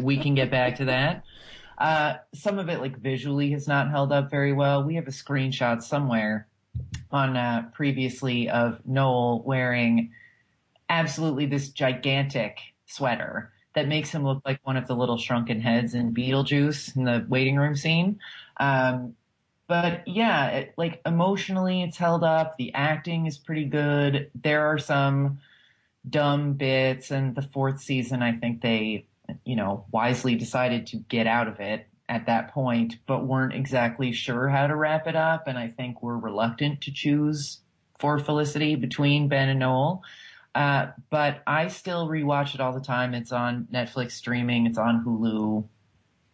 [0.02, 1.24] We can get back to that.
[1.78, 4.84] Uh, some of it, like visually, has not held up very well.
[4.84, 6.48] We have a screenshot somewhere
[7.11, 10.11] on uh, previously of Noel wearing
[10.90, 15.94] absolutely this gigantic sweater that makes him look like one of the little shrunken heads
[15.94, 18.19] in Beetlejuice in the waiting room scene.
[18.60, 19.15] Um,
[19.68, 22.57] but yeah, it, like emotionally, it's held up.
[22.57, 24.32] The acting is pretty good.
[24.34, 25.40] There are some
[26.10, 29.07] dumb bits, and the fourth season, I think they,
[29.44, 34.12] you know, wisely decided to get out of it at that point, but weren't exactly
[34.12, 37.60] sure how to wrap it up, and I think were reluctant to choose
[37.99, 40.04] for Felicity between Ben and Noel.
[40.56, 43.14] Uh, but I still rewatch it all the time.
[43.14, 44.66] It's on Netflix streaming.
[44.66, 45.68] It's on Hulu.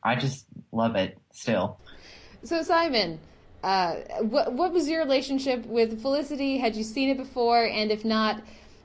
[0.04, 1.78] I just love it still.
[2.44, 3.20] So Simon,
[3.64, 6.58] uh, what what was your relationship with Felicity?
[6.58, 7.66] Had you seen it before?
[7.66, 8.42] And if not,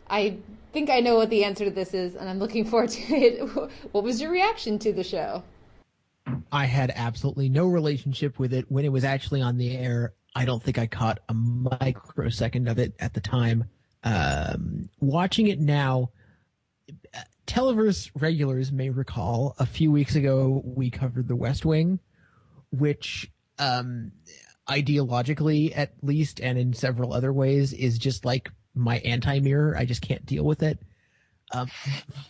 [0.08, 0.38] I
[0.72, 3.70] think I know what the answer to this is, and I'm looking forward to it.
[3.92, 5.42] What was your reaction to the show?
[6.52, 10.14] I had absolutely no relationship with it when it was actually on the air.
[10.34, 13.64] I don't think I caught a microsecond of it at the time.
[14.04, 16.10] Um, watching it now,
[17.46, 21.98] Televerse regulars may recall a few weeks ago we covered The West Wing,
[22.70, 24.12] which um,
[24.68, 29.76] ideologically, at least, and in several other ways, is just like my anti mirror.
[29.76, 30.78] I just can't deal with it.
[31.52, 31.68] Um,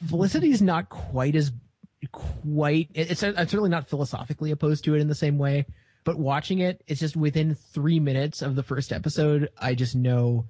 [0.08, 1.52] Felicity is not quite as
[2.12, 2.88] quite.
[2.94, 5.66] It's, it's certainly not philosophically opposed to it in the same way,
[6.04, 10.46] but watching it, it's just within three minutes of the first episode, I just know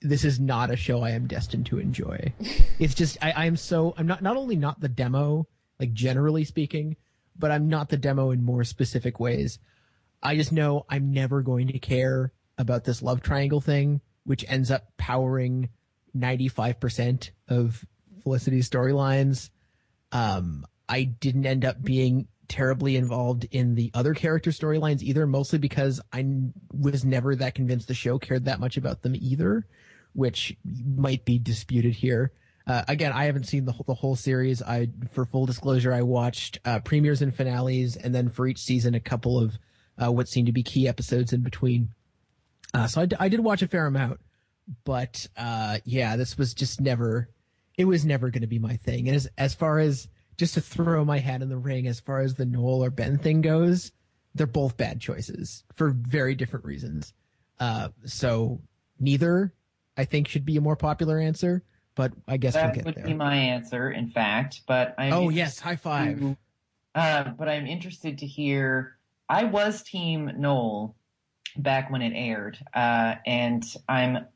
[0.00, 2.32] this is not a show I am destined to enjoy.
[2.78, 5.46] it's just I, I am so I'm not not only not the demo,
[5.80, 6.96] like generally speaking,
[7.38, 9.58] but I'm not the demo in more specific ways.
[10.22, 14.70] I just know I'm never going to care about this love triangle thing, which ends
[14.70, 15.68] up powering
[16.16, 17.84] 95% of
[18.22, 19.50] Felicity's storylines.
[20.12, 25.58] Um, I didn't end up being terribly involved in the other character storylines either, mostly
[25.58, 26.26] because I
[26.72, 29.66] was never that convinced the show cared that much about them either,
[30.12, 32.32] which might be disputed here.
[32.66, 34.62] Uh, again, I haven't seen the whole, the whole series.
[34.62, 38.94] I, for full disclosure, I watched uh, premieres and finales, and then for each season,
[38.94, 39.58] a couple of
[40.02, 41.88] uh, what seemed to be key episodes in between.
[42.74, 44.20] Uh, so I, d- I did watch a fair amount,
[44.84, 47.28] but uh, yeah, this was just never.
[47.76, 49.08] It was never going to be my thing.
[49.08, 52.20] And as as far as just to throw my hat in the ring, as far
[52.20, 53.92] as the Noel or Ben thing goes,
[54.34, 57.12] they're both bad choices for very different reasons.
[57.60, 58.60] Uh, so
[58.98, 59.52] neither,
[59.96, 61.62] I think, should be a more popular answer.
[61.94, 63.04] But I guess that we'll get would there.
[63.04, 64.62] be my answer, in fact.
[64.66, 66.18] But I'm oh yes, high five.
[66.20, 66.36] to-
[66.94, 68.96] uh, but I'm interested to hear.
[69.28, 70.94] I was Team Noel
[71.56, 74.26] back when it aired, uh, and I'm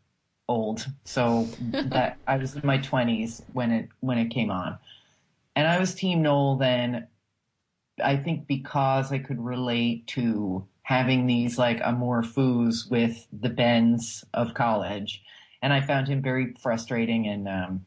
[0.48, 4.78] old, so that I was in my 20s when it when it came on,
[5.54, 7.08] and I was Team Noel then.
[8.04, 14.24] I think because I could relate to having these like amor fous with the Bens
[14.34, 15.22] of college,
[15.62, 17.86] and I found him very frustrating and um,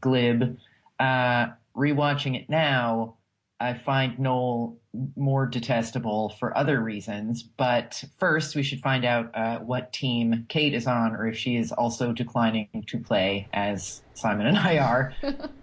[0.00, 0.58] glib.
[0.98, 3.16] Uh, rewatching it now,
[3.60, 4.76] I find Noel
[5.16, 7.42] more detestable for other reasons.
[7.42, 11.56] But first, we should find out uh, what team Kate is on, or if she
[11.56, 15.14] is also declining to play, as Simon and I are.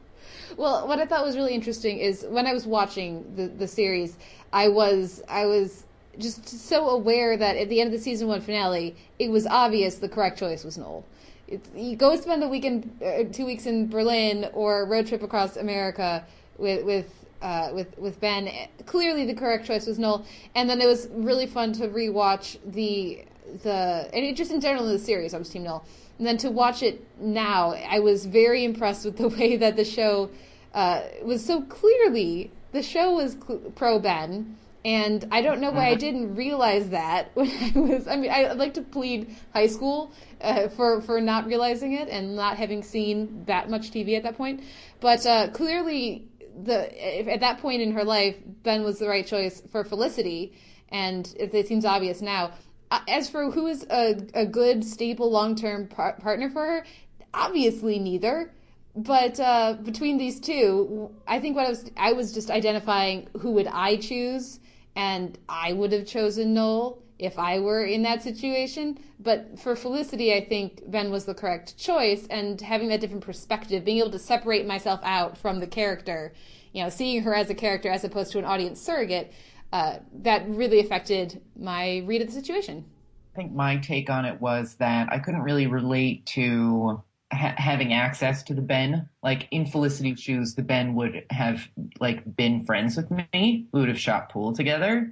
[0.58, 4.18] Well, what I thought was really interesting is when I was watching the, the series,
[4.52, 5.84] I was I was
[6.18, 9.96] just so aware that at the end of the season one finale, it was obvious
[9.96, 11.06] the correct choice was Noel.
[11.48, 15.22] It, you go spend a weekend, uh, two weeks in Berlin, or a road trip
[15.22, 16.26] across America
[16.58, 18.50] with with uh, with with Ben.
[18.86, 20.26] Clearly, the correct choice was Noel.
[20.56, 23.24] And then it was really fun to rewatch the
[23.64, 25.86] the and it, just in general the series, I was Team Noel.
[26.18, 29.86] And then to watch it now, I was very impressed with the way that the
[29.86, 30.30] show
[30.74, 34.58] uh, was so clearly the show was cl- pro Ben.
[34.86, 38.08] And I don't know why I didn't realize that when I was.
[38.08, 42.38] I mean, I like to plead high school uh, for for not realizing it and
[42.38, 44.64] not having seen that much TV at that point.
[45.02, 46.26] But uh, clearly,
[46.64, 50.54] the at that point in her life, Ben was the right choice for Felicity,
[50.90, 52.52] and it, it seems obvious now.
[52.90, 56.86] Uh, As for who is a, a good, stable, long term par- partner for her,
[57.34, 58.54] obviously neither.
[58.96, 63.52] But uh, between these two, I think what I was I was just identifying who
[63.52, 64.60] would I choose,
[64.96, 69.00] and I would have chosen Noel if I were in that situation.
[69.20, 73.84] But for Felicity, I think Ben was the correct choice, and having that different perspective,
[73.84, 76.34] being able to separate myself out from the character,
[76.74, 79.32] you know, seeing her as a character as opposed to an audience surrogate,
[79.74, 82.86] uh, that really affected my read of the situation.
[83.34, 87.94] I think my take on it was that I couldn't really relate to ha- having
[87.94, 89.08] access to the Ben.
[89.22, 91.68] Like in Felicity's shoes, the Ben would have
[92.00, 93.68] like been friends with me.
[93.72, 95.12] We would have shot pool together,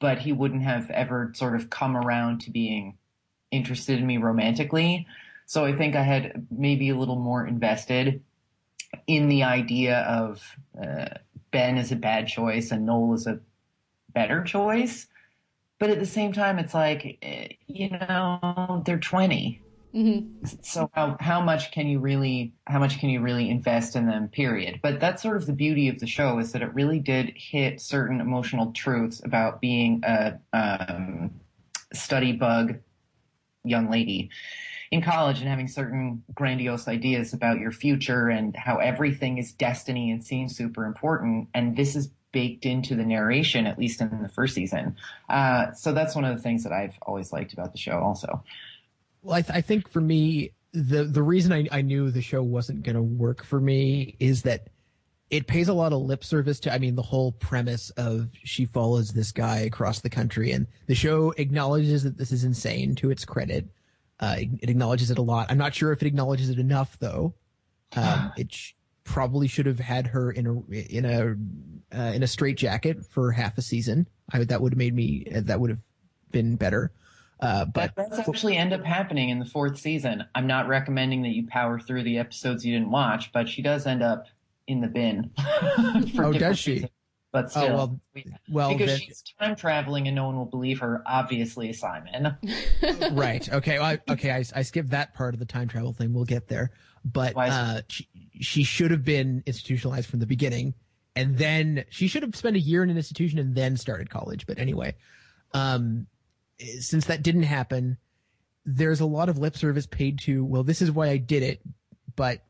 [0.00, 2.96] but he wouldn't have ever sort of come around to being
[3.50, 5.06] interested in me romantically.
[5.46, 8.22] So I think I had maybe a little more invested
[9.06, 11.06] in the idea of uh,
[11.50, 13.40] Ben is a bad choice and Noel is a
[14.12, 15.06] better choice.
[15.78, 19.62] But at the same time, it's like, eh, you know, they're 20.
[19.94, 20.46] Mm-hmm.
[20.62, 24.28] So how, how much can you really, how much can you really invest in them,
[24.28, 24.80] period?
[24.82, 27.80] But that's sort of the beauty of the show is that it really did hit
[27.80, 31.32] certain emotional truths about being a um,
[31.92, 32.76] study bug
[33.64, 34.30] young lady
[34.90, 40.10] in college and having certain grandiose ideas about your future and how everything is destiny
[40.10, 41.48] and seems super important.
[41.54, 44.96] And this is baked into the narration, at least in the first season.
[45.28, 48.42] Uh, so that's one of the things that I've always liked about the show, also.
[49.22, 52.42] Well, I, th- I think for me, the the reason I, I knew the show
[52.42, 54.68] wasn't going to work for me is that
[55.30, 56.72] it pays a lot of lip service to.
[56.72, 60.94] I mean, the whole premise of she follows this guy across the country, and the
[60.94, 63.68] show acknowledges that this is insane to its credit.
[64.18, 65.50] Uh, it, it acknowledges it a lot.
[65.50, 67.34] I'm not sure if it acknowledges it enough, though.
[67.96, 68.72] Um, it sh-
[69.04, 73.32] probably should have had her in a in a uh, in a straight jacket for
[73.32, 74.08] half a season.
[74.32, 75.82] I that would have made me that would have
[76.30, 76.92] been better.
[77.40, 80.24] Uh, but that does actually end up happening in the fourth season.
[80.34, 83.86] I'm not recommending that you power through the episodes you didn't watch, but she does
[83.86, 84.26] end up
[84.66, 85.30] in the bin.
[85.38, 86.72] oh, does she?
[86.72, 86.90] Reasons.
[87.32, 88.00] But Oh, still, well,
[88.50, 91.02] well, because then- she's time traveling and no one will believe her.
[91.06, 92.36] Obviously, Simon.
[93.12, 93.48] right.
[93.52, 93.78] Okay.
[93.78, 94.32] Well, I, okay.
[94.32, 96.12] I, I skipped that part of the time travel thing.
[96.12, 96.72] We'll get there.
[97.04, 98.08] But uh, she,
[98.40, 100.74] she should have been institutionalized from the beginning,
[101.16, 104.44] and then she should have spent a year in an institution and then started college.
[104.46, 104.96] But anyway,
[105.54, 106.06] um,
[106.80, 107.98] since that didn't happen,
[108.64, 110.44] there's a lot of lip service paid to.
[110.44, 111.60] Well, this is why I did it,
[112.16, 112.44] but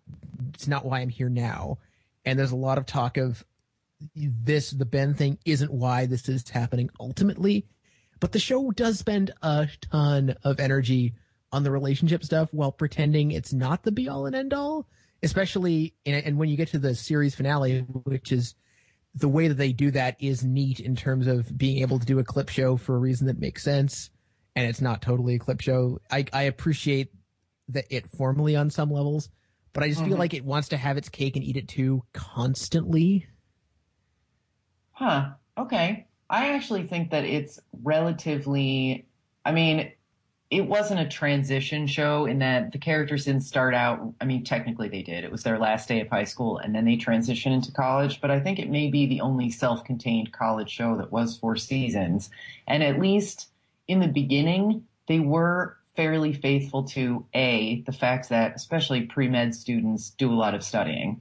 [0.55, 1.79] it's not why I'm here now.
[2.25, 3.45] And there's a lot of talk of
[4.15, 7.67] this the Ben thing isn't why this is happening ultimately.
[8.19, 11.15] But the show does spend a ton of energy
[11.53, 14.87] on the relationship stuff while pretending it's not the be all and end all.
[15.23, 18.55] Especially, in, and when you get to the series finale, which is
[19.15, 22.19] the way that they do that is neat in terms of being able to do
[22.19, 24.11] a clip show for a reason that makes sense,
[24.55, 26.01] and it's not totally a clip show.
[26.11, 27.13] I, I appreciate
[27.69, 29.29] that it formally on some levels,
[29.73, 30.19] but I just feel Mhm.
[30.19, 33.27] like it wants to have its cake and eat it too constantly.
[34.93, 35.31] Huh.
[35.57, 36.07] Okay.
[36.29, 39.07] I actually think that it's relatively.
[39.45, 39.93] I mean,
[40.51, 44.15] it wasn't a transition show in that the characters didn't start out.
[44.21, 45.23] I mean, technically they did.
[45.23, 48.21] It was their last day of high school and then they transitioned into college.
[48.21, 51.55] But I think it may be the only self contained college show that was four
[51.55, 52.31] seasons.
[52.67, 53.49] And at least
[53.87, 59.55] in the beginning, they were fairly faithful to A, the fact that especially pre med
[59.55, 61.21] students do a lot of studying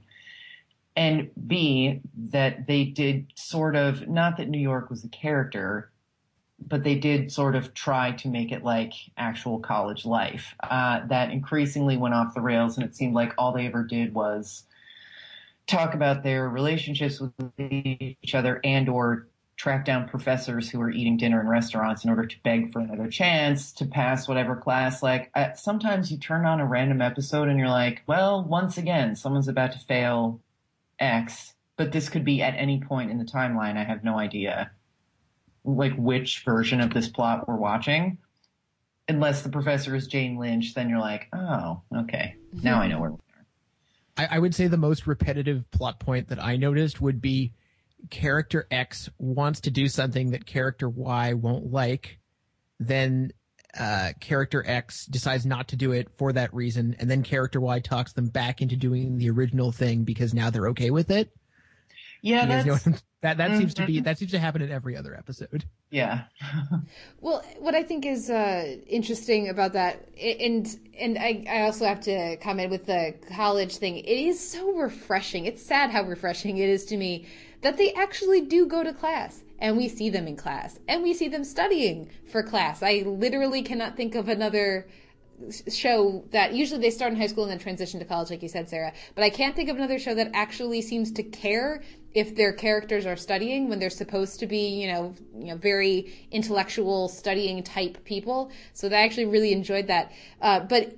[0.96, 2.00] and B,
[2.30, 5.89] that they did sort of, not that New York was the character,
[6.66, 10.54] but they did sort of try to make it like actual college life.
[10.62, 14.14] Uh, that increasingly went off the rails, and it seemed like all they ever did
[14.14, 14.64] was
[15.66, 19.26] talk about their relationships with each other and or
[19.56, 23.08] track down professors who were eating dinner in restaurants in order to beg for another
[23.08, 27.58] chance to pass whatever class like uh, sometimes you turn on a random episode and
[27.58, 30.40] you're like well once again someone's about to fail
[31.00, 33.76] X, but this could be at any point in the timeline.
[33.76, 34.70] I have no idea,
[35.64, 38.18] like which version of this plot we're watching.
[39.08, 43.12] Unless the professor is Jane Lynch, then you're like, oh, okay, now I know where.
[44.16, 47.52] I, I would say the most repetitive plot point that I noticed would be
[48.10, 52.18] character X wants to do something that character Y won't like,
[52.78, 53.32] then
[53.78, 57.80] uh, character X decides not to do it for that reason, and then character Y
[57.80, 61.30] talks them back into doing the original thing because now they're okay with it.
[62.22, 64.04] Yeah, You guys know that's what I'm- that that seems to be Mhm.
[64.04, 65.64] that seems to happen in every other episode.
[65.90, 66.22] yeah.
[67.20, 70.66] Well, what I think is uh, interesting about that, and
[70.98, 73.98] and I, I also have to comment with the college thing.
[73.98, 75.44] It is so refreshing.
[75.46, 77.26] It's sad how refreshing it is to me
[77.62, 81.12] that they actually do go to class, and we see them in class, and we
[81.12, 82.82] see them studying for class.
[82.82, 84.86] I literally cannot think of another
[85.72, 88.48] show that usually they start in high school and then transition to college, like you
[88.48, 88.92] said, Sarah.
[89.14, 93.06] But I can't think of another show that actually seems to care if their characters
[93.06, 98.04] are studying when they're supposed to be, you know, you know, very intellectual studying type
[98.04, 98.50] people.
[98.74, 100.12] So I actually really enjoyed that.
[100.40, 100.96] Uh, but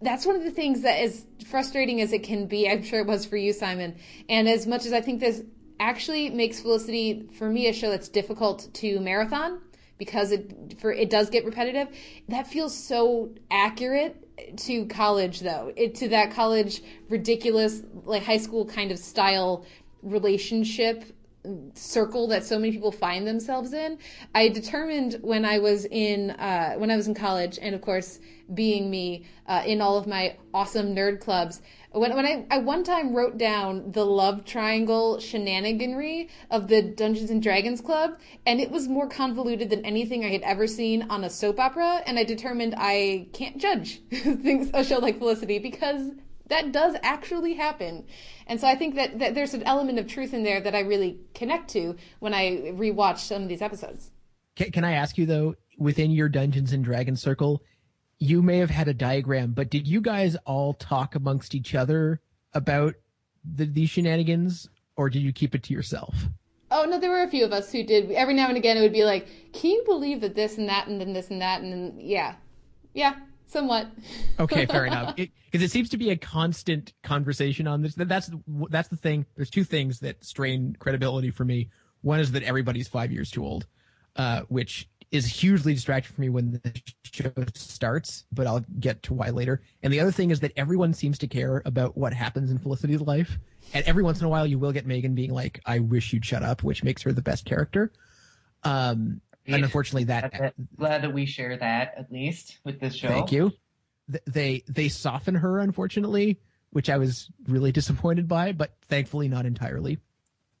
[0.00, 2.68] that's one of the things that is frustrating as it can be.
[2.68, 3.96] I'm sure it was for you, Simon.
[4.28, 5.42] And as much as I think this
[5.78, 9.60] actually makes Felicity, for me, a show that's difficult to marathon
[9.98, 11.88] because it for it does get repetitive.
[12.28, 14.16] That feels so accurate
[14.58, 15.72] to college though.
[15.76, 19.64] It to that college ridiculous like high school kind of style
[20.02, 21.04] relationship
[21.74, 23.98] circle that so many people find themselves in.
[24.34, 28.20] I determined when I was in uh, when I was in college, and of course,
[28.54, 31.62] being me uh, in all of my awesome nerd clubs.
[31.92, 37.30] When, when I, I one time wrote down the love triangle shenaniganry of the Dungeons
[37.30, 41.24] and Dragons Club, and it was more convoluted than anything I had ever seen on
[41.24, 42.02] a soap opera.
[42.06, 46.12] And I determined I can't judge things a show like Felicity because
[46.48, 48.06] that does actually happen.
[48.46, 50.80] And so I think that, that there's an element of truth in there that I
[50.80, 54.10] really connect to when I rewatch some of these episodes.
[54.56, 57.62] Can, can I ask you though, within your Dungeons and Dragons circle,
[58.22, 62.20] you may have had a diagram, but did you guys all talk amongst each other
[62.54, 62.94] about
[63.44, 66.14] the, these shenanigans, or did you keep it to yourself?
[66.70, 68.12] Oh no, there were a few of us who did.
[68.12, 70.86] Every now and again, it would be like, "Can you believe that this and that
[70.86, 72.36] and then this and that and then yeah,
[72.94, 73.16] yeah,
[73.46, 73.88] somewhat."
[74.38, 75.16] okay, fair enough.
[75.16, 77.96] Because it, it, seems to be a constant conversation on this.
[77.96, 78.30] That's
[78.70, 79.26] that's the thing.
[79.34, 81.70] There's two things that strain credibility for me.
[82.02, 83.66] One is that everybody's five years too old,
[84.14, 86.82] uh, which is hugely distracting for me when the
[87.12, 89.62] show starts, but I'll get to why later.
[89.82, 93.02] And the other thing is that everyone seems to care about what happens in Felicity's
[93.02, 93.38] life.
[93.74, 96.24] And every once in a while, you will get Megan being like, I wish you'd
[96.24, 97.92] shut up, which makes her the best character.
[98.64, 100.54] Um, and unfortunately, that.
[100.76, 103.08] Glad that we share that, at least, with this show.
[103.08, 103.52] Thank you.
[104.26, 106.40] They, they soften her, unfortunately,
[106.70, 109.98] which I was really disappointed by, but thankfully not entirely.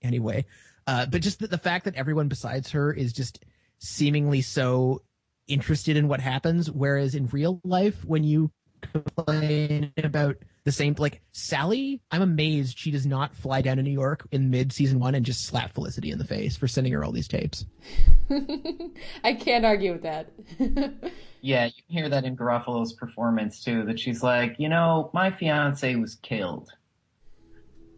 [0.02, 0.44] Anyway,
[0.86, 3.44] uh, but just the, the fact that everyone besides her is just
[3.82, 5.02] seemingly so
[5.48, 6.70] interested in what happens.
[6.70, 8.50] Whereas in real life, when you
[8.80, 13.90] complain about the same, like Sally, I'm amazed she does not fly down to New
[13.90, 17.04] York in mid season one and just slap Felicity in the face for sending her
[17.04, 17.66] all these tapes.
[19.24, 20.30] I can't argue with that.
[21.40, 25.30] yeah, you can hear that in Garofalo's performance too, that she's like, you know, my
[25.30, 26.70] fiance was killed.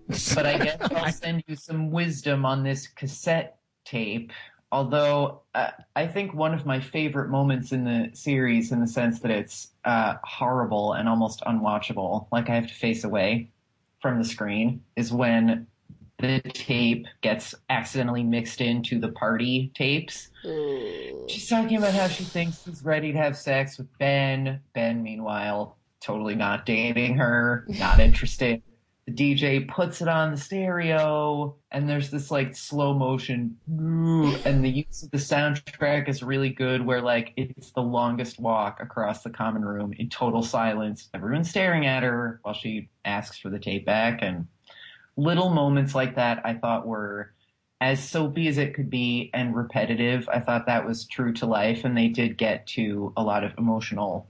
[0.09, 4.33] But I guess I'll send you some wisdom on this cassette tape
[4.75, 9.21] although uh, I think one of my favorite moments in the series, in the sense
[9.21, 13.53] that it's uh, horrible and almost unwatchable, like I have to face away
[14.03, 15.69] from the screen, is when
[16.19, 20.31] the tape gets accidentally mixed into the party tapes.
[20.45, 21.31] Mm.
[21.31, 24.61] She's talking about how she thinks she's ready to have sex with Ben.
[24.75, 28.61] Ben, meanwhile, totally not dating her, not interested
[29.07, 34.71] the DJ puts it on the stereo, and there's this like slow motion, and the
[34.71, 36.85] use of the soundtrack is really good.
[36.85, 41.87] Where like it's the longest walk across the common room in total silence, everyone's staring
[41.87, 44.47] at her while she asks for the tape back, and
[45.17, 47.33] little moments like that I thought were
[47.81, 50.27] as soapy as it could be and repetitive.
[50.33, 53.53] I thought that was true to life, and they did get to a lot of
[53.59, 54.29] emotional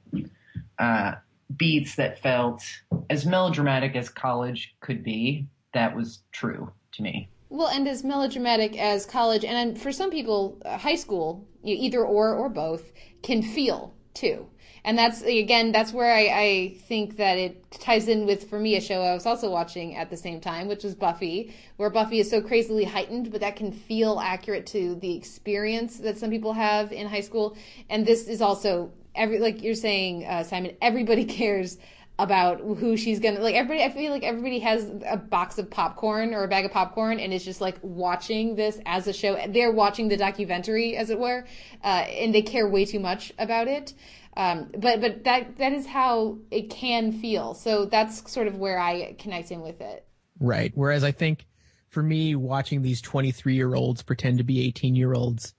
[0.78, 1.12] uh,
[1.56, 2.62] beats that felt
[3.10, 5.46] as melodramatic as college could be.
[5.72, 7.28] That was true to me.
[7.48, 12.34] Well, and as melodramatic as college, and for some people, uh, high school, either or
[12.34, 12.92] or both,
[13.22, 14.48] can feel too.
[14.86, 18.76] And that's again, that's where I, I think that it ties in with for me
[18.76, 22.20] a show I was also watching at the same time, which was Buffy, where Buffy
[22.20, 26.52] is so crazily heightened, but that can feel accurate to the experience that some people
[26.52, 27.56] have in high school.
[27.88, 30.76] And this is also every like you're saying, uh, Simon.
[30.80, 31.78] Everybody cares
[32.18, 36.32] about who she's gonna like everybody i feel like everybody has a box of popcorn
[36.32, 39.36] or a bag of popcorn and is just like watching this as a show.
[39.48, 41.44] They're watching the documentary as it were
[41.82, 43.94] uh, and they care way too much about it.
[44.36, 47.54] Um, but but that that is how it can feel.
[47.54, 50.06] So that's sort of where i connect in with it.
[50.38, 50.70] Right.
[50.74, 51.46] Whereas i think
[51.88, 55.54] for me watching these 23 year olds pretend to be 18 year olds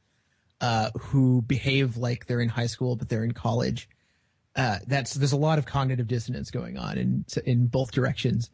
[0.62, 3.90] uh, who behave like they're in high school but they're in college.
[4.56, 8.50] Uh, that's there's a lot of cognitive dissonance going on in in both directions,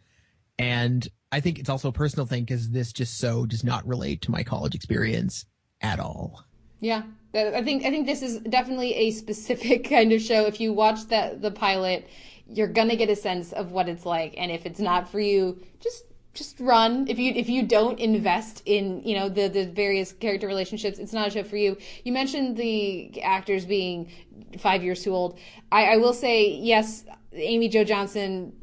[0.57, 4.21] and I think it's also a personal thing because this just so does not relate
[4.23, 5.45] to my college experience
[5.81, 6.43] at all.
[6.79, 7.03] Yeah,
[7.35, 10.45] I think I think this is definitely a specific kind of show.
[10.45, 12.07] If you watch that the pilot,
[12.47, 15.61] you're gonna get a sense of what it's like, and if it's not for you,
[15.79, 16.03] just
[16.33, 20.47] just run if you if you don't invest in you know the the various character
[20.47, 24.09] relationships it's not a show for you you mentioned the actors being
[24.57, 25.37] five years too old
[25.71, 27.03] i, I will say yes
[27.33, 28.53] amy jo johnson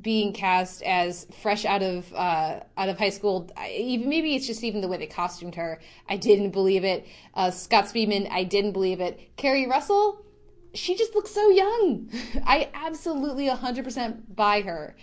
[0.00, 3.48] being cast as fresh out of uh, out of high school.
[3.56, 5.80] I, even maybe it's just even the way they costumed her.
[6.08, 7.06] I didn't believe it.
[7.34, 9.36] Uh, Scott Speedman, I didn't believe it.
[9.36, 10.24] Keri Russell,
[10.74, 12.10] she just looks so young.
[12.44, 14.96] I absolutely 100% buy her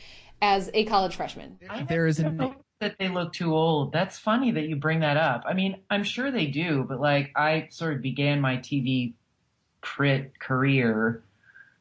[0.43, 1.57] as a college freshman.
[1.87, 2.37] There is an
[2.81, 3.93] that they look too old.
[3.93, 5.43] That's funny that you bring that up.
[5.47, 9.13] I mean, I'm sure they do, but like I sort of began my TV
[9.79, 11.23] crit career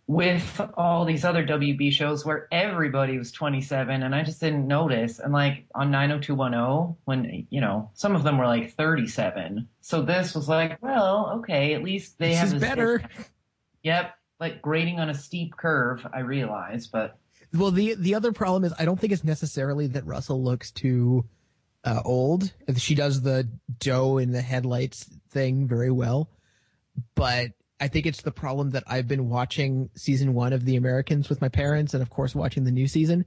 [0.07, 5.19] with all these other WB shows where everybody was 27 and I just didn't notice.
[5.19, 9.67] And like on 90210, when, you know, some of them were like 37.
[9.81, 13.03] So this was like, well, okay, at least they This have is this- better.
[13.83, 14.15] Yep.
[14.39, 17.19] Like grading on a steep curve, I realize, but
[17.55, 21.25] Well, the the other problem is I don't think it's necessarily that Russell looks too
[21.85, 22.53] uh, old.
[22.77, 23.49] She does the
[23.79, 26.31] doe in the headlights thing very well,
[27.15, 27.49] but
[27.81, 31.41] I think it's the problem that I've been watching season one of The Americans with
[31.41, 33.27] my parents, and of course watching the new season,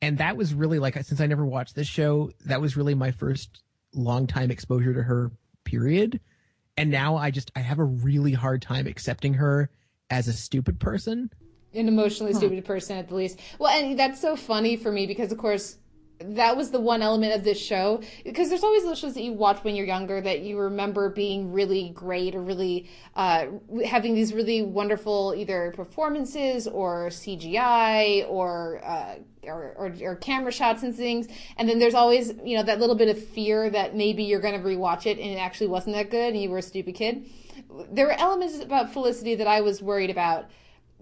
[0.00, 3.12] and that was really like since I never watched this show, that was really my
[3.12, 3.62] first
[3.94, 5.30] long time exposure to her.
[5.64, 6.20] Period.
[6.76, 9.70] And now I just I have a really hard time accepting her
[10.10, 11.30] as a stupid person.
[11.74, 13.38] An emotionally stupid person at the least.
[13.58, 15.78] Well, and that's so funny for me because, of course,
[16.20, 18.00] that was the one element of this show.
[18.24, 21.52] Because there's always those shows that you watch when you're younger that you remember being
[21.52, 23.46] really great or really uh,
[23.84, 30.82] having these really wonderful either performances or CGI or, uh, or, or or camera shots
[30.82, 31.26] and things.
[31.56, 34.60] And then there's always you know that little bit of fear that maybe you're going
[34.60, 37.26] to rewatch it and it actually wasn't that good and you were a stupid kid.
[37.90, 40.46] There were elements about Felicity that I was worried about.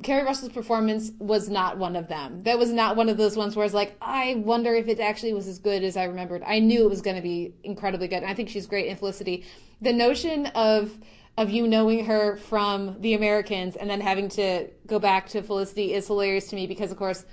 [0.03, 2.43] Keri Russell's performance was not one of them.
[2.45, 5.01] That was not one of those ones where I was like, I wonder if it
[5.01, 6.43] actually was as good as I remembered.
[6.47, 8.23] I knew it was going to be incredibly good.
[8.23, 9.45] And I think she's great in Felicity.
[9.81, 10.99] The notion of
[11.37, 15.95] of you knowing her from The Americans and then having to go back to Felicity
[15.95, 17.25] is hilarious to me because, of course,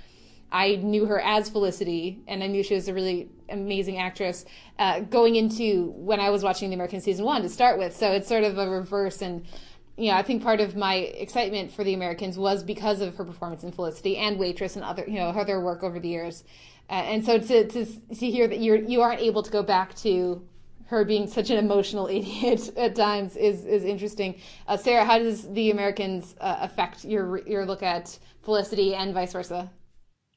[0.50, 4.46] I knew her as Felicity, and I knew she was a really amazing actress
[4.78, 7.94] uh, going into when I was watching the American season one to start with.
[7.94, 9.44] So it's sort of a reverse, and
[9.98, 13.24] you know, I think part of my excitement for the Americans was because of her
[13.24, 16.44] performance in Felicity and Waitress and other, you know, her other work over the years.
[16.88, 19.94] Uh, and so to to to hear that you're you aren't able to go back
[19.96, 20.42] to
[20.86, 24.40] her being such an emotional idiot at times is is interesting.
[24.68, 29.32] Uh, Sarah, how does the Americans uh, affect your your look at Felicity and vice
[29.32, 29.70] versa?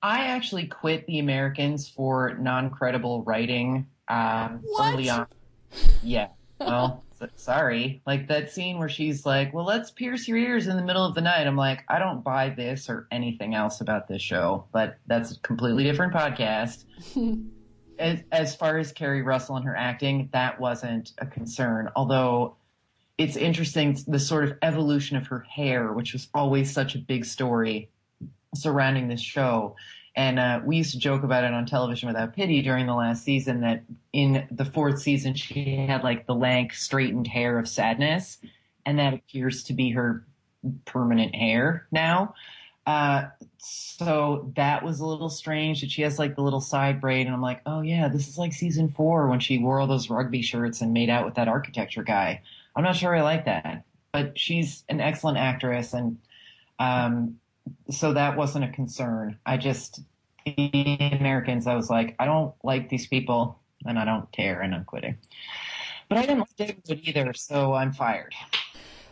[0.01, 5.27] I actually quit the Americans for non-credible writing um, early on.
[6.01, 6.29] Yeah.
[6.59, 7.03] Well,
[7.35, 8.01] sorry.
[8.05, 11.15] Like that scene where she's like, "Well, let's pierce your ears in the middle of
[11.15, 14.97] the night." I'm like, I don't buy this or anything else about this show, but
[15.07, 16.85] that's a completely different podcast.
[17.99, 21.89] as, as far as Keri Russell and her acting, that wasn't a concern.
[21.95, 22.55] Although
[23.17, 27.25] it's interesting the sort of evolution of her hair, which was always such a big
[27.25, 27.89] story
[28.55, 29.75] surrounding this show.
[30.15, 33.23] And uh, we used to joke about it on television without pity during the last
[33.23, 38.37] season that in the fourth season she had like the lank, straightened hair of sadness,
[38.85, 40.25] and that appears to be her
[40.85, 42.33] permanent hair now.
[42.85, 43.25] Uh,
[43.57, 47.35] so that was a little strange that she has like the little side braid, and
[47.35, 50.41] I'm like, oh yeah, this is like season four when she wore all those rugby
[50.41, 52.41] shirts and made out with that architecture guy.
[52.75, 56.17] I'm not sure I like that, but she's an excellent actress, and
[56.79, 57.39] um,
[57.89, 59.37] so that wasn't a concern.
[59.45, 60.01] I just
[60.45, 64.73] the Americans, I was like, I don't like these people, and I don't care, and
[64.73, 65.17] I'm quitting.
[66.09, 68.33] But I didn't like David either, so I'm fired.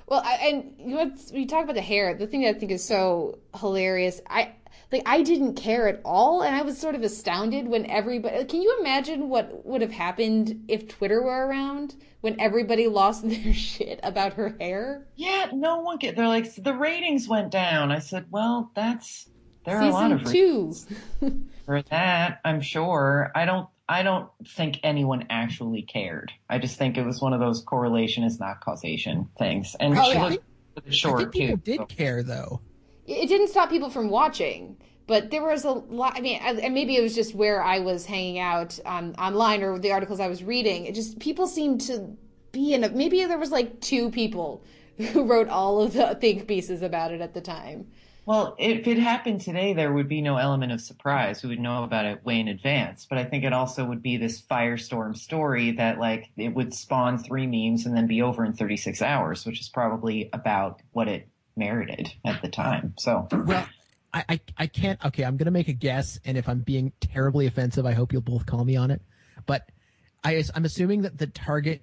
[0.09, 2.71] Well, I, and you what's- when talk about the hair, the thing that I think
[2.71, 4.53] is so hilarious, I
[4.91, 8.43] like I didn't care at all, and I was sort of astounded when everybody.
[8.45, 13.53] Can you imagine what would have happened if Twitter were around when everybody lost their
[13.53, 15.07] shit about her hair?
[15.15, 16.15] Yeah, no one get.
[16.15, 17.91] They're like the ratings went down.
[17.91, 19.29] I said, well, that's
[19.63, 20.73] there are a lot of two.
[21.67, 22.39] for that.
[22.43, 23.31] I'm sure.
[23.35, 23.67] I don't.
[23.89, 26.31] I don't think anyone actually cared.
[26.47, 29.75] I just think it was one of those correlation is not causation things.
[29.79, 30.43] And Oh, she looked
[30.87, 31.61] I short think people too.
[31.63, 32.61] did so- care though.
[33.07, 36.73] it didn't stop people from watching but there was a lot i mean I- and
[36.75, 40.27] maybe it was just where i was hanging out on online or the articles i
[40.27, 42.15] was reading it just people seemed to
[42.51, 44.63] be in a maybe there was like two people
[45.11, 47.87] who wrote all of the think pieces about it at the time
[48.29, 51.41] Well, if it happened today, there would be no element of surprise.
[51.41, 53.07] We would know about it way in advance.
[53.09, 57.17] But I think it also would be this firestorm story that, like, it would spawn
[57.17, 61.27] three memes and then be over in 36 hours, which is probably about what it
[61.55, 62.93] merited at the time.
[62.99, 63.67] So, Well,
[64.13, 65.03] I, I I can't.
[65.03, 68.21] Okay, I'm gonna make a guess, and if I'm being terribly offensive, I hope you'll
[68.21, 69.01] both call me on it.
[69.47, 69.67] But
[70.23, 71.81] I, I'm assuming that the target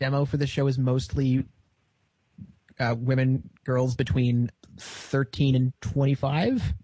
[0.00, 1.44] demo for the show is mostly
[2.78, 6.74] uh, women, girls between 13 and 25.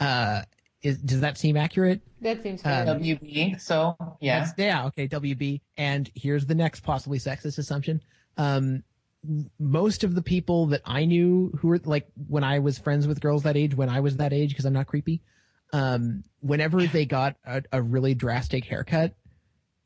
[0.00, 0.42] Uh,
[0.82, 2.00] is, does that seem accurate?
[2.20, 3.60] that seems Um, fair WB.
[3.60, 4.40] So, yeah.
[4.40, 4.86] That's, yeah.
[4.86, 5.08] Okay.
[5.08, 5.60] WB.
[5.76, 8.00] And here's the next possibly sexist assumption.
[8.36, 8.82] Um,
[9.58, 13.20] most of the people that I knew who were like when I was friends with
[13.20, 15.22] girls that age, when I was that age, because I'm not creepy,
[15.72, 19.14] um, whenever they got a, a really drastic haircut,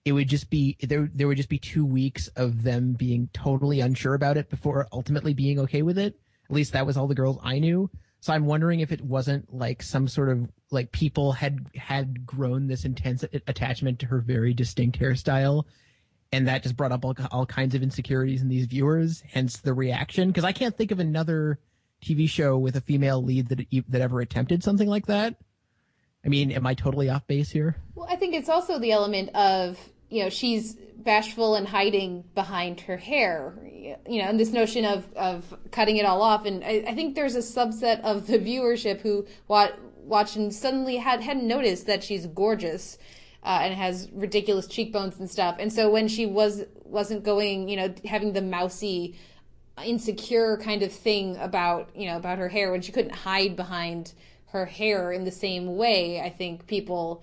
[0.06, 1.10] it would just be there.
[1.12, 5.34] There would just be two weeks of them being totally unsure about it before ultimately
[5.34, 6.16] being okay with it.
[6.48, 7.90] At least that was all the girls I knew.
[8.20, 12.68] So I'm wondering if it wasn't like some sort of like people had had grown
[12.68, 15.64] this intense attachment to her very distinct hairstyle,
[16.30, 19.24] and that just brought up all, all kinds of insecurities in these viewers.
[19.28, 20.28] Hence the reaction.
[20.28, 21.58] Because I can't think of another
[22.00, 25.34] TV show with a female lead that that ever attempted something like that.
[26.24, 27.76] I mean, am I totally off base here?
[27.96, 29.78] Well, I think it's also the element of
[30.08, 33.54] you know she's bashful and hiding behind her hair
[34.08, 36.44] you know and this notion of of cutting it all off.
[36.44, 39.72] And i, I think there's a subset of the viewership who watch
[40.02, 42.98] watched and suddenly had hadn't noticed that she's gorgeous
[43.42, 45.56] uh, and has ridiculous cheekbones and stuff.
[45.58, 49.16] And so when she was wasn't going you know having the mousy
[49.84, 54.12] insecure kind of thing about you know about her hair when she couldn't hide behind
[54.46, 57.22] her hair in the same way i think people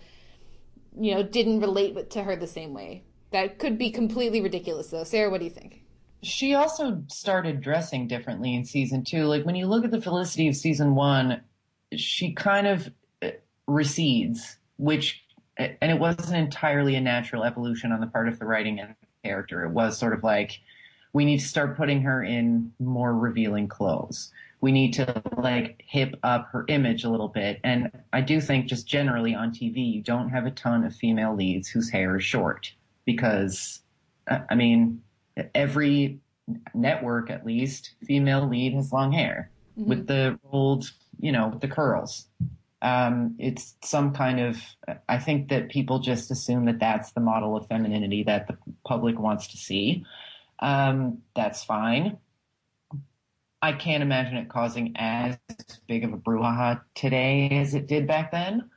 [0.99, 3.03] you know, didn't relate to her the same way.
[3.31, 5.03] That could be completely ridiculous, though.
[5.03, 5.81] Sarah, what do you think?
[6.21, 9.25] She also started dressing differently in season two.
[9.25, 11.41] Like when you look at the Felicity of season one,
[11.95, 12.89] she kind of
[13.21, 13.31] uh,
[13.67, 15.23] recedes, which,
[15.57, 19.65] and it wasn't entirely a natural evolution on the part of the writing and character.
[19.65, 20.59] It was sort of like,
[21.11, 24.31] we need to start putting her in more revealing clothes
[24.63, 27.59] we need to like hip up her image a little bit.
[27.65, 31.35] And I do think just generally on TV, you don't have a ton of female
[31.35, 32.71] leads whose hair is short
[33.03, 33.81] because,
[34.25, 35.01] I mean,
[35.53, 36.19] every
[36.73, 39.89] network at least, female lead has long hair mm-hmm.
[39.89, 42.27] with the old, you know, the curls.
[42.81, 44.61] Um, it's some kind of,
[45.09, 48.57] I think that people just assume that that's the model of femininity that the
[48.87, 50.05] public wants to see.
[50.59, 52.17] Um, that's fine.
[53.63, 55.37] I can't imagine it causing as
[55.87, 58.69] big of a brouhaha today as it did back then.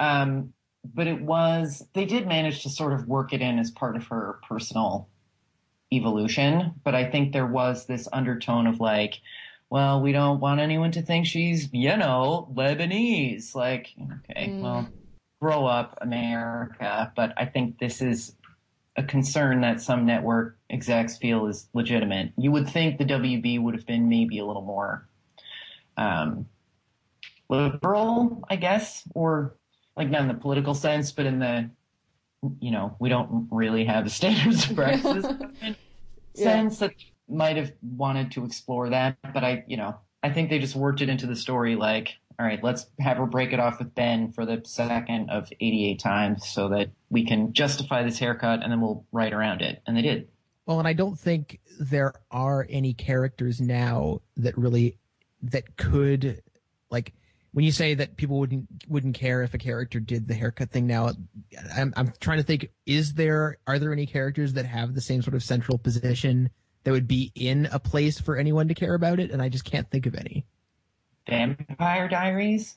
[0.00, 0.52] Um,
[0.84, 4.08] but it was, they did manage to sort of work it in as part of
[4.08, 5.08] her personal
[5.92, 6.74] evolution.
[6.82, 9.20] But I think there was this undertone of like,
[9.70, 13.54] well, we don't want anyone to think she's, you know, Lebanese.
[13.54, 13.94] Like,
[14.28, 14.60] okay, mm.
[14.60, 14.88] well,
[15.40, 17.12] grow up, America.
[17.14, 18.34] But I think this is
[18.96, 22.32] a concern that some network execs feel is legitimate.
[22.36, 25.08] You would think the WB would have been maybe a little more
[25.96, 26.46] um,
[27.48, 29.54] liberal, I guess, or
[29.96, 31.70] like not in the political sense, but in the
[32.60, 35.24] you know we don't really have the standards of practice
[35.62, 35.74] yeah.
[36.34, 36.92] sense that
[37.28, 39.16] might have wanted to explore that.
[39.32, 42.46] But I, you know, I think they just worked it into the story like all
[42.46, 46.48] right, let's have her break it off with Ben for the second of 88 times
[46.48, 49.82] so that we can justify this haircut and then we'll write around it.
[49.86, 50.28] And they did.
[50.66, 54.98] Well, and I don't think there are any characters now that really
[55.42, 56.42] that could
[56.90, 57.12] like
[57.52, 60.86] when you say that people wouldn't wouldn't care if a character did the haircut thing
[60.86, 61.10] now
[61.74, 65.22] I'm I'm trying to think is there are there any characters that have the same
[65.22, 66.50] sort of central position
[66.84, 69.64] that would be in a place for anyone to care about it and I just
[69.64, 70.46] can't think of any.
[71.28, 72.76] Vampire Diaries.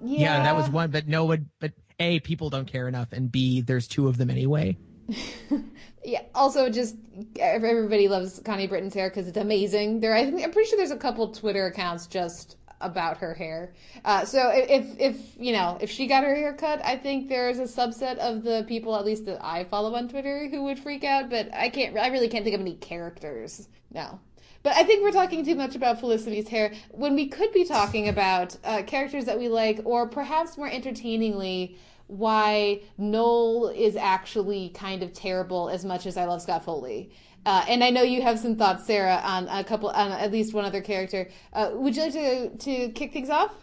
[0.00, 0.20] Yeah.
[0.20, 1.50] yeah, that was one, but no one.
[1.60, 4.76] But a people don't care enough, and b there's two of them anyway.
[6.04, 6.22] yeah.
[6.34, 6.96] Also, just
[7.38, 10.00] everybody loves Connie Britton's hair because it's amazing.
[10.00, 13.74] There, I think I'm pretty sure there's a couple Twitter accounts just about her hair.
[14.04, 17.58] Uh, so if if you know if she got her hair cut, I think there's
[17.58, 21.04] a subset of the people, at least that I follow on Twitter, who would freak
[21.04, 21.30] out.
[21.30, 21.96] But I can't.
[21.96, 23.68] I really can't think of any characters.
[23.92, 24.20] No.
[24.68, 28.06] But I think we're talking too much about Felicity's hair when we could be talking
[28.10, 35.02] about uh, characters that we like, or perhaps more entertainingly, why Noel is actually kind
[35.02, 37.12] of terrible as much as I love Scott Foley.
[37.46, 40.52] Uh, and I know you have some thoughts, Sarah, on a couple, on at least
[40.52, 41.30] one other character.
[41.54, 43.54] Uh, would you like to to kick things off?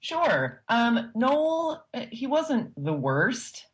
[0.00, 0.62] Sure.
[0.70, 3.66] Um, Noel, he wasn't the worst.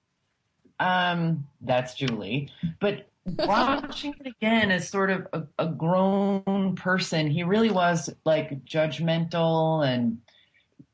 [0.81, 2.51] Um, that's Julie,
[2.81, 8.65] but watching it again as sort of a, a, grown person, he really was like
[8.65, 10.19] judgmental and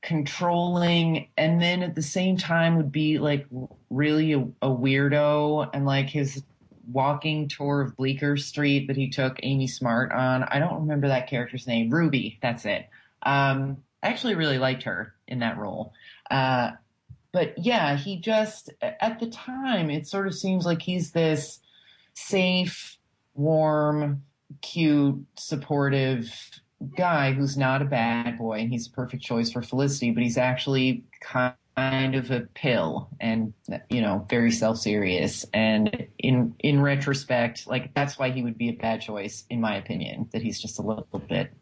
[0.02, 3.46] controlling, and then at the same time would be like
[3.90, 6.42] really a, a weirdo and like his
[6.92, 10.44] walking tour of Bleecker Street that he took Amy Smart on.
[10.44, 11.90] I don't remember that character's name.
[11.90, 12.88] Ruby, that's it.
[13.22, 15.92] Um, I actually really liked her in that role.
[16.30, 16.72] Uh,
[17.32, 21.60] but yeah, he just, at the time, it sort of seems like he's this
[22.16, 22.96] safe,
[23.34, 24.22] warm,
[24.62, 26.32] cute, supportive
[26.96, 30.38] guy who's not a bad boy and he's a perfect choice for Felicity, but he's
[30.38, 33.52] actually kind of a pill and
[33.90, 35.44] you know very self-serious.
[35.52, 39.76] And in in retrospect like that's why he would be a bad choice in my
[39.76, 41.52] opinion that he's just a little bit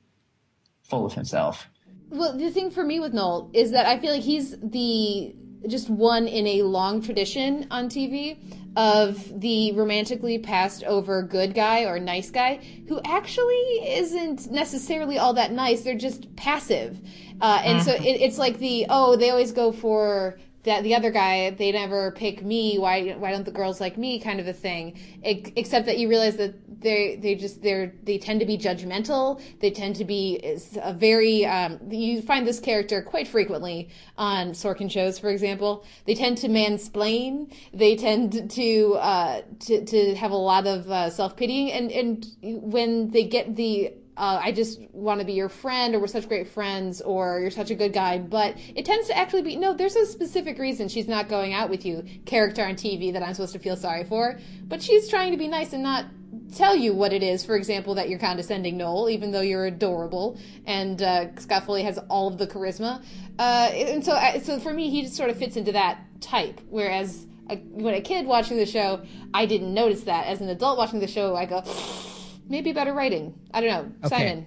[0.84, 1.68] full of himself.
[2.10, 5.34] Well the thing for me with noel is that i feel like he's the
[5.66, 8.38] just one in a long tradition on tv
[8.76, 15.34] of the romantically passed over good guy or nice guy who actually isn't necessarily all
[15.34, 15.82] that nice.
[15.82, 17.00] They're just passive.
[17.40, 21.10] Uh, and so it, it's like the, oh, they always go for that the other
[21.10, 24.52] guy they never pick me why why don't the girls like me kind of a
[24.52, 28.56] thing Ex- except that you realize that they they just they're they tend to be
[28.56, 30.40] judgmental they tend to be
[30.80, 36.14] a very um, you find this character quite frequently on Sorkin shows for example they
[36.14, 41.36] tend to mansplain they tend to uh, to to have a lot of uh, self
[41.36, 45.94] pitying and and when they get the uh, I just want to be your friend,
[45.94, 48.18] or we're such great friends, or you're such a good guy.
[48.18, 51.68] But it tends to actually be no, there's a specific reason she's not going out
[51.68, 54.38] with you, character on TV that I'm supposed to feel sorry for.
[54.68, 56.06] But she's trying to be nice and not
[56.54, 57.44] tell you what it is.
[57.44, 60.38] For example, that you're condescending, Noel, even though you're adorable.
[60.66, 63.04] And uh, Scott Foley has all of the charisma.
[63.38, 66.60] Uh, and so, uh, so for me, he just sort of fits into that type.
[66.68, 69.02] Whereas a, when a kid watching the show,
[69.32, 70.26] I didn't notice that.
[70.26, 71.62] As an adult watching the show, I go
[72.48, 73.34] maybe better writing.
[73.52, 74.06] I don't know.
[74.06, 74.16] Okay.
[74.16, 74.46] Simon.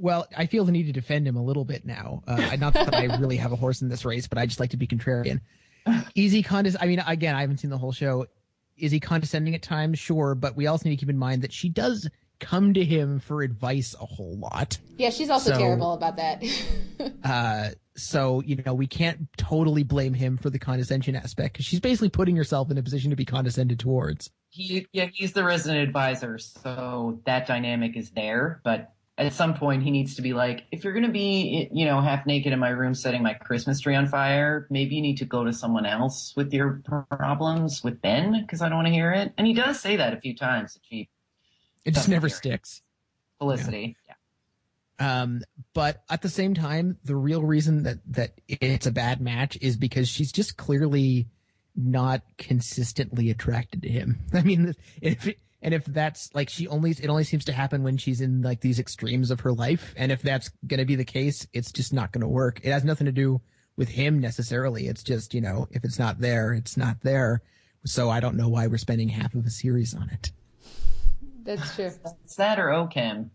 [0.00, 2.22] Well, I feel the need to defend him a little bit now.
[2.26, 4.70] Uh, not that I really have a horse in this race, but I just like
[4.70, 5.40] to be contrarian.
[6.14, 6.76] Easy condes?
[6.80, 8.26] I mean, again, I haven't seen the whole show.
[8.78, 9.98] Is he condescending at times?
[9.98, 12.08] Sure, but we also need to keep in mind that she does
[12.40, 14.78] come to him for advice a whole lot.
[14.96, 16.42] Yeah, she's also So- terrible about that.
[17.24, 21.78] Uh, so you know, we can't totally blame him for the condescension aspect because she's
[21.80, 24.30] basically putting herself in a position to be condescended towards.
[24.50, 29.82] he yeah he's the resident advisor so that dynamic is there but at some point
[29.82, 32.58] he needs to be like if you're going to be you know half naked in
[32.58, 35.84] my room setting my christmas tree on fire maybe you need to go to someone
[35.84, 36.80] else with your
[37.10, 40.14] problems with ben because i don't want to hear it and he does say that
[40.14, 41.10] a few times cheap
[41.84, 42.30] It just never it.
[42.30, 42.82] sticks.
[43.38, 44.14] felicity yeah.
[45.00, 45.42] Um,
[45.74, 49.76] but at the same time, the real reason that that it's a bad match is
[49.76, 51.28] because she's just clearly
[51.76, 54.18] not consistently attracted to him.
[54.32, 55.28] I mean, if
[55.62, 58.60] and if that's like she only it only seems to happen when she's in like
[58.60, 61.92] these extremes of her life, and if that's going to be the case, it's just
[61.92, 62.60] not going to work.
[62.62, 63.40] It has nothing to do
[63.76, 64.86] with him necessarily.
[64.86, 67.42] It's just you know if it's not there, it's not there.
[67.84, 70.32] So I don't know why we're spending half of a series on it.
[71.44, 71.86] That's true.
[71.86, 73.30] it's that or okem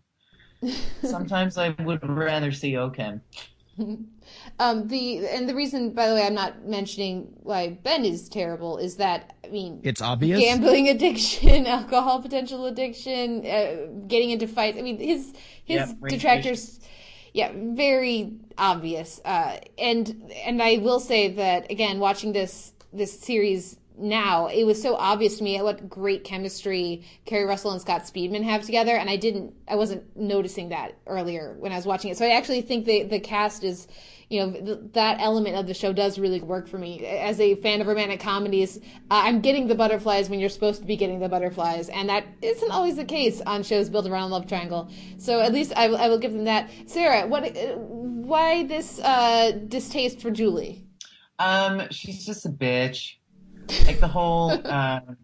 [1.02, 3.20] sometimes i would rather see okem
[4.58, 8.78] Um, the and the reason, by the way, I'm not mentioning why Ben is terrible
[8.78, 10.40] is that I mean It's obvious.
[10.40, 14.78] gambling addiction, alcohol potential addiction, uh, getting into fights.
[14.78, 15.34] I mean his
[15.64, 16.80] his rage detractors.
[17.32, 19.20] Yeah, very obvious.
[19.24, 24.80] Uh, and and I will say that again, watching this this series now, it was
[24.82, 29.08] so obvious to me what great chemistry Keri Russell and Scott Speedman have together, and
[29.08, 32.18] I didn't, I wasn't noticing that earlier when I was watching it.
[32.18, 33.86] So I actually think the the cast is,
[34.28, 37.06] you know, th- that element of the show does really work for me.
[37.06, 38.80] As a fan of romantic comedies, uh,
[39.10, 42.72] I'm getting the butterflies when you're supposed to be getting the butterflies, and that isn't
[42.72, 44.90] always the case on shows built around love triangle.
[45.18, 46.68] So at least I, will- will give them that.
[46.86, 50.84] Sarah, what, uh, why this uh, distaste for Julie?
[51.38, 53.14] Um, she's just a bitch.
[53.86, 55.16] Like the whole, um,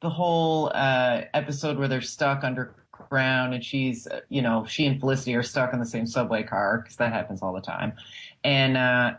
[0.00, 4.98] the whole uh, episode where they're stuck underground, and she's, uh, you know, she and
[4.98, 7.92] Felicity are stuck in the same subway car because that happens all the time,
[8.44, 9.12] and uh,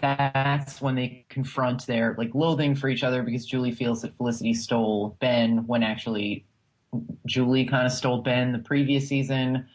[0.00, 4.54] that's when they confront their like loathing for each other because Julie feels that Felicity
[4.54, 6.44] stole Ben when actually
[7.26, 9.66] Julie kind of stole Ben the previous season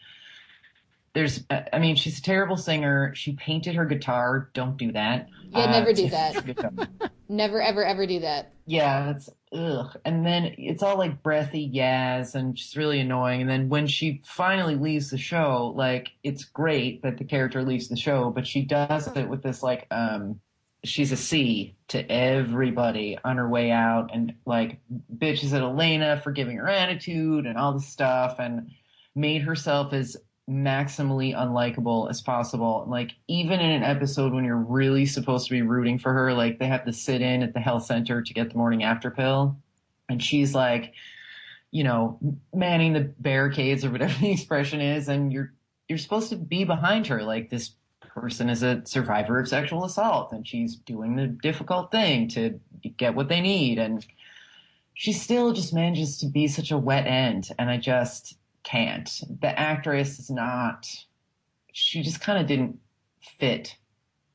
[1.14, 3.14] there's i mean she's a terrible singer.
[3.14, 4.50] She painted her guitar.
[4.54, 5.28] Don't do that.
[5.50, 6.88] Yeah, Uh, never do that.
[7.30, 8.52] Never, ever, ever do that.
[8.64, 9.94] yeah that's ugh.
[10.04, 13.42] And then it's all like breathy yas and just really annoying.
[13.42, 17.88] And then when she finally leaves the show like it's great that the character leaves
[17.88, 20.40] the show but she does it with this like um
[20.84, 24.10] she's a C to everybody on her way out.
[24.14, 24.80] And like
[25.14, 28.70] bitches at Elena for giving her attitude and all this stuff and
[29.14, 30.16] made herself as
[30.48, 32.84] maximally unlikable as possible.
[32.88, 36.58] Like even in an episode when you're really supposed to be rooting for her, like
[36.58, 39.56] they have to sit in at the health center to get the morning after pill.
[40.08, 40.94] And she's like
[41.70, 42.18] you know
[42.54, 45.52] manning the barricades or whatever the expression is and you're
[45.88, 47.22] you're supposed to be behind her.
[47.22, 52.28] Like this person is a survivor of sexual assault and she's doing the difficult thing
[52.28, 52.60] to
[52.96, 53.78] get what they need.
[53.78, 54.04] And
[54.94, 57.50] she still just manages to be such a wet end.
[57.58, 58.36] And i just
[58.68, 59.10] can't.
[59.40, 60.86] The actress is not
[61.72, 62.78] she just kind of didn't
[63.38, 63.76] fit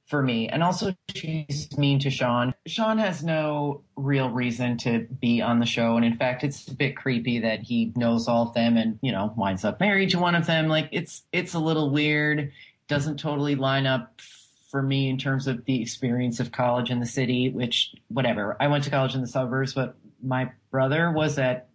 [0.06, 0.48] for me.
[0.48, 2.54] And also she's mean to sean.
[2.68, 5.96] Sean has no real reason to be on the show.
[5.98, 9.12] And in fact it's a bit creepy that he knows all of them and you
[9.12, 10.68] know winds up married to one of them.
[10.68, 12.52] Like it's it's a little weird.
[12.88, 14.22] Doesn't totally line up
[14.70, 18.58] for me in terms of the experience of college in the city, which whatever.
[18.60, 21.70] I went to college in the suburbs, but my brother was at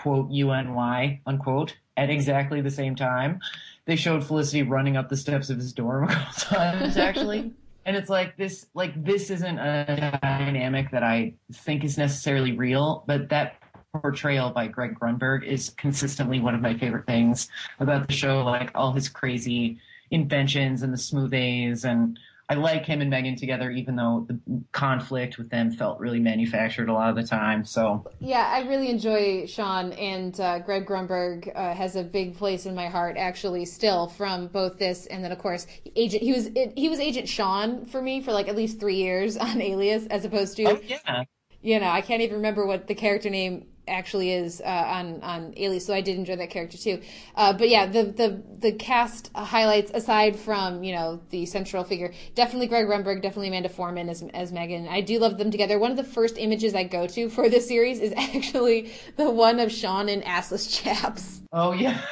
[0.00, 3.40] quote UNY unquote at exactly the same time.
[3.86, 7.52] They showed Felicity running up the steps of his dorm a couple times actually.
[7.84, 13.04] and it's like this like this isn't a dynamic that I think is necessarily real,
[13.06, 13.56] but that
[13.92, 17.48] portrayal by Greg Grunberg is consistently one of my favorite things
[17.80, 19.78] about the show, like all his crazy
[20.10, 22.18] inventions and the smooth A's and
[22.50, 24.40] I like him and Megan together, even though the
[24.72, 27.64] conflict with them felt really manufactured a lot of the time.
[27.64, 32.66] So Yeah, I really enjoy Sean, and uh, Greg Grunberg uh, has a big place
[32.66, 36.24] in my heart, actually, still from both this and then, of course, Agent.
[36.24, 39.36] He was it, he was Agent Sean for me for like at least three years
[39.36, 41.22] on Alias, as opposed to oh, yeah.
[41.62, 45.54] you know I can't even remember what the character name actually is uh, on on
[45.56, 47.00] Alias, so I did enjoy that character too.
[47.34, 52.12] Uh, but yeah, the the the cast highlights aside from you know the central figure,
[52.34, 54.88] definitely Greg Grunberg, definitely Amanda Foreman as as Megan.
[54.88, 55.78] I do love them together.
[55.78, 59.60] One of the first images I go to for this series is actually the one
[59.60, 61.42] of Sean in assless chaps.
[61.52, 62.00] Oh yeah.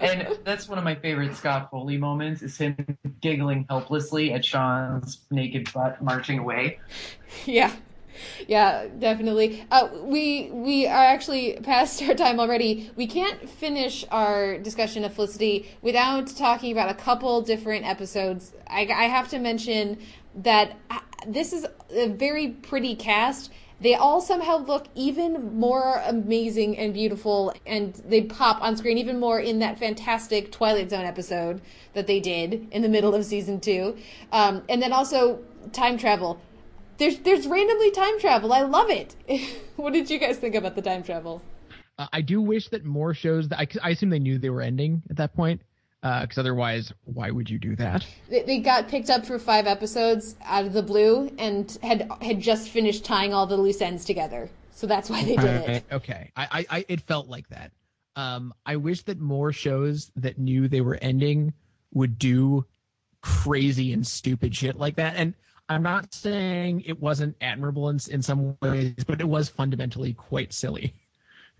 [0.00, 2.76] And that's one of my favorite Scott Foley moments is him
[3.20, 6.78] giggling helplessly at Sean's naked butt marching away.
[7.44, 7.72] Yeah
[8.46, 9.64] yeah, definitely.
[9.70, 12.90] Uh, we we are actually past our time already.
[12.96, 18.52] We can't finish our discussion of Felicity without talking about a couple different episodes.
[18.68, 19.98] I, I have to mention
[20.36, 23.50] that uh, this is a very pretty cast.
[23.80, 29.18] They all somehow look even more amazing and beautiful, and they pop on screen even
[29.18, 31.60] more in that fantastic Twilight Zone episode
[31.92, 33.96] that they did in the middle of season two.
[34.32, 35.40] Um, and then also
[35.72, 36.40] time travel
[36.98, 38.52] there's there's randomly time travel.
[38.52, 39.14] I love it.
[39.76, 41.42] what did you guys think about the time travel?
[41.98, 44.62] Uh, I do wish that more shows that I, I assume they knew they were
[44.62, 45.60] ending at that point
[46.04, 48.06] because uh, otherwise, why would you do that?
[48.28, 52.40] They, they, got picked up for five episodes out of the blue and had had
[52.40, 55.84] just finished tying all the loose ends together, so that's why they did it.
[55.92, 57.72] Okay, I, I, I it felt like that.
[58.16, 61.54] Um, I wish that more shows that knew they were ending
[61.94, 62.66] would do
[63.22, 65.32] crazy and stupid shit like that, and
[65.68, 70.52] I'm not saying it wasn't admirable in, in some ways, but it was fundamentally quite
[70.52, 70.94] silly,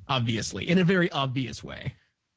[0.09, 1.95] obviously, in a very obvious way.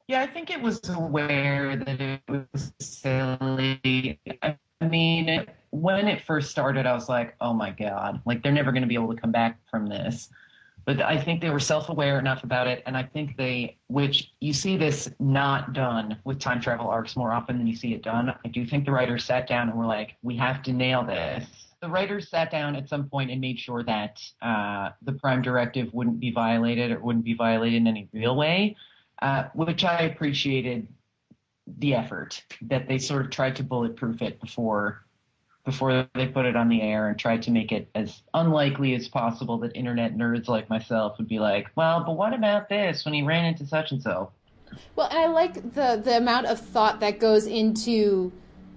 [0.08, 4.20] Yeah, I think it was aware that it was silly.
[4.42, 8.72] I mean, when it first started, I was like, oh my God, like they're never
[8.72, 10.30] going to be able to come back from this.
[10.88, 12.82] But I think they were self aware enough about it.
[12.88, 17.32] And I think they, which you see this not done with time travel arcs more
[17.32, 18.34] often than you see it done.
[18.44, 21.68] I do think the writers sat down and were like, we have to nail this
[21.82, 25.94] the writers sat down at some point and made sure that uh, the Prime Directive
[25.94, 28.76] wouldn't be violated or wouldn't be violated in any real way,
[29.22, 30.88] uh, which I appreciated
[31.80, 35.06] the effort that they sort of tried to bulletproof it before
[35.68, 39.10] before they put it on the air and tried to make it as unlikely as
[39.10, 43.14] possible that internet nerds like myself would be like, well, but what about this when
[43.14, 44.32] he ran into such and so?
[44.96, 48.32] Well, and I like the the amount of thought that goes into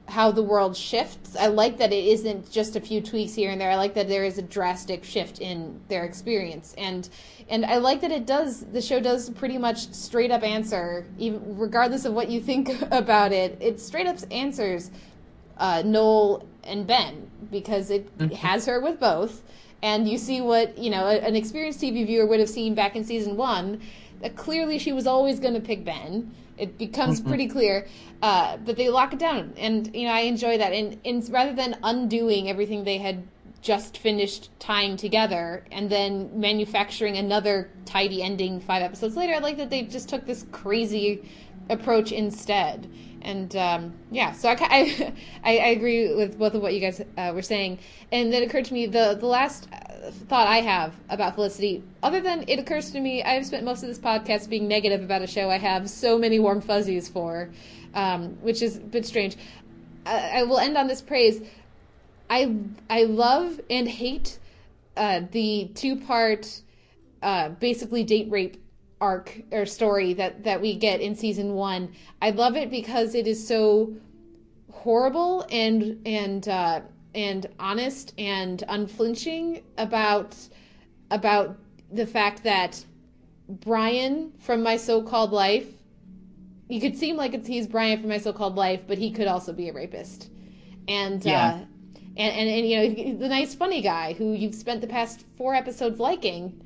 [0.08, 1.36] how the world shifts.
[1.36, 3.70] I like that it isn't just a few tweaks here and there.
[3.70, 7.08] I like that there is a drastic shift in their experience, and
[7.48, 8.64] and I like that it does.
[8.64, 13.30] The show does pretty much straight up answer, even regardless of what you think about
[13.30, 13.56] it.
[13.60, 14.90] It straight up answers
[15.60, 18.34] uh, Noel and Ben because it mm-hmm.
[18.34, 19.42] has her with both,
[19.82, 23.04] and you see what you know an experienced TV viewer would have seen back in
[23.04, 23.80] season one.
[24.20, 27.28] That clearly she was always going to pick Ben it becomes mm-hmm.
[27.28, 27.86] pretty clear.
[28.22, 30.72] Uh, but they lock it down, and you know I enjoy that.
[30.72, 33.26] And, and rather than undoing everything they had
[33.62, 39.56] just finished tying together and then manufacturing another tidy ending five episodes later, I like
[39.56, 41.28] that they just took this crazy
[41.70, 42.90] approach instead.
[43.22, 44.54] And um, yeah, so I,
[45.44, 47.78] I, I, agree with both of what you guys uh, were saying.
[48.12, 49.68] And then it occurred to me the the last
[50.28, 53.88] thought I have about Felicity, other than it occurs to me, I've spent most of
[53.88, 57.50] this podcast being negative about a show I have so many warm fuzzies for,
[57.94, 59.36] um, which is a bit strange.
[60.06, 61.42] I, I, will end on this praise.
[62.30, 62.56] I
[62.88, 64.38] I love and hate
[64.96, 66.62] uh, the two part,
[67.22, 68.56] uh, basically date rape
[69.00, 71.92] arc or story that that we get in season one.
[72.20, 73.94] I love it because it is so
[74.70, 76.80] horrible and and uh,
[77.14, 80.36] and honest and unflinching about
[81.10, 81.56] about
[81.92, 82.84] the fact that
[83.48, 85.66] Brian from my so-called life
[86.68, 89.52] you could seem like it's he's Brian from my so-called life but he could also
[89.52, 90.30] be a rapist
[90.86, 91.46] and yeah.
[91.46, 91.58] uh
[92.16, 95.54] and, and, and you know the nice funny guy who you've spent the past four
[95.54, 96.60] episodes liking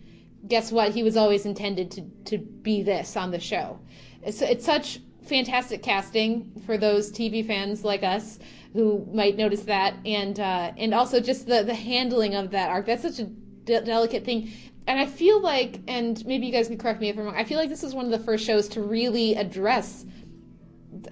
[0.49, 3.79] guess what he was always intended to to be this on the show
[4.23, 8.39] it's, it's such fantastic casting for those tv fans like us
[8.75, 12.87] who might notice that, and uh, and also just the the handling of that arc.
[12.87, 14.53] That's such a de- delicate thing.
[14.87, 17.37] and I feel like, and maybe you guys can correct me if I'm wrong.
[17.37, 20.05] I feel like this is one of the first shows to really address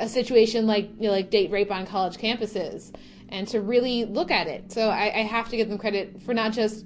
[0.00, 2.94] a situation like you know, like date rape on college campuses,
[3.28, 4.72] and to really look at it.
[4.72, 6.84] So I, I have to give them credit for not just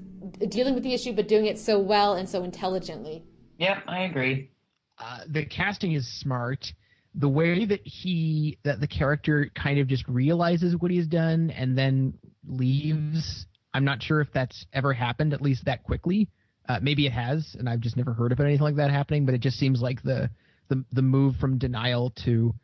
[0.48, 3.24] dealing with the issue, but doing it so well and so intelligently.
[3.58, 4.50] Yeah, I agree.
[4.98, 6.72] Uh, the casting is smart.
[7.14, 11.76] The way that he that the character kind of just realizes what he's done and
[11.76, 12.14] then
[12.46, 13.46] leaves.
[13.72, 16.28] I'm not sure if that's ever happened, at least that quickly.
[16.68, 19.24] Uh, maybe it has, and I've just never heard of anything like that happening.
[19.24, 20.30] But it just seems like the
[20.68, 22.54] the the move from denial to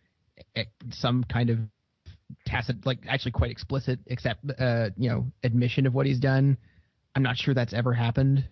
[0.57, 1.59] eh, some kind of
[2.45, 6.57] tacit, like actually quite explicit, except uh, you know admission of what he's done.
[7.15, 8.45] I'm not sure that's ever happened,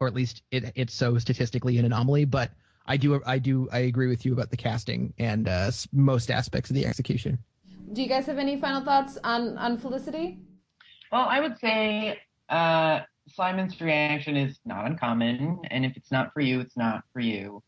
[0.00, 2.24] or at least it, it's so statistically an anomaly.
[2.24, 2.50] But
[2.86, 6.70] I do I do I agree with you about the casting and uh, most aspects
[6.70, 7.38] of the execution.
[7.92, 10.40] Do you guys have any final thoughts on on Felicity?
[11.10, 12.18] Well, I would say
[12.48, 17.20] uh, Simon's reaction is not uncommon, and if it's not for you, it's not for
[17.20, 17.62] you.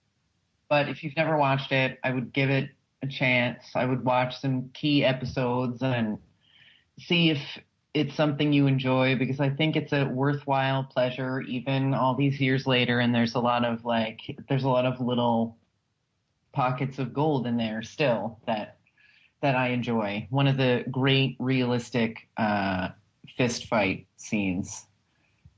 [0.69, 2.71] But if you've never watched it, I would give it
[3.03, 3.65] a chance.
[3.75, 6.19] I would watch some key episodes and
[6.99, 7.39] see if
[7.95, 12.67] it's something you enjoy because I think it's a worthwhile pleasure even all these years
[12.67, 15.57] later and there's a lot of like there's a lot of little
[16.53, 18.79] pockets of gold in there still that
[19.43, 20.27] that I enjoy.
[20.31, 22.89] One of the great realistic uh,
[23.37, 24.87] fist fight scenes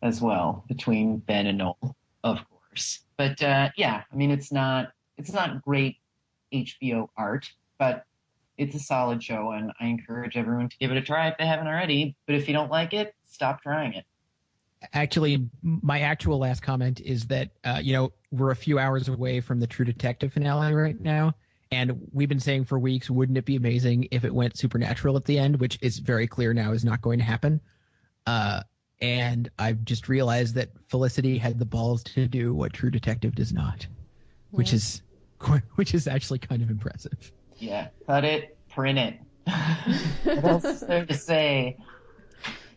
[0.02, 3.00] as well between Ben and Noel, of course.
[3.16, 5.96] But uh, yeah, I mean it's not it's not great
[6.52, 7.48] HBO art,
[7.78, 8.04] but
[8.58, 11.46] it's a solid show, and I encourage everyone to give it a try if they
[11.46, 12.16] haven't already.
[12.26, 14.04] But if you don't like it, stop trying it.
[14.92, 19.40] Actually, my actual last comment is that uh, you know we're a few hours away
[19.40, 21.34] from the True Detective finale right now,
[21.70, 25.24] and we've been saying for weeks, wouldn't it be amazing if it went supernatural at
[25.24, 27.60] the end, which is very clear now is not going to happen.
[28.26, 28.62] Uh,
[29.00, 33.52] and I've just realized that Felicity had the balls to do what True Detective does
[33.52, 33.86] not,
[34.50, 35.02] which is
[35.74, 37.32] which is actually kind of impressive.
[37.58, 39.18] Yeah, cut it, print it.
[40.24, 41.76] what else is there to say?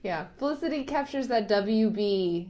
[0.04, 2.48] Yeah, Felicity captures that WB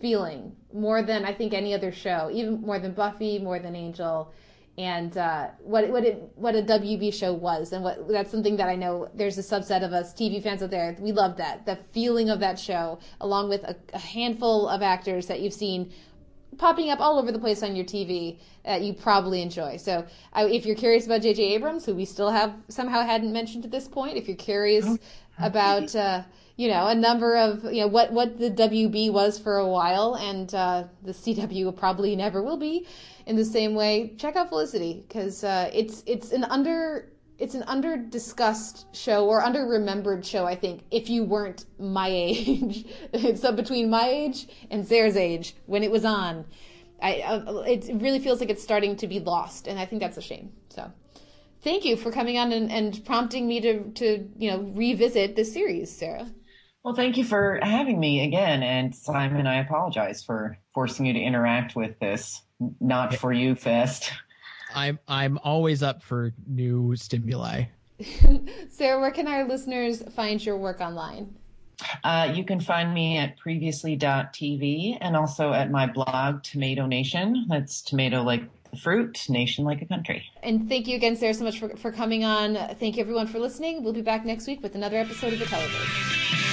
[0.00, 4.32] feeling more than I think any other show, even more than Buffy, more than Angel,
[4.78, 8.68] and uh, what what it what a WB show was, and what that's something that
[8.68, 10.96] I know there's a subset of us TV fans out there.
[11.00, 15.26] We love that the feeling of that show, along with a, a handful of actors
[15.28, 15.92] that you've seen
[16.58, 19.76] popping up all over the place on your TV that you probably enjoy.
[19.76, 21.42] So, I, if you're curious about J.J.
[21.54, 24.86] Abrams, who we still have somehow hadn't mentioned at this point, if you're curious
[25.38, 26.22] about uh,
[26.56, 30.14] you know a number of you know what what the WB was for a while,
[30.16, 32.86] and uh, the CW probably never will be
[33.26, 37.64] in the same way, check out Felicity because uh, it's it's an under it's an
[37.64, 40.46] under discussed show or under remembered show.
[40.46, 42.86] I think if you weren't my age,
[43.36, 46.46] so between my age and Sarah's age when it was on,
[47.00, 50.16] I uh, it really feels like it's starting to be lost, and I think that's
[50.16, 50.52] a shame.
[50.70, 50.90] So.
[51.62, 55.52] Thank you for coming on and, and prompting me to, to, you know, revisit this
[55.52, 56.30] series, Sarah.
[56.84, 58.62] Well, thank you for having me again.
[58.62, 62.40] And Simon, I apologize for forcing you to interact with this
[62.80, 64.12] not for you fest.
[64.74, 67.64] I'm I'm always up for new stimuli.
[68.68, 71.34] Sarah, where can our listeners find your work online?
[72.04, 77.46] Uh, you can find me at previously.tv and also at my blog, Tomato Nation.
[77.48, 80.24] That's tomato like the fruit, nation like a country.
[80.42, 82.54] And thank you again, Sarah, so much for, for coming on.
[82.80, 83.84] Thank you, everyone, for listening.
[83.84, 86.45] We'll be back next week with another episode of The Televerse.